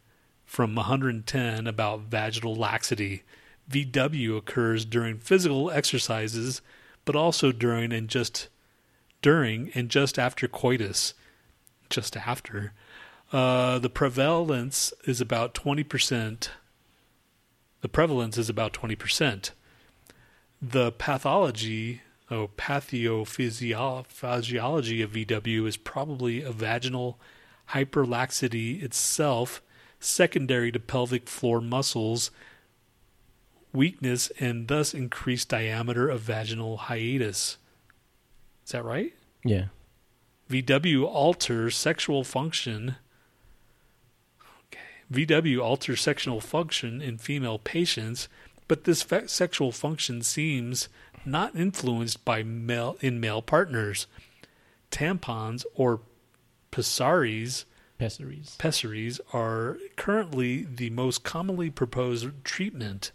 [0.45, 3.23] from 110 about vaginal laxity.
[3.69, 6.61] VW occurs during physical exercises,
[7.03, 8.47] but also during and just
[9.21, 11.13] during and just after coitus.
[11.89, 12.71] Just after.
[13.33, 16.47] Uh, the prevalence is about 20%.
[17.81, 19.51] The prevalence is about 20%.
[20.61, 27.19] The pathology, oh, pathophysiology of VW is probably a vaginal
[27.69, 29.61] hyperlaxity itself,
[29.99, 32.31] secondary to pelvic floor muscles
[33.73, 37.57] weakness and thus increased diameter of vaginal hiatus.
[38.65, 39.13] Is that right?
[39.43, 39.65] Yeah.
[40.49, 42.95] VW alters sexual function.
[44.67, 45.25] Okay.
[45.25, 48.27] VW alters sexual function in female patients,
[48.67, 50.89] but this fe- sexual function seems
[51.25, 54.07] not influenced by male in male partners.
[54.91, 56.01] Tampons or
[56.71, 57.65] pessaries
[57.97, 58.55] Pessaries.
[58.57, 63.11] pessaries are currently the most commonly proposed treatment,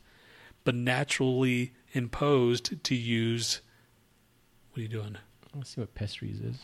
[0.65, 3.61] but naturally imposed to use.
[4.71, 5.17] What are you doing?
[5.55, 6.59] Let's see what pessaries is.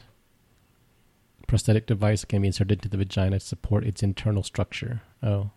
[1.48, 5.02] Prosthetic device can be inserted into the vagina to support its internal structure.
[5.22, 5.50] Oh,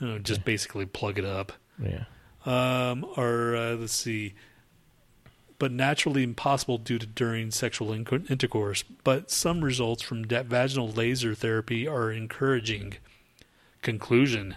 [0.00, 1.52] Oh, just basically plug it up.
[1.82, 2.04] yeah.
[2.46, 4.34] Um, or uh, let's see,
[5.58, 8.84] but naturally impossible due to during sexual inco- intercourse.
[9.04, 12.94] But some results from da- vaginal laser therapy are encouraging.
[13.82, 14.56] Conclusion: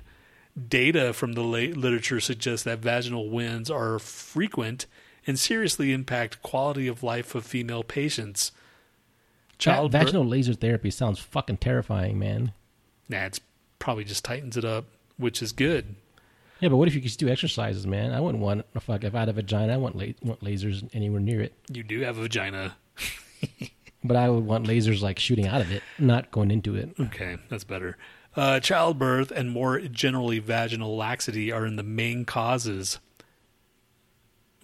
[0.68, 4.86] Data from the literature suggests that vaginal winds are frequent
[5.28, 8.52] and seriously impact quality of life of female patients.
[9.58, 12.52] Child vaginal laser therapy sounds fucking terrifying, man.
[13.08, 13.40] Nah, it's
[13.78, 14.86] probably just tightens it up,
[15.18, 15.96] which is good.
[16.62, 18.14] Yeah, but what if you could just do exercises, man?
[18.14, 19.74] I wouldn't want fuck if I had a vagina.
[19.74, 21.54] I wouldn't la- want lasers anywhere near it.
[21.72, 22.78] You do have a vagina.
[24.04, 26.90] But I would want lasers like shooting out of it, not going into it.
[27.00, 27.98] Okay, that's better.
[28.36, 33.00] Uh, childbirth and more generally vaginal laxity are in the main causes.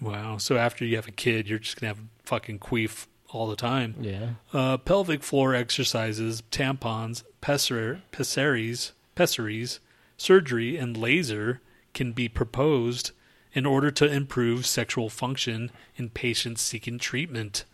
[0.02, 0.38] Wow.
[0.38, 3.56] So after you have a kid, you're just going to have fucking queef all the
[3.56, 3.96] time.
[4.00, 4.30] Yeah.
[4.54, 9.80] Uh, pelvic floor exercises, tampons, pessar- pessaries, pessaries,
[10.18, 11.62] surgery, and laser
[11.98, 13.12] can be proposed
[13.54, 17.66] in order to improve sexual function in patients seeking treatment.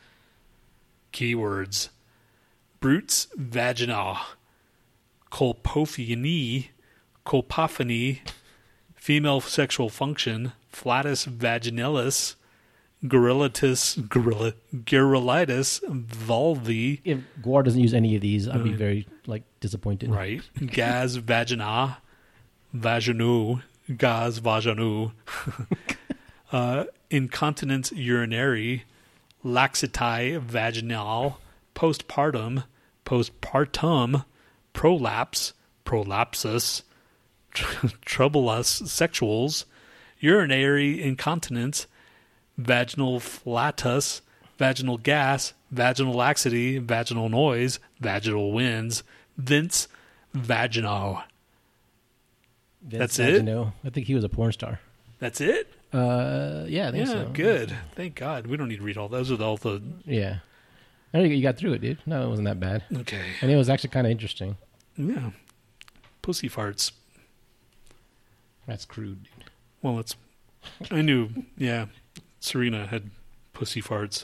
[1.12, 1.90] Keywords.
[2.80, 4.20] Brutes vagina,
[5.32, 6.70] colpophony,
[7.26, 8.20] colpophony,
[8.96, 12.36] female sexual function, flatus vaginalis,
[13.08, 14.54] gorilla-tis, gorilla,
[14.86, 20.10] garrulitis, vulvi, If Gwar doesn't use any of these, I'd be Uh, very like disappointed.
[20.10, 20.42] right?
[20.66, 21.98] Gaz vagina,
[22.76, 23.62] vaginaux,
[23.98, 25.12] gas vaginaux,
[26.52, 28.84] uh, incontinence urinary,
[29.44, 31.40] laxity vaginal,
[31.76, 32.64] postpartum,
[33.06, 34.26] postpartum,
[34.74, 35.54] prolapse,
[35.86, 36.84] prolapsus,
[38.06, 39.66] troublous sexuals,
[40.20, 41.88] urinary incontinence,
[42.58, 44.22] vaginal flatus,
[44.58, 49.04] vaginal gas, vaginal laxity, vaginal noise, vaginal winds,
[49.38, 49.88] vince,
[50.34, 51.24] vaginal.
[52.84, 53.48] Vince That's it?
[53.48, 54.80] I think he was a porn star.
[55.20, 55.72] That's it?
[55.94, 57.30] Uh, yeah, I think yeah, so.
[57.34, 57.74] good.
[57.96, 58.48] Thank God.
[58.48, 59.32] We don't need to read all those.
[59.32, 60.40] Are all the Yeah.
[61.14, 61.26] You go.
[61.34, 62.00] You got through it, dude.
[62.06, 62.84] No, it wasn't that bad.
[62.94, 63.22] Okay.
[63.42, 64.58] And it was actually kind of interesting.
[64.98, 65.30] yeah,
[66.22, 66.92] pussy farts.
[68.66, 69.46] That's crude, dude.
[69.82, 70.16] Well, it's.
[70.90, 71.30] I knew.
[71.58, 71.86] Yeah,
[72.40, 73.12] Serena had
[73.54, 74.24] pussy farts.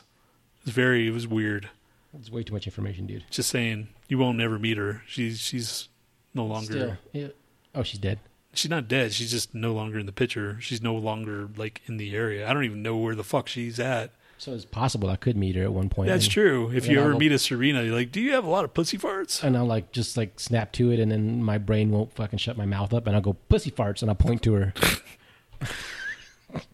[0.61, 1.07] It was very.
[1.07, 1.69] It was weird.
[2.18, 3.23] It's way too much information, dude.
[3.30, 5.03] Just saying, you won't never meet her.
[5.06, 5.90] She's she's
[6.34, 6.65] no longer.
[6.65, 7.27] Still, yeah.
[7.76, 8.19] Oh, she's dead.
[8.53, 9.13] She's not dead.
[9.13, 10.57] She's just no longer in the picture.
[10.59, 12.49] She's no longer like in the area.
[12.49, 14.11] I don't even know where the fuck she's at.
[14.38, 16.07] So it's possible I could meet her at one point.
[16.07, 16.71] That's and- true.
[16.73, 18.97] If you ever meet a Serena, you're like, "Do you have a lot of pussy
[18.97, 22.39] farts?" and I'll like just like snap to it, and then my brain won't fucking
[22.39, 24.73] shut my mouth up, and I'll go pussy farts, and I'll point to her.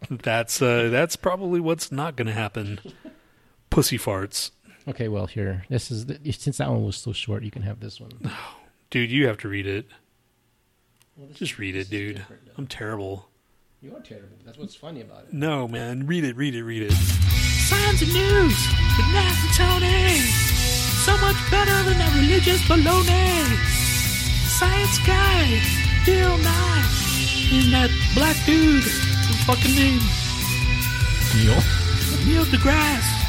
[0.10, 2.80] That's uh, that's probably what's not going to happen.
[3.70, 4.52] Pussy farts,
[4.88, 7.80] Okay, well here, this is the, since that one was so short, you can have
[7.80, 8.12] this one.
[8.90, 9.12] dude.
[9.12, 9.88] You have to read it.
[11.34, 12.26] Just read it, dude.
[12.58, 13.30] I'm terrible.
[13.82, 14.36] You are terrible.
[14.46, 15.34] That's what's funny about it.
[15.34, 16.92] No, man, read it, read it, read it.
[16.92, 18.56] Science and news
[18.98, 20.20] with Nhat and Tony.
[21.06, 23.46] So much better than that religious baloney.
[24.48, 25.62] Science guy,
[26.06, 26.86] Bill Nye,
[27.52, 30.02] and that black dude, what's his fucking name?
[31.36, 31.62] Neil.
[32.26, 33.24] Neil deGrasse.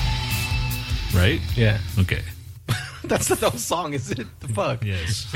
[1.14, 1.40] Right?
[1.54, 1.78] Yeah.
[1.98, 2.22] Okay.
[3.04, 4.26] That's the whole song, is it?
[4.40, 4.84] The fuck?
[4.84, 5.26] Yes.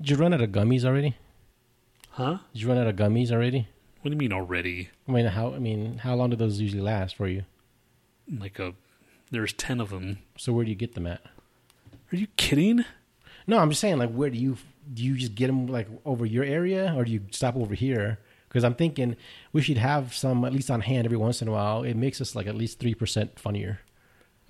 [0.00, 1.16] Did you run out of gummies already?
[2.12, 2.38] Huh?
[2.52, 3.68] Did you run out of gummies already?
[4.02, 4.90] What do you mean already?
[5.08, 5.54] I mean, how?
[5.54, 7.44] I mean, how long do those usually last for you?
[8.30, 8.74] Like a,
[9.30, 10.18] there's ten of them.
[10.36, 11.22] So where do you get them at?
[12.12, 12.84] Are you kidding?
[13.46, 14.58] No, I'm just saying, like, where do you
[14.92, 18.18] do you just get them like over your area, or do you stop over here?
[18.48, 19.16] Because I'm thinking
[19.52, 21.82] we should have some at least on hand every once in a while.
[21.82, 23.80] It makes us like at least three percent funnier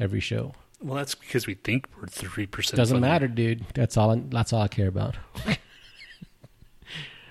[0.01, 0.55] every show.
[0.81, 2.77] Well, that's because we think we're three percent.
[2.77, 3.65] Doesn't matter, dude.
[3.75, 4.11] That's all.
[4.11, 5.17] I, that's all I care about.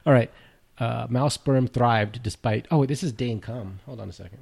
[0.06, 0.32] all right.
[0.78, 2.68] Uh, mouse sperm thrived despite.
[2.72, 3.80] Oh, wait, this is day and come.
[3.86, 4.40] Hold on a second.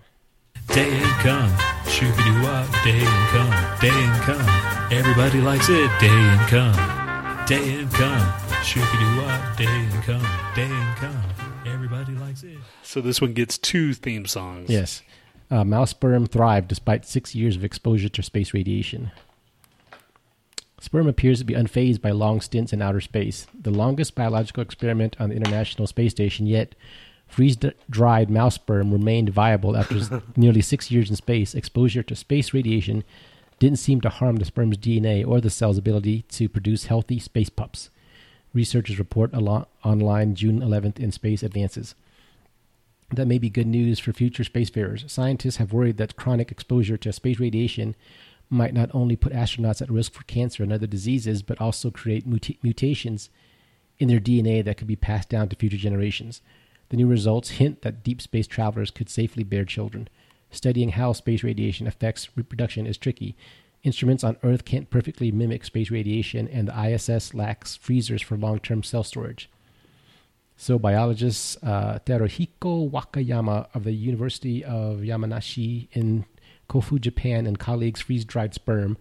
[0.67, 1.49] Day and come,
[1.85, 4.91] shooby doo wop, day and come, day and come.
[4.91, 8.21] Everybody likes it, day and come, day and come,
[8.61, 10.21] shooby doo wop, day and come,
[10.55, 11.23] day and come.
[11.65, 12.57] Everybody likes it.
[12.83, 14.69] So this one gets two theme songs.
[14.69, 15.01] Yes.
[15.49, 19.11] Uh, mouse sperm thrived despite six years of exposure to space radiation.
[20.79, 23.47] Sperm appears to be unfazed by long stints in outer space.
[23.59, 26.73] The longest biological experiment on the International Space Station yet,
[27.27, 27.57] freeze
[27.89, 31.53] dried mouse sperm remained viable after nearly six years in space.
[31.53, 33.03] Exposure to space radiation
[33.59, 37.49] didn't seem to harm the sperm's DNA or the cell's ability to produce healthy space
[37.49, 37.89] pups.
[38.53, 41.93] Researchers report alo- online June 11th in Space Advances.
[43.11, 45.09] That may be good news for future spacefarers.
[45.09, 47.95] Scientists have worried that chronic exposure to space radiation
[48.49, 52.25] might not only put astronauts at risk for cancer and other diseases, but also create
[52.25, 53.29] muta- mutations
[53.99, 56.41] in their DNA that could be passed down to future generations.
[56.89, 60.07] The new results hint that deep space travelers could safely bear children.
[60.49, 63.35] Studying how space radiation affects reproduction is tricky.
[63.83, 68.59] Instruments on Earth can't perfectly mimic space radiation, and the ISS lacks freezers for long
[68.59, 69.49] term cell storage.
[70.57, 76.25] So, biologist uh, Teruhiko Wakayama of the University of Yamanashi in
[76.69, 78.97] Kofu, Japan, and colleagues freeze dried sperm,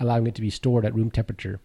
[0.00, 1.60] allowing it to be stored at room temperature.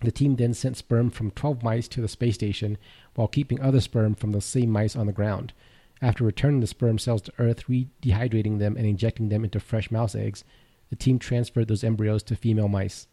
[0.00, 2.78] The team then sent sperm from 12 mice to the space station
[3.14, 5.52] while keeping other sperm from the same mice on the ground.
[6.00, 10.14] After returning the sperm cells to Earth, redehydrating them, and injecting them into fresh mouse
[10.14, 10.44] eggs,
[10.88, 13.06] the team transferred those embryos to female mice.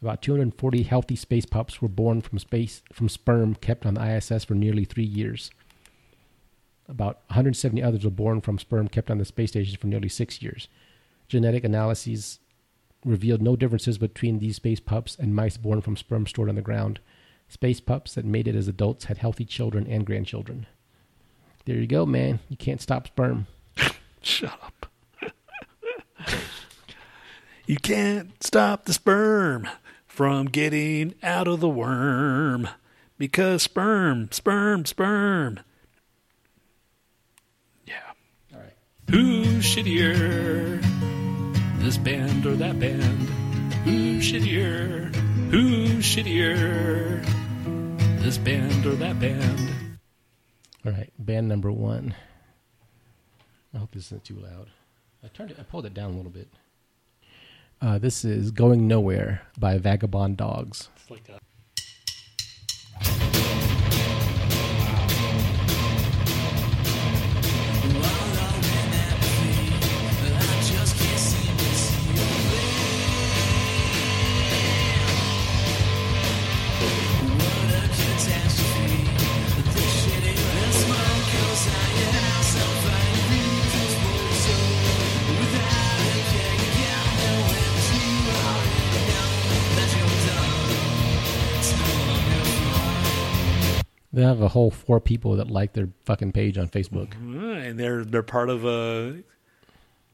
[0.00, 4.44] About 240 healthy space pups were born from space from sperm kept on the ISS
[4.44, 5.50] for nearly three years.
[6.88, 10.40] About 170 others were born from sperm kept on the space station for nearly six
[10.40, 10.68] years.
[11.28, 12.38] Genetic analyses
[13.04, 16.62] revealed no differences between these space pups and mice born from sperm stored on the
[16.62, 17.00] ground.
[17.48, 20.66] Space pups that mated as adults had healthy children and grandchildren.
[21.64, 22.40] There you go, man.
[22.48, 23.46] You can't stop sperm.
[24.22, 24.86] Shut up.
[27.66, 29.68] you can't stop the sperm
[30.06, 32.68] from getting out of the worm
[33.18, 35.60] because sperm, sperm, sperm.
[37.86, 37.94] Yeah.
[38.54, 38.74] All right.
[39.10, 40.82] Who's shittier?
[41.80, 43.28] This band or that band?
[43.84, 45.14] Who's shittier?
[45.50, 47.24] Who's shittier?
[48.20, 49.98] This band or that band?
[50.84, 52.14] All right, band number one.
[53.74, 54.68] I hope this isn't too loud.
[55.24, 55.56] I turned it.
[55.58, 56.48] I pulled it down a little bit.
[57.80, 60.90] Uh, this is "Going Nowhere" by Vagabond Dogs.
[60.96, 61.38] It's like a
[94.18, 97.12] They have a whole four people that like their fucking page on Facebook.
[97.14, 99.22] Ah, and they're they're part of a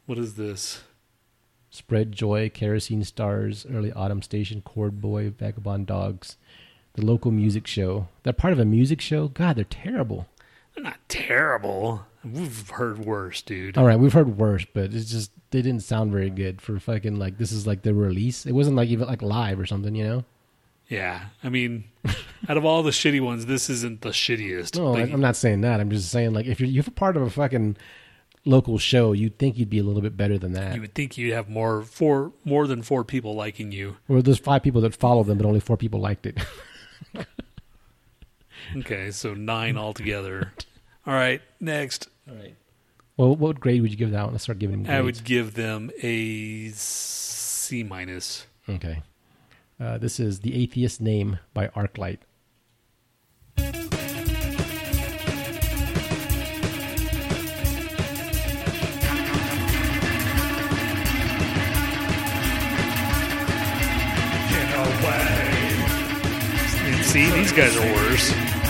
[0.05, 0.83] what is this?
[1.71, 6.37] Spread Joy, Kerosene Stars, Early Autumn Station, Chord Boy, Vagabond Dogs,
[6.93, 8.09] the local music show.
[8.25, 9.29] They're part of a music show.
[9.29, 10.29] God, they're terrible.
[10.75, 12.05] They're not terrible.
[12.23, 13.79] We've heard worse, dude.
[13.79, 17.19] All right, we've heard worse, but it's just they didn't sound very good for fucking
[17.19, 18.45] like this is like the release.
[18.45, 20.25] It wasn't like even like live or something, you know.
[20.95, 21.85] Yeah, I mean,
[22.49, 24.77] out of all the shitty ones, this isn't the shittiest.
[24.79, 25.81] No, Like, I'm not saying that.
[25.81, 27.77] I'm just saying like if you're you're part of a fucking
[28.45, 30.75] local show, you'd think you'd be a little bit better than that.
[30.75, 33.97] you would think you'd have more four more than four people liking you.
[34.09, 36.39] Well, there's five people that follow them, but only four people liked it.
[38.77, 40.53] Okay, so nine altogether.
[41.07, 42.09] All right, next.
[42.29, 42.55] All right.
[43.17, 44.33] Well, what grade would you give that one?
[44.33, 48.47] Let's start giving them I would give them a C minus.
[48.69, 49.03] Okay.
[49.81, 52.19] Uh, this is The Atheist Name by Arclight.
[67.15, 68.64] See, these guys are worse.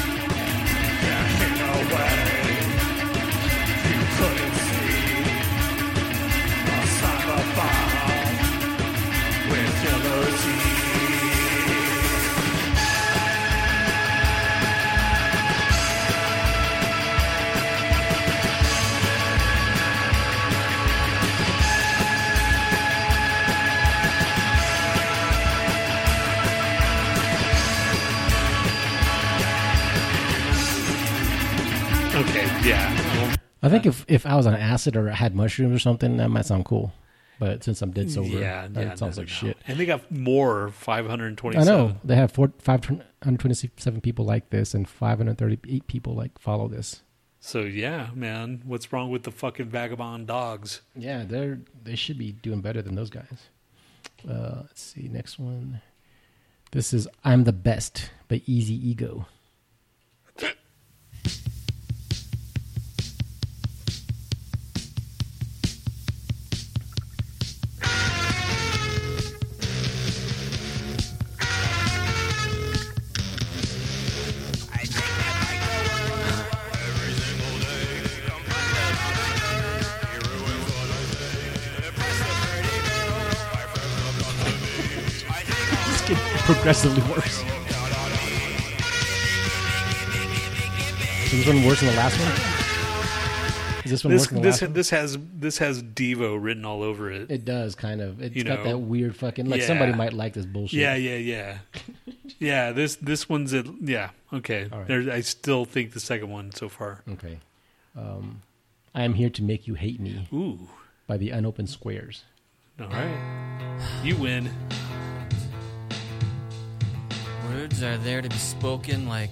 [33.64, 36.46] I think if, if I was on acid or had mushrooms or something, that might
[36.46, 36.92] sound cool.
[37.40, 39.34] But since I'm dead sober, Yeah, that yeah, sounds no, like no.
[39.34, 39.56] shit.
[39.66, 41.66] And they got more 527.
[41.68, 47.02] I know they have four, 527 people like this and 538 people like follow this.
[47.40, 50.80] So yeah, man, what's wrong with the fucking vagabond dogs?
[50.96, 53.48] Yeah, they're they should be doing better than those guys.
[54.26, 55.82] Uh, let's see, next one.
[56.70, 59.26] This is "I'm the Best" by Easy Ego.
[86.64, 87.42] progressively worse.
[91.26, 93.84] Is this one worse than the last one?
[93.84, 94.72] Is this one this worse than the this last one?
[94.72, 97.30] this has this has Devo written all over it.
[97.30, 98.22] It does kind of.
[98.22, 98.70] It's You got know?
[98.70, 99.66] that weird fucking like Yeah.
[99.66, 100.80] somebody might like this bullshit.
[100.80, 101.58] Yeah, yeah, yeah,
[102.38, 102.72] yeah.
[102.72, 103.66] This this one's it.
[103.82, 104.64] Yeah, okay.
[104.72, 104.86] Right.
[104.86, 107.02] There, I still think the second one so far.
[107.06, 107.40] Okay.
[107.94, 108.40] Um,
[108.94, 110.26] I am here to make you hate me.
[110.32, 110.60] Ooh.
[111.06, 112.24] By the unopened squares.
[112.80, 114.48] All right, you win.
[117.54, 119.30] Words are there to be spoken like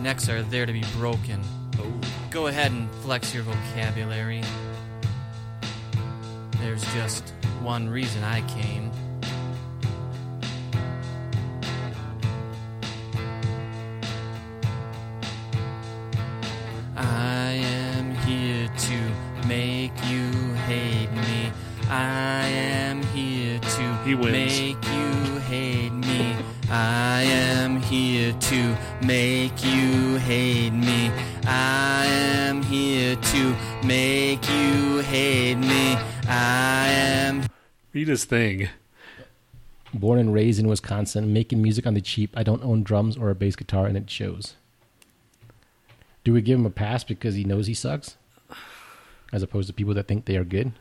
[0.00, 1.40] necks are there to be broken.
[1.80, 2.00] Oh.
[2.30, 4.40] Go ahead and flex your vocabulary.
[6.60, 7.30] There's just
[7.62, 8.92] one reason I came.
[16.96, 20.30] I am here to make you
[20.68, 21.50] hate me.
[21.90, 25.85] I am here to He make you hate me.
[26.78, 31.10] I am here to make you hate me.
[31.46, 35.96] I am here to make you hate me.
[36.28, 37.46] I am
[37.94, 38.68] Read his thing.
[39.94, 42.36] Born and raised in Wisconsin, making music on the cheap.
[42.36, 44.54] I don't own drums or a bass guitar, and it shows.
[46.24, 48.18] Do we give him a pass because he knows he sucks,
[49.32, 50.72] as opposed to people that think they are good?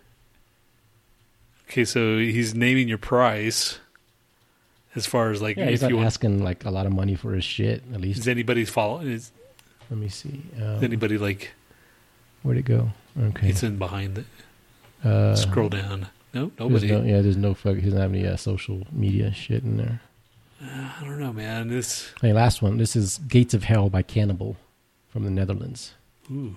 [1.70, 3.80] Okay, so he's naming your price.
[4.96, 7.34] As far as like, Yeah, he's if not asking like a lot of money for
[7.34, 7.84] his shit.
[7.94, 8.20] At least.
[8.20, 9.08] is anybody following?
[9.10, 9.32] Is,
[9.90, 10.42] Let me see.
[10.56, 11.52] is Um, anybody like?
[12.44, 12.92] Where'd it go?
[13.22, 13.50] Okay.
[13.50, 14.26] It's in behind it.
[15.04, 16.08] Uh, Scroll down.
[16.34, 16.92] No, there's nobody.
[16.92, 17.76] no- yeah, there's no fuck.
[17.76, 20.02] He doesn't have any uh, social media shit in there.
[20.62, 21.70] Uh, I don't know, man.
[21.70, 22.12] This.
[22.18, 22.78] Okay, last one.
[22.78, 24.58] This is Gates of Hell by Cannibal
[25.10, 25.94] from the Netherlands.
[26.32, 26.56] Ooh.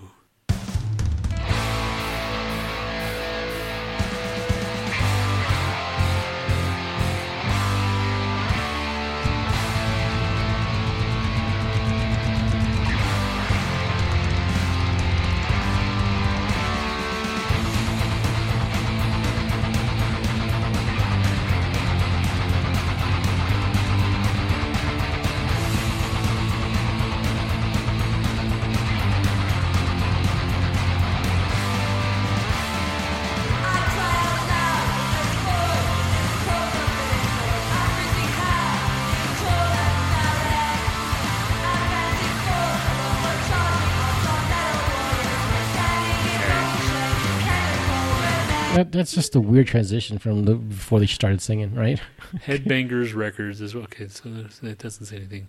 [48.91, 52.01] That, that's just a weird transition from the before they started singing, right?
[52.47, 54.09] Headbangers Records is okay.
[54.09, 54.29] So
[54.63, 55.49] it doesn't say anything.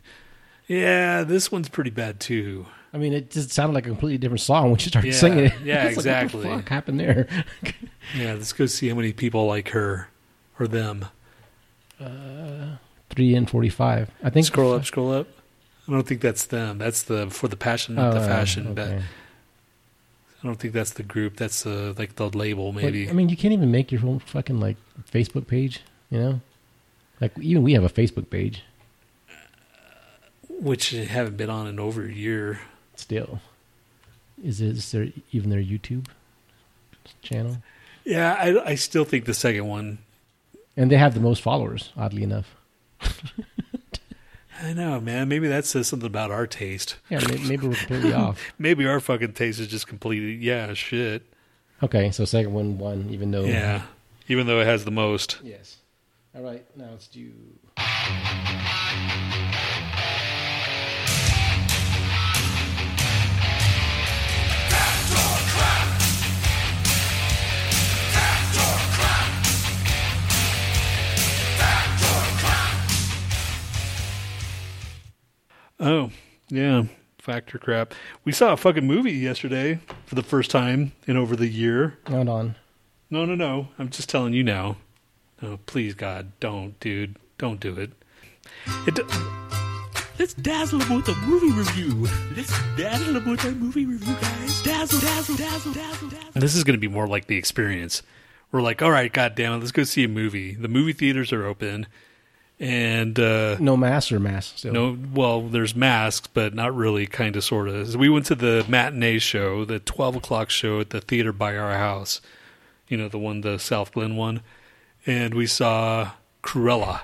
[0.68, 2.66] Yeah, this one's pretty bad too.
[2.94, 5.46] I mean, it just sounded like a completely different song when she started Yeah, singing
[5.46, 5.54] it.
[5.64, 6.46] yeah, It's like, exactly.
[6.46, 7.28] what the fuck happened there?
[8.16, 10.10] Yeah, let's go see how many people like her
[10.60, 11.06] or them.
[12.00, 12.78] Uh,
[13.10, 14.10] three and forty-five.
[14.24, 14.46] I think.
[14.48, 15.28] Scroll up, scroll up.
[15.88, 16.78] I don't think that's them.
[16.80, 18.74] That's the for the passion, not Oh, the fashion.
[18.74, 19.04] But okay.
[20.42, 21.36] I don't think that's the group.
[21.36, 23.10] That's uh, like the label, maybe.
[23.10, 24.78] I mean, you can't even make your own fucking like
[25.12, 25.82] Facebook page.
[26.10, 26.42] You know,
[27.20, 28.64] like even we have a Facebook page.
[30.50, 32.62] which I haven't been on in over a year.
[32.96, 33.42] Still,
[34.44, 36.08] is it is there even their YouTube
[37.22, 37.58] channel?
[38.06, 40.00] Yeah, I, I still think the second one.
[40.78, 42.56] And they have the most followers, oddly enough.
[44.62, 45.30] I know, man.
[45.30, 46.98] Maybe that says something about our taste.
[47.10, 48.42] Yeah, may- maybe we're completely off.
[48.58, 51.24] Maybe our fucking taste is just completely yeah, shit.
[51.82, 53.46] Okay, so second one won, even though.
[53.46, 53.84] Yeah,
[54.28, 55.40] even though it has the most.
[55.44, 55.78] Yes.
[56.36, 57.32] All right, now let's do.
[75.80, 76.12] Oh,
[76.50, 76.84] yeah.
[77.20, 77.94] Factor crap.
[78.24, 81.98] We saw a fucking movie yesterday for the first time in over the year.
[82.08, 82.56] Hold on.
[83.10, 83.68] No, no, no.
[83.78, 84.78] I'm just telling you now.
[85.42, 87.18] No, please, God, don't, dude.
[87.38, 87.92] Don't do it.
[88.88, 88.96] It.
[88.96, 89.04] d-
[90.18, 92.06] Let's dazzle them with a movie review.
[92.36, 94.62] Let's dazzle them with a movie review, guys.
[94.64, 96.32] Dazzle, dazzle, dazzle, dazzle, dazzle.
[96.42, 98.04] This is going to be more like the experience.
[98.52, 100.56] We're like, all right, God damn it, let's go see a movie.
[100.56, 101.88] The movie theaters are open,
[102.60, 104.58] and uh, No mask or mask.
[104.58, 104.74] Still.
[104.74, 107.96] no, well, there's masks, but not really, kind of, sort of.
[107.96, 111.74] We went to the matinee show, the twelve o'clock show at the theater by our
[111.74, 112.22] house.
[112.88, 114.42] You know, the one, the Southglenn one,
[115.06, 116.12] and we saw
[116.44, 117.02] Cruella.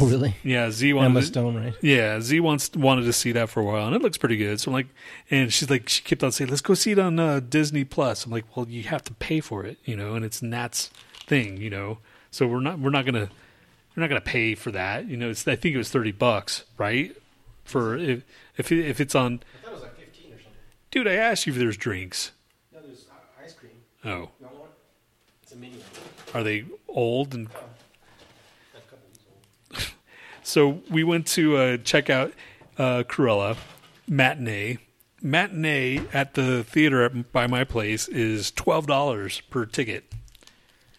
[0.00, 0.36] Oh, really?
[0.42, 1.74] Yeah, Z wanted Emma Stone, right?
[1.82, 4.60] Yeah, Z wants wanted to see that for a while, and it looks pretty good.
[4.60, 4.86] So I'm like,
[5.30, 8.24] and she's like, she kept on saying, "Let's go see it on uh, Disney Plus."
[8.24, 10.90] I'm like, "Well, you have to pay for it, you know, and it's Nhat's
[11.26, 11.98] thing, you know.
[12.30, 13.28] So we're not we're not gonna
[13.96, 15.30] we're not gonna pay for that, you know.
[15.30, 17.16] It's I think it was thirty bucks, right?
[17.64, 18.22] For if
[18.56, 19.40] if if it's on.
[19.62, 20.52] I thought it was like 15 or something.
[20.90, 22.32] Dude, I asked you if there's drinks.
[22.72, 23.06] No, there's,
[23.42, 23.72] ice cream.
[24.04, 24.28] Oh,
[25.42, 25.76] It's a mini.
[26.34, 27.48] are they old and?
[27.54, 27.58] Oh.
[29.72, 29.82] Old.
[30.42, 32.32] so we went to uh, check out
[32.78, 33.56] uh, Cruella
[34.06, 34.78] matinee.
[35.22, 40.04] Matinee at the theater at, by my place is twelve dollars per ticket.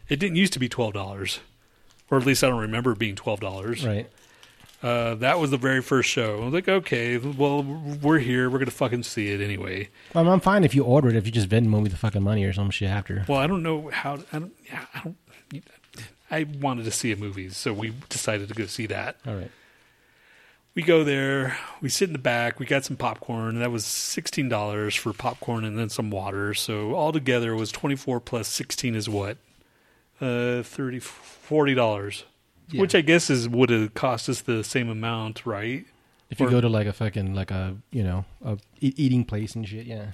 [0.09, 1.39] It didn't used to be twelve dollars,
[2.09, 3.85] or at least I don't remember it being twelve dollars.
[3.85, 4.09] Right.
[4.83, 6.41] Uh, that was the very first show.
[6.41, 8.49] I was like, okay, well, we're here.
[8.49, 9.89] We're gonna fucking see it anyway.
[10.13, 11.15] Well, I'm fine if you order it.
[11.15, 13.25] If you just Venmo me the fucking money or some shit after.
[13.27, 14.19] Well, I don't know how.
[14.31, 14.53] I don't.
[14.69, 15.17] Yeah, I don't.
[16.29, 19.17] I wanted to see a movie, so we decided to go see that.
[19.25, 19.51] All right.
[20.75, 21.57] We go there.
[21.81, 22.59] We sit in the back.
[22.59, 23.59] We got some popcorn.
[23.59, 26.53] That was sixteen dollars for popcorn and then some water.
[26.53, 29.37] So altogether it was twenty four plus sixteen is what?
[30.21, 32.23] Uh, thirty forty dollars,
[32.71, 32.81] Yeah.
[32.81, 35.85] which I guess is would have cost us the same amount, right?
[36.29, 39.25] If you Or- go to like a fucking like a you know a e- eating
[39.25, 40.11] place and shit, yeah.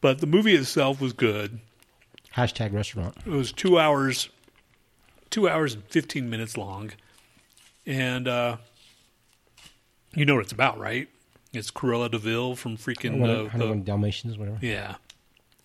[0.00, 1.60] But the movie itself was good.
[2.36, 3.16] Hashtag restaurant.
[3.26, 4.28] It was two hours,
[5.30, 6.92] two hours and fifteen minutes long,
[7.86, 8.56] and uh,
[10.14, 11.08] you know what it's about, right?
[11.52, 14.58] It's Cruella de Vil from freaking uh, 101 the- Dalmatians, whatever.
[14.60, 14.96] yeah,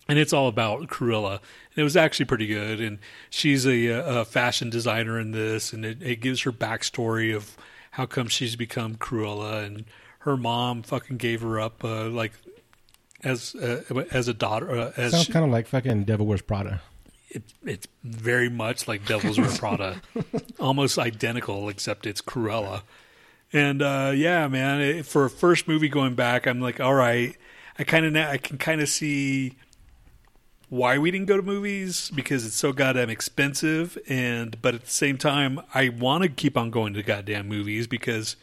[0.08, 1.32] and it's all about Cruella.
[1.32, 2.98] And it was actually pretty good, and
[3.30, 7.56] she's a, a fashion designer in this, and it, it gives her backstory of
[7.92, 9.84] how come she's become Cruella, and
[10.20, 12.32] her mom fucking gave her up, uh, like
[13.22, 16.80] as uh, as a daughter, uh, as Sounds kind of like fucking Devil Wears Prada.
[17.30, 20.00] it, it's very much like Devil's Wear Prada,
[20.60, 22.82] almost identical, except it's Cruella.
[23.52, 27.36] And uh, yeah, man, it, for a first movie going back, I'm like, all right,
[27.78, 29.56] I kind of I can kind of see
[30.68, 34.90] why we didn't go to movies because it's so goddamn expensive, and but at the
[34.90, 38.36] same time, I want to keep on going to goddamn movies because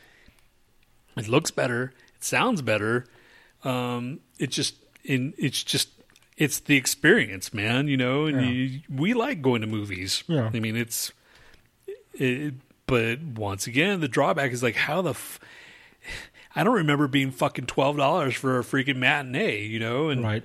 [1.18, 3.06] it looks better, it sounds better.
[3.64, 5.90] Um, it just in it's just
[6.38, 7.88] it's the experience, man.
[7.88, 8.48] You know, and Yeah.
[8.50, 10.24] you, we like going to movies.
[10.28, 10.50] Yeah.
[10.54, 11.12] I mean, it's
[12.14, 12.54] it,
[12.88, 15.12] but once again, the drawback is like how the.
[15.12, 15.40] F-
[16.56, 20.44] I don't remember being fucking twelve dollars for a freaking matinee, you know, and Right.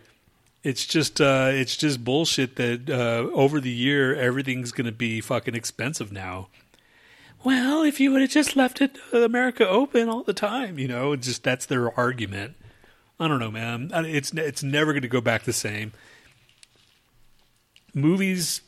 [0.62, 5.20] It's just uh, it's just bullshit that uh, over the year everything's going to be
[5.20, 6.48] fucking expensive now.
[7.44, 10.88] Well, if you would have just left it uh, America open all the time, you
[10.88, 12.56] know, just that's their argument.
[13.20, 13.90] I don't know, man.
[13.92, 15.92] It's it's never going to go back the same.
[17.94, 18.60] Movies,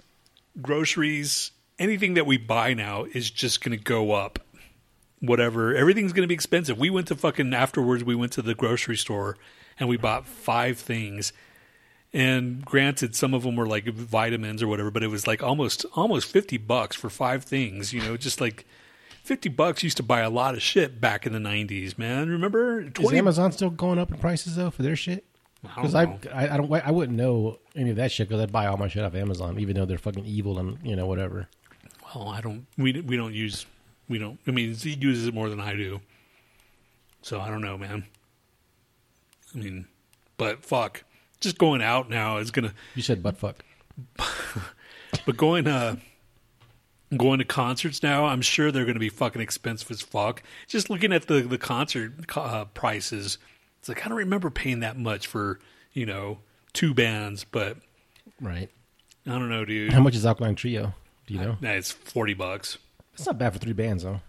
[0.61, 4.39] groceries, anything that we buy now is just going to go up.
[5.21, 6.79] Whatever, everything's going to be expensive.
[6.79, 8.03] We went to fucking afterwards.
[8.03, 9.37] We went to the grocery store
[9.79, 11.33] and we bought five things.
[12.13, 15.87] And granted, some of them were like vitamins or whatever, but it was like almost
[15.95, 17.93] almost fifty bucks for five things.
[17.93, 18.67] You know, just like
[19.23, 21.97] fifty bucks used to buy a lot of shit back in the nineties.
[21.97, 22.81] Man, remember?
[22.99, 25.25] Is Amazon still going up in prices though for their shit?
[25.63, 28.67] Because I, I, I don't, I wouldn't know any of that shit because I buy
[28.67, 31.49] all my shit off Amazon, even though they're fucking evil and you know whatever.
[32.15, 32.67] Well, I don't.
[32.77, 33.67] We we don't use.
[34.09, 34.41] We don't.
[34.47, 36.01] I mean, Z uses it more than I do.
[37.23, 38.07] So I don't know, man.
[39.55, 39.87] I mean,
[40.39, 41.05] but fuck,
[41.41, 42.75] just going out now is gonna.
[42.95, 43.65] You said butt fuck.
[45.27, 45.97] But going uh
[47.17, 50.43] going to concerts now, I'm sure they're going to be fucking expensive as fuck.
[50.69, 53.39] Just looking at the the concert uh, prices,
[53.81, 55.59] it's like I don't remember paying that much for
[55.93, 56.39] you know
[56.73, 57.79] two bands, but
[58.41, 58.71] Right.
[59.27, 59.93] I don't know, dude.
[59.93, 60.95] How much is Alkaline Trio?
[61.27, 61.57] Do you know?
[61.61, 62.79] Nah, it's forty bucks.
[63.15, 64.21] It's not bad for three bands though.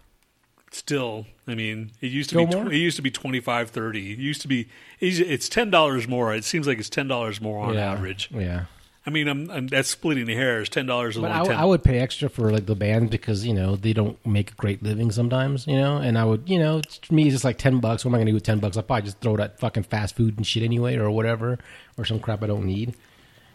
[0.74, 2.64] Still, I mean, it used to Still be more?
[2.64, 4.12] tw- it used to be twenty five thirty.
[4.12, 4.68] It used to be
[5.00, 6.34] it's- it's ten dollars more.
[6.34, 7.92] It seems like it's ten dollars more on yeah.
[7.92, 8.30] average.
[8.32, 8.64] Yeah.
[9.04, 10.68] I mean, I'm, I'm that's splitting the hairs.
[10.68, 11.56] Ten dollars is But I, 10.
[11.56, 14.54] I would pay extra for like the band because you know they don't make a
[14.54, 15.98] great living sometimes, you know.
[15.98, 18.04] And I would, you know, it's, to me it's just like ten bucks.
[18.04, 18.76] What am I going to do with ten bucks?
[18.76, 21.58] I'll probably just throw that fucking fast food and shit anyway, or whatever,
[21.98, 22.94] or some crap I don't need.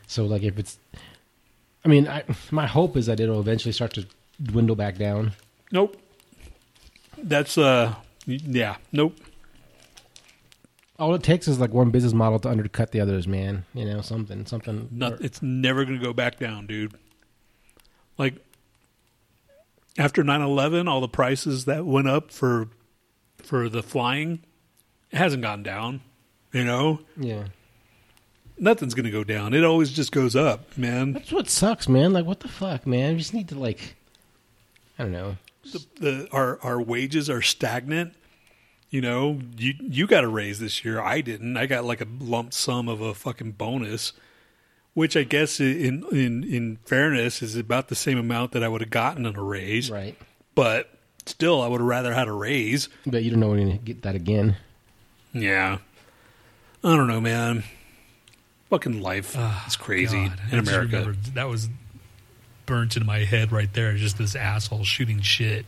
[0.06, 0.77] So like if it's,
[1.84, 4.06] I mean, I, my hope is that it'll eventually start to
[4.44, 5.31] dwindle back down.
[5.72, 5.98] Nope.
[7.18, 7.95] That's uh,
[8.26, 9.18] yeah, nope.
[10.99, 13.65] All it takes is like one business model to undercut the others, man.
[13.73, 14.89] You know, something, something.
[14.91, 16.94] Not, it's never going to go back down, dude.
[18.18, 18.35] Like
[19.98, 22.69] after 9/11, all the prices that went up for
[23.38, 24.39] for the flying,
[25.11, 26.02] it hasn't gone down.
[26.52, 27.45] You know, Yeah.
[28.57, 29.53] nothing's going to go down.
[29.53, 31.14] It always just goes up, man.
[31.14, 32.14] That's what sucks, man.
[32.14, 33.14] Like, what the fuck, man?
[33.14, 33.95] We just need to like,
[34.98, 35.38] I don't know.
[35.73, 38.14] The, the our our wages are stagnant.
[38.89, 41.02] You know, you you got a raise this year.
[41.02, 41.57] I didn't.
[41.57, 44.14] I got like a lump sum of a fucking bonus,
[44.94, 48.81] which I guess in in in fairness is about the same amount that I would
[48.81, 49.91] have gotten in a raise.
[49.91, 50.15] Right.
[50.56, 50.89] But
[51.26, 52.88] still, I would have rather had a raise.
[53.06, 54.56] But you don't know when you're gonna get that again.
[55.34, 55.80] Yeah.
[56.84, 57.64] I don't know, man.
[58.69, 59.35] Fucking life
[59.68, 60.98] is crazy Ah, God, in America.
[60.99, 61.69] remembered That was
[62.68, 63.95] burnt into my head right there.
[63.95, 65.65] Just this asshole shooting shit.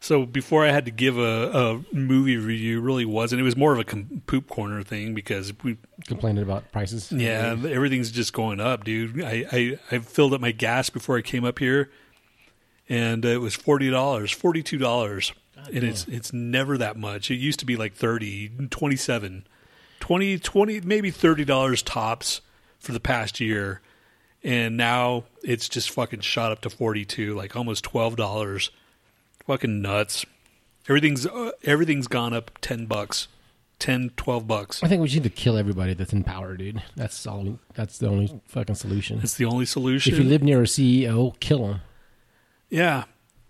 [0.00, 3.40] So before I had to give a, a movie review, really wasn't.
[3.40, 5.76] It was more of a com- poop corner thing because we
[6.06, 7.10] complained about prices.
[7.10, 9.22] Yeah, everything's just going up, dude.
[9.22, 11.90] I, I, I filled up my gas before I came up here,
[12.88, 15.32] and uh, it was forty dollars, forty two dollars,
[15.66, 17.30] and it's it's never that much.
[17.30, 19.46] It used to be like 30, 27,
[19.98, 22.40] 20, 20 maybe thirty dollars tops
[22.78, 23.80] for the past year,
[24.44, 28.70] and now it's just fucking shot up to forty two, like almost twelve dollars.
[29.46, 30.26] Fucking nuts.
[30.88, 33.28] Everything's uh, everything's gone up ten bucks,
[33.78, 34.82] 10, 12 bucks.
[34.82, 36.82] I think we need to kill everybody that's in power, dude.
[36.96, 37.58] That's all.
[37.74, 39.20] That's the only fucking solution.
[39.22, 40.12] It's the only solution.
[40.12, 41.80] If you live near a CEO, kill him.
[42.70, 43.04] Yeah,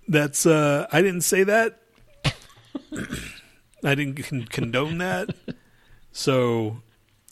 [0.06, 0.47] that's.
[0.47, 1.81] uh I didn't say that.
[3.85, 5.31] I didn't con- condone that.
[6.12, 6.82] So,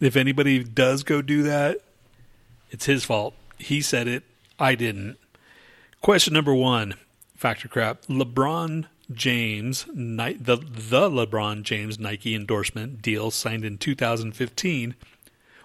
[0.01, 1.79] if anybody does go do that,
[2.71, 3.35] it's his fault.
[3.59, 4.23] He said it.
[4.59, 5.17] I didn't.
[6.01, 6.95] Question number one:
[7.37, 8.03] Factor crap.
[8.03, 14.95] LeBron James, the the LeBron James Nike endorsement deal signed in 2015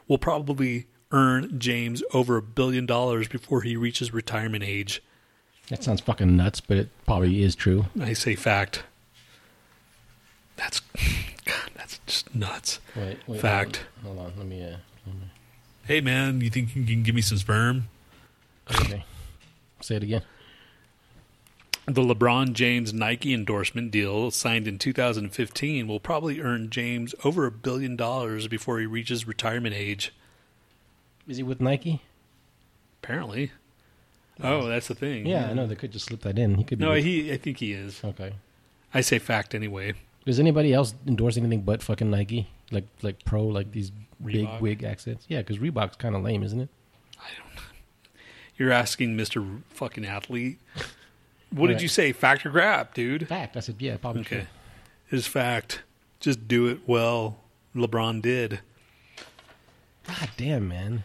[0.08, 5.02] will probably earn James over a billion dollars before he reaches retirement age.
[5.70, 7.86] That sounds fucking nuts, but it probably is true.
[8.00, 8.84] I say fact.
[10.58, 10.80] That's
[11.46, 12.80] God, that's just nuts.
[12.96, 13.86] Wait, wait, fact.
[14.04, 14.40] Hold on, hold on.
[14.40, 14.62] let me.
[14.64, 14.84] Uh, let me-
[15.86, 17.88] Hey man, you think you can give me some sperm?
[18.74, 19.04] okay.
[19.82, 20.22] Say it again.
[21.86, 27.52] The LeBron James Nike endorsement deal signed in 2015 will probably earn James over a
[27.52, 30.14] billion dollars before he reaches retirement age.
[31.28, 32.02] Is he with Nike?
[33.04, 33.52] Apparently.
[34.44, 35.26] Oh, that's the thing.
[35.26, 36.56] Yeah, I know they could just slip that in.
[36.56, 36.86] He could be.
[36.86, 37.32] No, with- he.
[37.34, 38.02] I think he is.
[38.04, 38.34] Okay.
[38.94, 39.94] I say fact anyway.
[40.26, 42.48] Does anybody else endorse anything but fucking Nike?
[42.72, 43.92] Like like pro, like these
[44.24, 45.26] big wig accents?
[45.28, 46.70] Yeah, because Reebok's kind of lame, isn't it?
[47.20, 47.56] I don't.
[47.56, 47.62] know.
[48.58, 50.60] You're asking Mister Fucking Athlete.
[51.52, 51.82] What did Right.
[51.84, 52.12] you say?
[52.14, 53.28] Fact or crap, dude?
[53.28, 53.58] Fact.
[53.58, 54.36] I said yeah, probably Okay.
[54.38, 54.48] true.
[55.18, 55.82] It's fact.
[56.20, 57.38] Just do it well.
[57.76, 58.60] LeBron did.
[60.08, 61.04] God damn, man.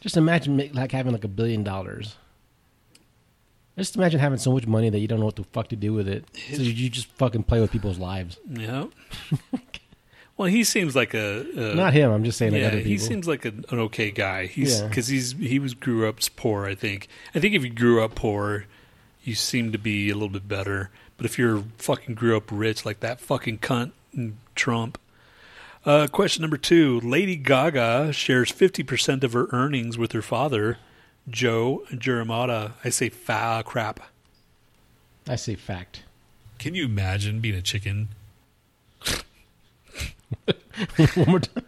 [0.00, 2.16] Just imagine like having like a billion dollars.
[3.76, 5.92] Just imagine having so much money that you don't know what the fuck to do
[5.92, 6.24] with it.
[6.52, 8.38] So you, you just fucking play with people's lives.
[8.48, 8.86] Yeah.
[10.38, 12.96] well, he seems like a, a Not him, I'm just saying, like, yeah, other he
[12.96, 14.46] seems like an, an okay guy.
[14.46, 14.88] He's Yeah.
[14.88, 16.64] because he's he was grew up poor.
[16.64, 17.08] I think.
[17.34, 18.64] I think if you grew up poor,
[19.24, 20.88] you seem to be a little bit better.
[21.16, 23.90] But if you're fucking grew up rich like that fucking cunt
[24.54, 24.98] Trump.
[25.84, 30.78] Uh, question number two: Lady Gaga shares fifty percent of her earnings with her father,
[31.28, 32.72] Joe Germanotta.
[32.84, 34.00] I say fa crap.
[35.28, 36.04] I say fact.
[36.58, 38.08] Can you imagine being a chicken?
[41.14, 41.64] One more time.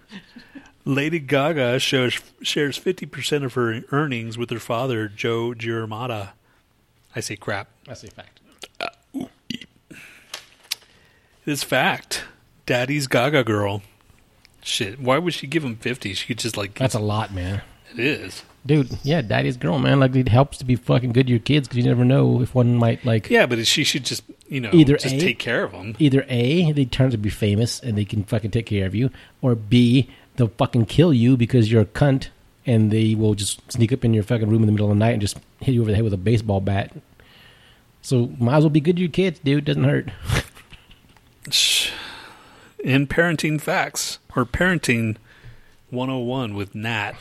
[0.84, 6.30] Lady Gaga shares shares fifty percent of her earnings with her father, Joe Germanotta.
[7.14, 7.68] I say crap.
[7.88, 8.40] I say fact.
[8.80, 9.26] Uh,
[11.46, 12.24] it's fact.
[12.66, 13.82] Daddy's Gaga girl.
[14.62, 15.00] Shit.
[15.00, 16.14] Why would she give him fifty?
[16.14, 16.74] She could just like.
[16.74, 17.62] That's a lot, man.
[17.92, 18.42] It is.
[18.66, 20.00] Dude, yeah, daddy's girl, man.
[20.00, 22.54] Like it helps to be fucking good to your kids because you never know if
[22.54, 25.64] one might like Yeah, but she should just you know either just a, take care
[25.64, 25.96] of them.
[25.98, 29.10] Either a they turn to be famous and they can fucking take care of you,
[29.40, 32.28] or b they'll fucking kill you because you're a cunt
[32.66, 34.98] and they will just sneak up in your fucking room in the middle of the
[34.98, 36.92] night and just hit you over the head with a baseball bat.
[38.02, 39.64] So might as well be good to your kids, dude.
[39.64, 40.10] Doesn't hurt.
[42.82, 45.16] In parenting facts or parenting
[45.90, 47.16] 101 with Nhat.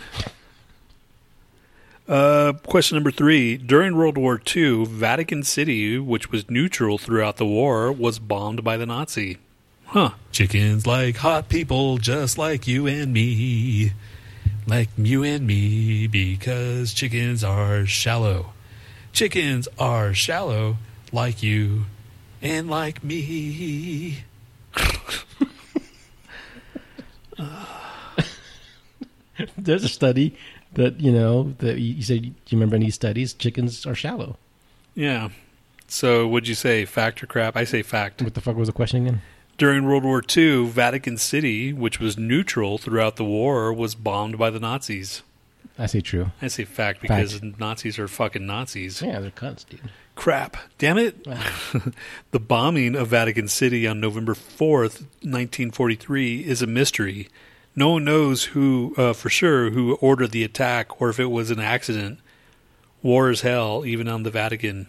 [2.09, 3.55] Uh, question number three.
[3.55, 8.77] During World War II, Vatican City, which was neutral throughout the war, was bombed by
[8.77, 9.37] the Nazi.
[9.85, 10.13] Huh.
[10.31, 13.91] Chickens like hot people, just like you and me.
[14.65, 18.53] Like you and me, because chickens are shallow.
[19.13, 20.77] Chickens are shallow,
[21.11, 21.85] like you
[22.41, 24.23] and like me.
[29.57, 30.35] There's a study
[30.73, 32.21] that you know that you said.
[32.21, 33.33] Do you remember any studies?
[33.33, 34.37] Chickens are shallow.
[34.95, 35.29] Yeah.
[35.87, 37.57] So, would you say fact or crap?
[37.57, 38.21] I say fact.
[38.21, 39.21] What the fuck was the question again?
[39.57, 44.49] During World War II, Vatican City, which was neutral throughout the war, was bombed by
[44.49, 45.21] the Nazis.
[45.77, 46.31] I say true.
[46.41, 49.01] I say fact because Nazis are fucking Nazis.
[49.01, 49.81] Yeah, they're cunts, dude.
[50.15, 50.57] Crap.
[50.77, 51.23] Damn it.
[52.31, 57.29] the bombing of Vatican City on November 4th, 1943 is a mystery.
[57.79, 61.49] No one knows who uh, for sure who ordered the attack or if it was
[61.49, 62.19] an accident.
[63.01, 64.87] War is hell even on the Vatican.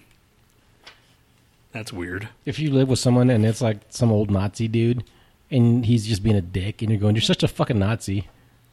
[1.70, 2.30] That's weird.
[2.44, 5.04] If you live with someone and it's like some old Nazi dude,
[5.52, 8.26] and he's just being a dick, and you're going, "You're such a fucking Nazi."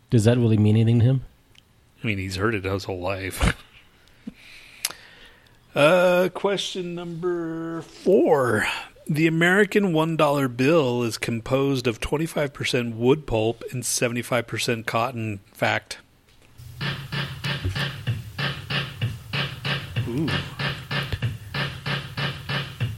[0.09, 1.21] Does that really mean anything to him?
[2.03, 3.55] I mean, he's heard it his whole life.
[5.75, 8.65] uh, question number four.
[9.09, 15.39] The American $1 bill is composed of 25% wood pulp and 75% cotton.
[15.53, 15.99] Fact.
[20.09, 20.27] Ooh.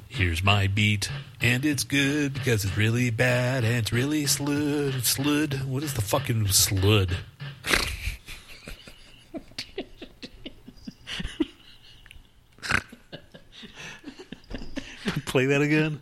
[0.08, 1.12] Here's my beat,
[1.42, 4.94] and it's good because it's really bad and it's really slud.
[4.94, 5.64] Slud?
[5.66, 7.14] What is the fucking slud?
[15.26, 16.02] Play that again.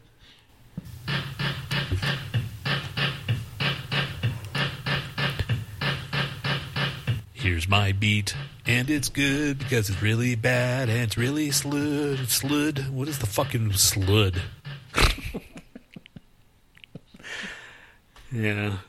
[7.33, 8.35] Here's my beat,
[8.65, 12.17] and it's good because it's really bad and it's really slud.
[12.17, 12.89] Slud?
[12.89, 14.39] What is the fucking slud?
[18.31, 18.79] yeah.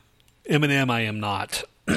[0.49, 1.63] Eminem, I am not.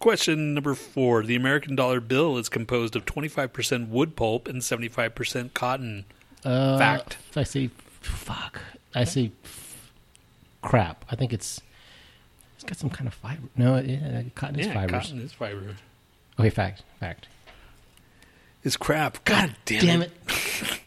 [0.00, 1.22] Question number four.
[1.22, 6.04] The American dollar bill is composed of 25% wood pulp and 75% cotton.
[6.44, 7.16] Uh, Fact.
[7.36, 8.60] I say fuck.
[8.94, 9.32] I say
[10.62, 11.04] crap.
[11.10, 11.60] I think it's
[12.54, 13.42] it's got some kind of fiber.
[13.56, 14.90] No, yeah, cotton is Yeah, fibers.
[14.90, 15.76] cotton is fiber.
[16.38, 16.82] Okay, fact.
[17.00, 17.28] Fact.
[18.62, 19.24] It's crap.
[19.24, 20.10] God damn, Damn it.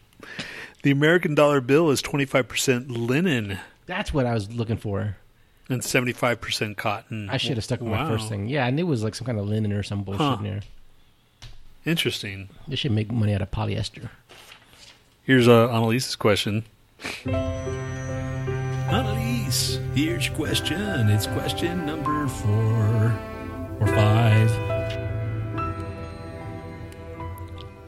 [0.82, 5.16] the American dollar bill is 25% linen That's what I was looking for.
[5.68, 7.30] and 75% cotton.
[7.30, 8.48] I should have stuck with my first thing.
[8.48, 10.36] Yeah, I knew it was like some kind of linen or some bullshit Huh.
[10.40, 10.60] in there.
[11.86, 12.48] Interesting.
[12.66, 14.08] They should make money out of polyester.
[15.28, 16.64] Here's uh, Annalise's question.
[18.88, 21.10] Annalise, here's your question.
[21.10, 23.14] It's question number four
[23.78, 24.50] or five.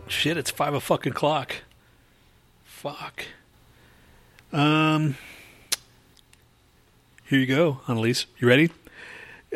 [0.07, 1.55] Shit, it's five fucking clock.
[2.62, 3.25] Fuck.
[4.53, 5.17] Um.
[7.25, 8.27] Here you go, Annalise.
[8.39, 8.71] You ready?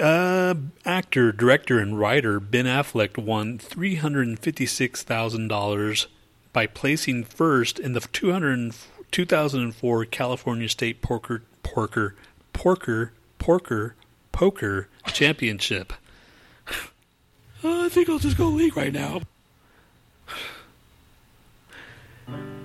[0.00, 0.54] Uh,
[0.86, 6.06] actor, director, and writer Ben Affleck won three hundred fifty-six thousand dollars
[6.54, 8.72] by placing first in the 200,
[9.10, 12.14] 2004 California State Poker Porker
[12.54, 13.94] Porker Porker
[14.32, 15.92] Poker Championship.
[17.64, 19.20] I think I'll just go league right now.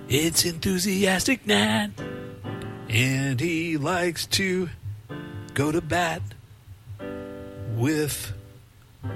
[0.08, 1.90] It's enthusiastic Nhat,
[2.88, 4.70] and he likes to
[5.54, 6.22] go to bat
[7.76, 8.32] with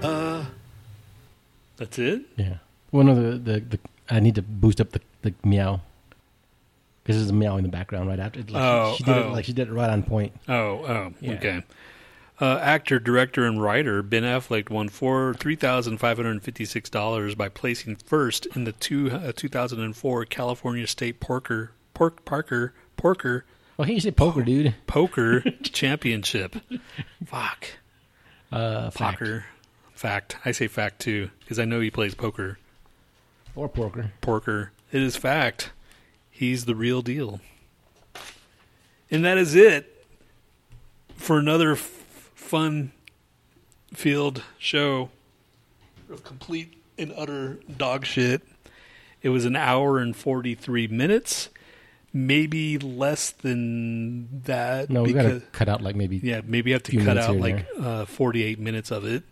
[0.02, 0.44] uh.
[1.76, 2.22] That's it.
[2.36, 2.58] Yeah.
[2.92, 3.78] one of the, the, the
[4.10, 5.80] I need to boost up the, the meow
[7.02, 8.40] because there's a meow in the background right after.
[8.40, 9.20] Like, she- Oh, she, did oh.
[9.28, 10.32] it like she did it right on point.
[10.48, 10.54] Oh,
[10.84, 11.32] oh, Yeah.
[11.34, 11.62] okay.
[12.40, 16.90] Uh, actor, director, and writer Ben Affleck won four three thousand five hundred fifty six
[16.90, 21.70] dollars by placing first in the two uh, two thousand and four California State Porker
[21.94, 23.44] Pork Parker Porker.
[23.76, 24.74] Well, he said poker, dude.
[24.88, 26.56] Poker Championship.
[27.24, 27.68] Fuck.
[28.50, 29.18] Uh, fact.
[29.20, 29.44] Poker.
[29.94, 30.36] Fact.
[30.44, 32.58] I say fact too because I know he plays poker.
[33.56, 34.12] Or porker.
[34.20, 34.72] Porker.
[34.92, 35.70] It is fact.
[36.30, 37.40] He's the real deal.
[39.10, 40.04] And that is it
[41.14, 41.78] for another f-
[42.34, 42.92] fun
[43.92, 45.10] field show
[46.10, 48.42] of complete and utter dog shit.
[49.22, 51.48] It was an hour and 43 minutes.
[52.12, 54.90] Maybe less than that.
[54.90, 56.18] No, we got to cut out like maybe.
[56.18, 59.24] yeah, maybe you have to cut out like uh, 48 minutes of it.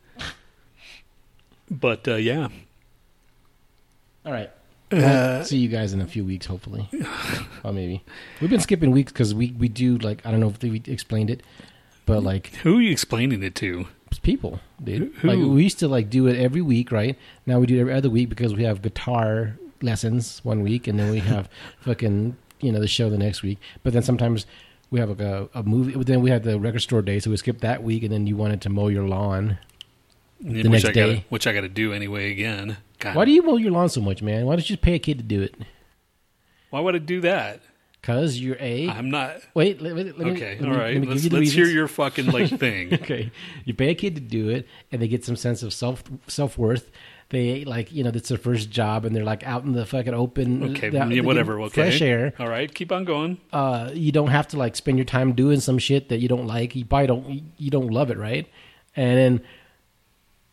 [1.71, 2.49] But uh, yeah,
[4.25, 4.51] All right.
[4.91, 6.87] Uh, see you guys in a few weeks, hopefully.
[7.65, 8.05] or maybe
[8.41, 11.31] we've been skipping weeks because we we do like I don't know if we explained
[11.31, 11.43] it,
[12.05, 13.87] but like who are you explaining it to?
[14.23, 15.11] people, dude.
[15.23, 17.17] Who- Like we used to like do it every week, right?
[17.47, 20.99] Now we do it every other week because we have guitar lessons one week, and
[20.99, 21.49] then we have
[21.81, 23.59] fucking you know the show the next week.
[23.83, 24.45] But then sometimes
[24.91, 25.95] we have like a, a movie.
[25.97, 28.27] But then we had the record store day, so we skipped that week, and then
[28.27, 29.57] you wanted to mow your lawn
[30.41, 31.25] the which next I gotta, day.
[31.31, 32.77] which I got to do anyway again.
[33.03, 34.47] God, Why do you mow your lawn so much, man?
[34.47, 35.55] Why don't you just pay a kid to do it?
[36.71, 37.61] Why would I do that?
[38.03, 38.89] Cause you're a.
[38.89, 39.37] I'm not.
[39.55, 40.95] Wait, let, me- let me- Okay, let me- right.
[40.95, 42.93] let me let's hear your fucking like thing.
[42.95, 43.31] okay,
[43.65, 46.59] you pay a kid to do it, and they get some sense of self self
[46.59, 46.91] worth.
[47.29, 50.15] They like you know it's their first job, and they're like out in the fucking
[50.15, 50.77] open.
[50.77, 51.61] Okay, yeah, whatever.
[51.63, 52.33] Okay, fresh air.
[52.41, 53.39] All right, keep on going.
[53.53, 56.47] Uh, you don't have to like spend your time doing some shit that you don't
[56.49, 56.75] like.
[56.75, 57.43] You probably don't.
[57.57, 58.49] You don't love it, right?
[58.97, 59.41] And then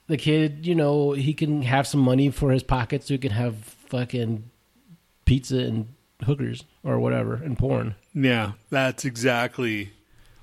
[0.10, 3.32] the kid, you know, he can have some money for his pocket, so he can
[3.32, 4.50] have fucking
[5.24, 5.88] pizza and
[6.26, 7.96] hookers or whatever and porn.
[8.14, 9.92] Yeah, that's exactly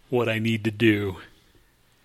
[0.09, 1.17] what I need to do.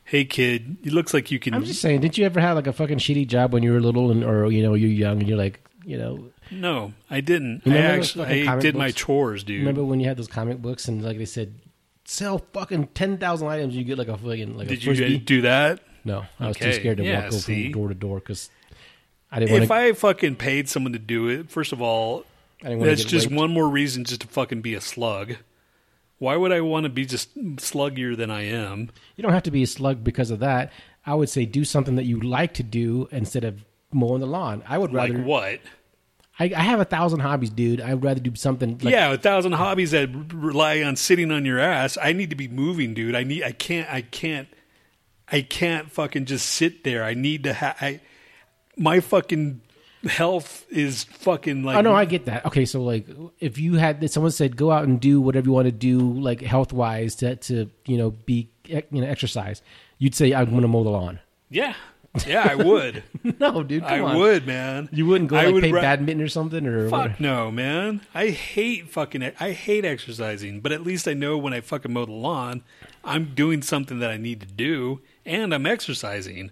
[0.03, 1.53] Hey, kid, it looks like you can.
[1.53, 3.79] I'm just saying, didn't you ever have like a fucking shitty job when you were
[3.79, 7.61] little and or you know you're young and you're like you know No, I didn't.
[7.65, 9.59] I actually I did my chores, dude.
[9.59, 11.53] Remember when you had those comic books and like they said
[12.05, 13.75] sell fucking ten thousand items.
[13.75, 15.05] You get like a fucking like Did a frisbee.
[15.11, 15.79] you do that?
[16.03, 17.69] No, I was too scared to Yeah, walk see?
[17.71, 18.49] door to door because
[19.31, 19.71] I didn't want If.
[19.71, 22.25] I fucking paid someone to do it, first of all,
[22.63, 23.37] I didn't that's just raped.
[23.37, 25.35] one more reason just to fucking be a slug.
[26.17, 28.89] Why would I want to be just sluggier than I am?
[29.15, 30.71] You don't have to be a slug because of that.
[31.05, 34.61] I would say do something that you like to do instead of mowing the lawn.
[34.67, 35.23] I would Like rather.
[35.23, 35.59] what?
[36.39, 37.81] I, I have a thousand hobbies, dude.
[37.81, 38.77] I'd rather do something.
[38.81, 41.97] Like, yeah, a thousand hobbies that rely on sitting on your ass.
[42.01, 43.15] I need to be moving, dude.
[43.15, 43.43] I need.
[43.43, 43.89] I can't.
[43.91, 44.47] I can't.
[45.31, 47.03] I can't fucking just sit there.
[47.03, 47.77] I need to have.
[47.81, 48.01] I
[48.77, 49.61] my fucking
[50.03, 51.77] health is fucking like.
[51.77, 52.45] oh no, I get that.
[52.45, 53.07] Okay, so like,
[53.39, 56.41] if you had someone said go out and do whatever you want to do, like
[56.41, 59.61] health wise, to to you know be you know exercise,
[59.97, 61.19] you'd say I'm going to mow the lawn.
[61.49, 61.75] Yeah,
[62.25, 63.03] yeah, I would.
[63.39, 64.17] no, dude, I on.
[64.17, 64.89] would, man.
[64.91, 67.19] You wouldn't go I like would play ra- badminton or something, or Fuck what?
[67.19, 68.01] no, man.
[68.13, 69.31] I hate fucking.
[69.39, 72.63] I hate exercising, but at least I know when I fucking mow the lawn,
[73.03, 76.51] I'm doing something that I need to do, and I'm exercising.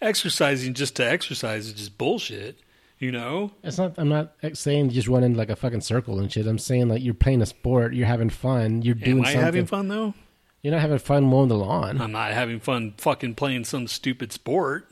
[0.00, 2.58] Exercising just to exercise is just bullshit.
[2.98, 3.50] You know?
[3.62, 3.94] It's not.
[3.98, 6.46] I'm not saying you just run in like a fucking circle and shit.
[6.46, 9.40] I'm saying like you're playing a sport, you're having fun, you're doing Am I something.
[9.44, 10.14] having fun though?
[10.62, 12.00] You're not having fun mowing the lawn.
[12.00, 14.90] I'm not having fun fucking playing some stupid sport.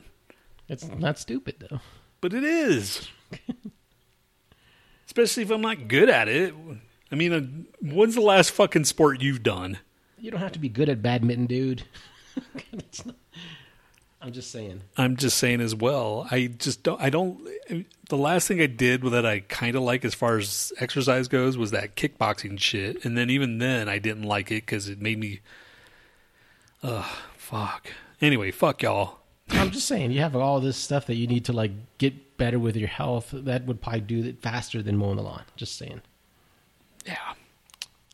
[0.68, 1.80] It's not stupid though.
[2.20, 3.08] But it is.
[5.06, 6.54] Especially if I'm not good at it.
[7.10, 7.40] I mean, uh,
[7.80, 9.78] when's the last fucking sport you've done?
[10.18, 11.82] You don't have to be good at badminton, dude.
[13.04, 13.16] Not-
[14.22, 14.82] I'm just saying.
[14.96, 16.28] I'm just saying as well.
[16.30, 17.00] I just don't.
[17.00, 17.40] I don't.
[18.08, 21.58] The last thing I did that I kind of like as far as exercise goes
[21.58, 25.18] was that kickboxing shit, and then even then I didn't like it because it made
[25.18, 25.40] me.
[26.84, 27.04] Ugh,
[27.36, 27.88] fuck.
[28.20, 29.18] Anyway, fuck y'all.
[29.50, 32.60] I'm just saying you have all this stuff that you need to like get better
[32.60, 33.30] with your health.
[33.32, 35.42] That would probably do it faster than mowing the lawn.
[35.56, 36.00] Just saying.
[37.04, 37.34] Yeah.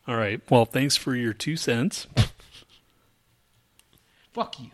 [0.06, 0.40] All right.
[0.50, 2.06] Well, thanks for your two cents.
[4.38, 4.70] Fuck you.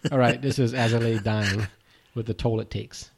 [0.12, 1.66] all right, this is Lay Dying
[2.14, 3.10] with the toll it takes.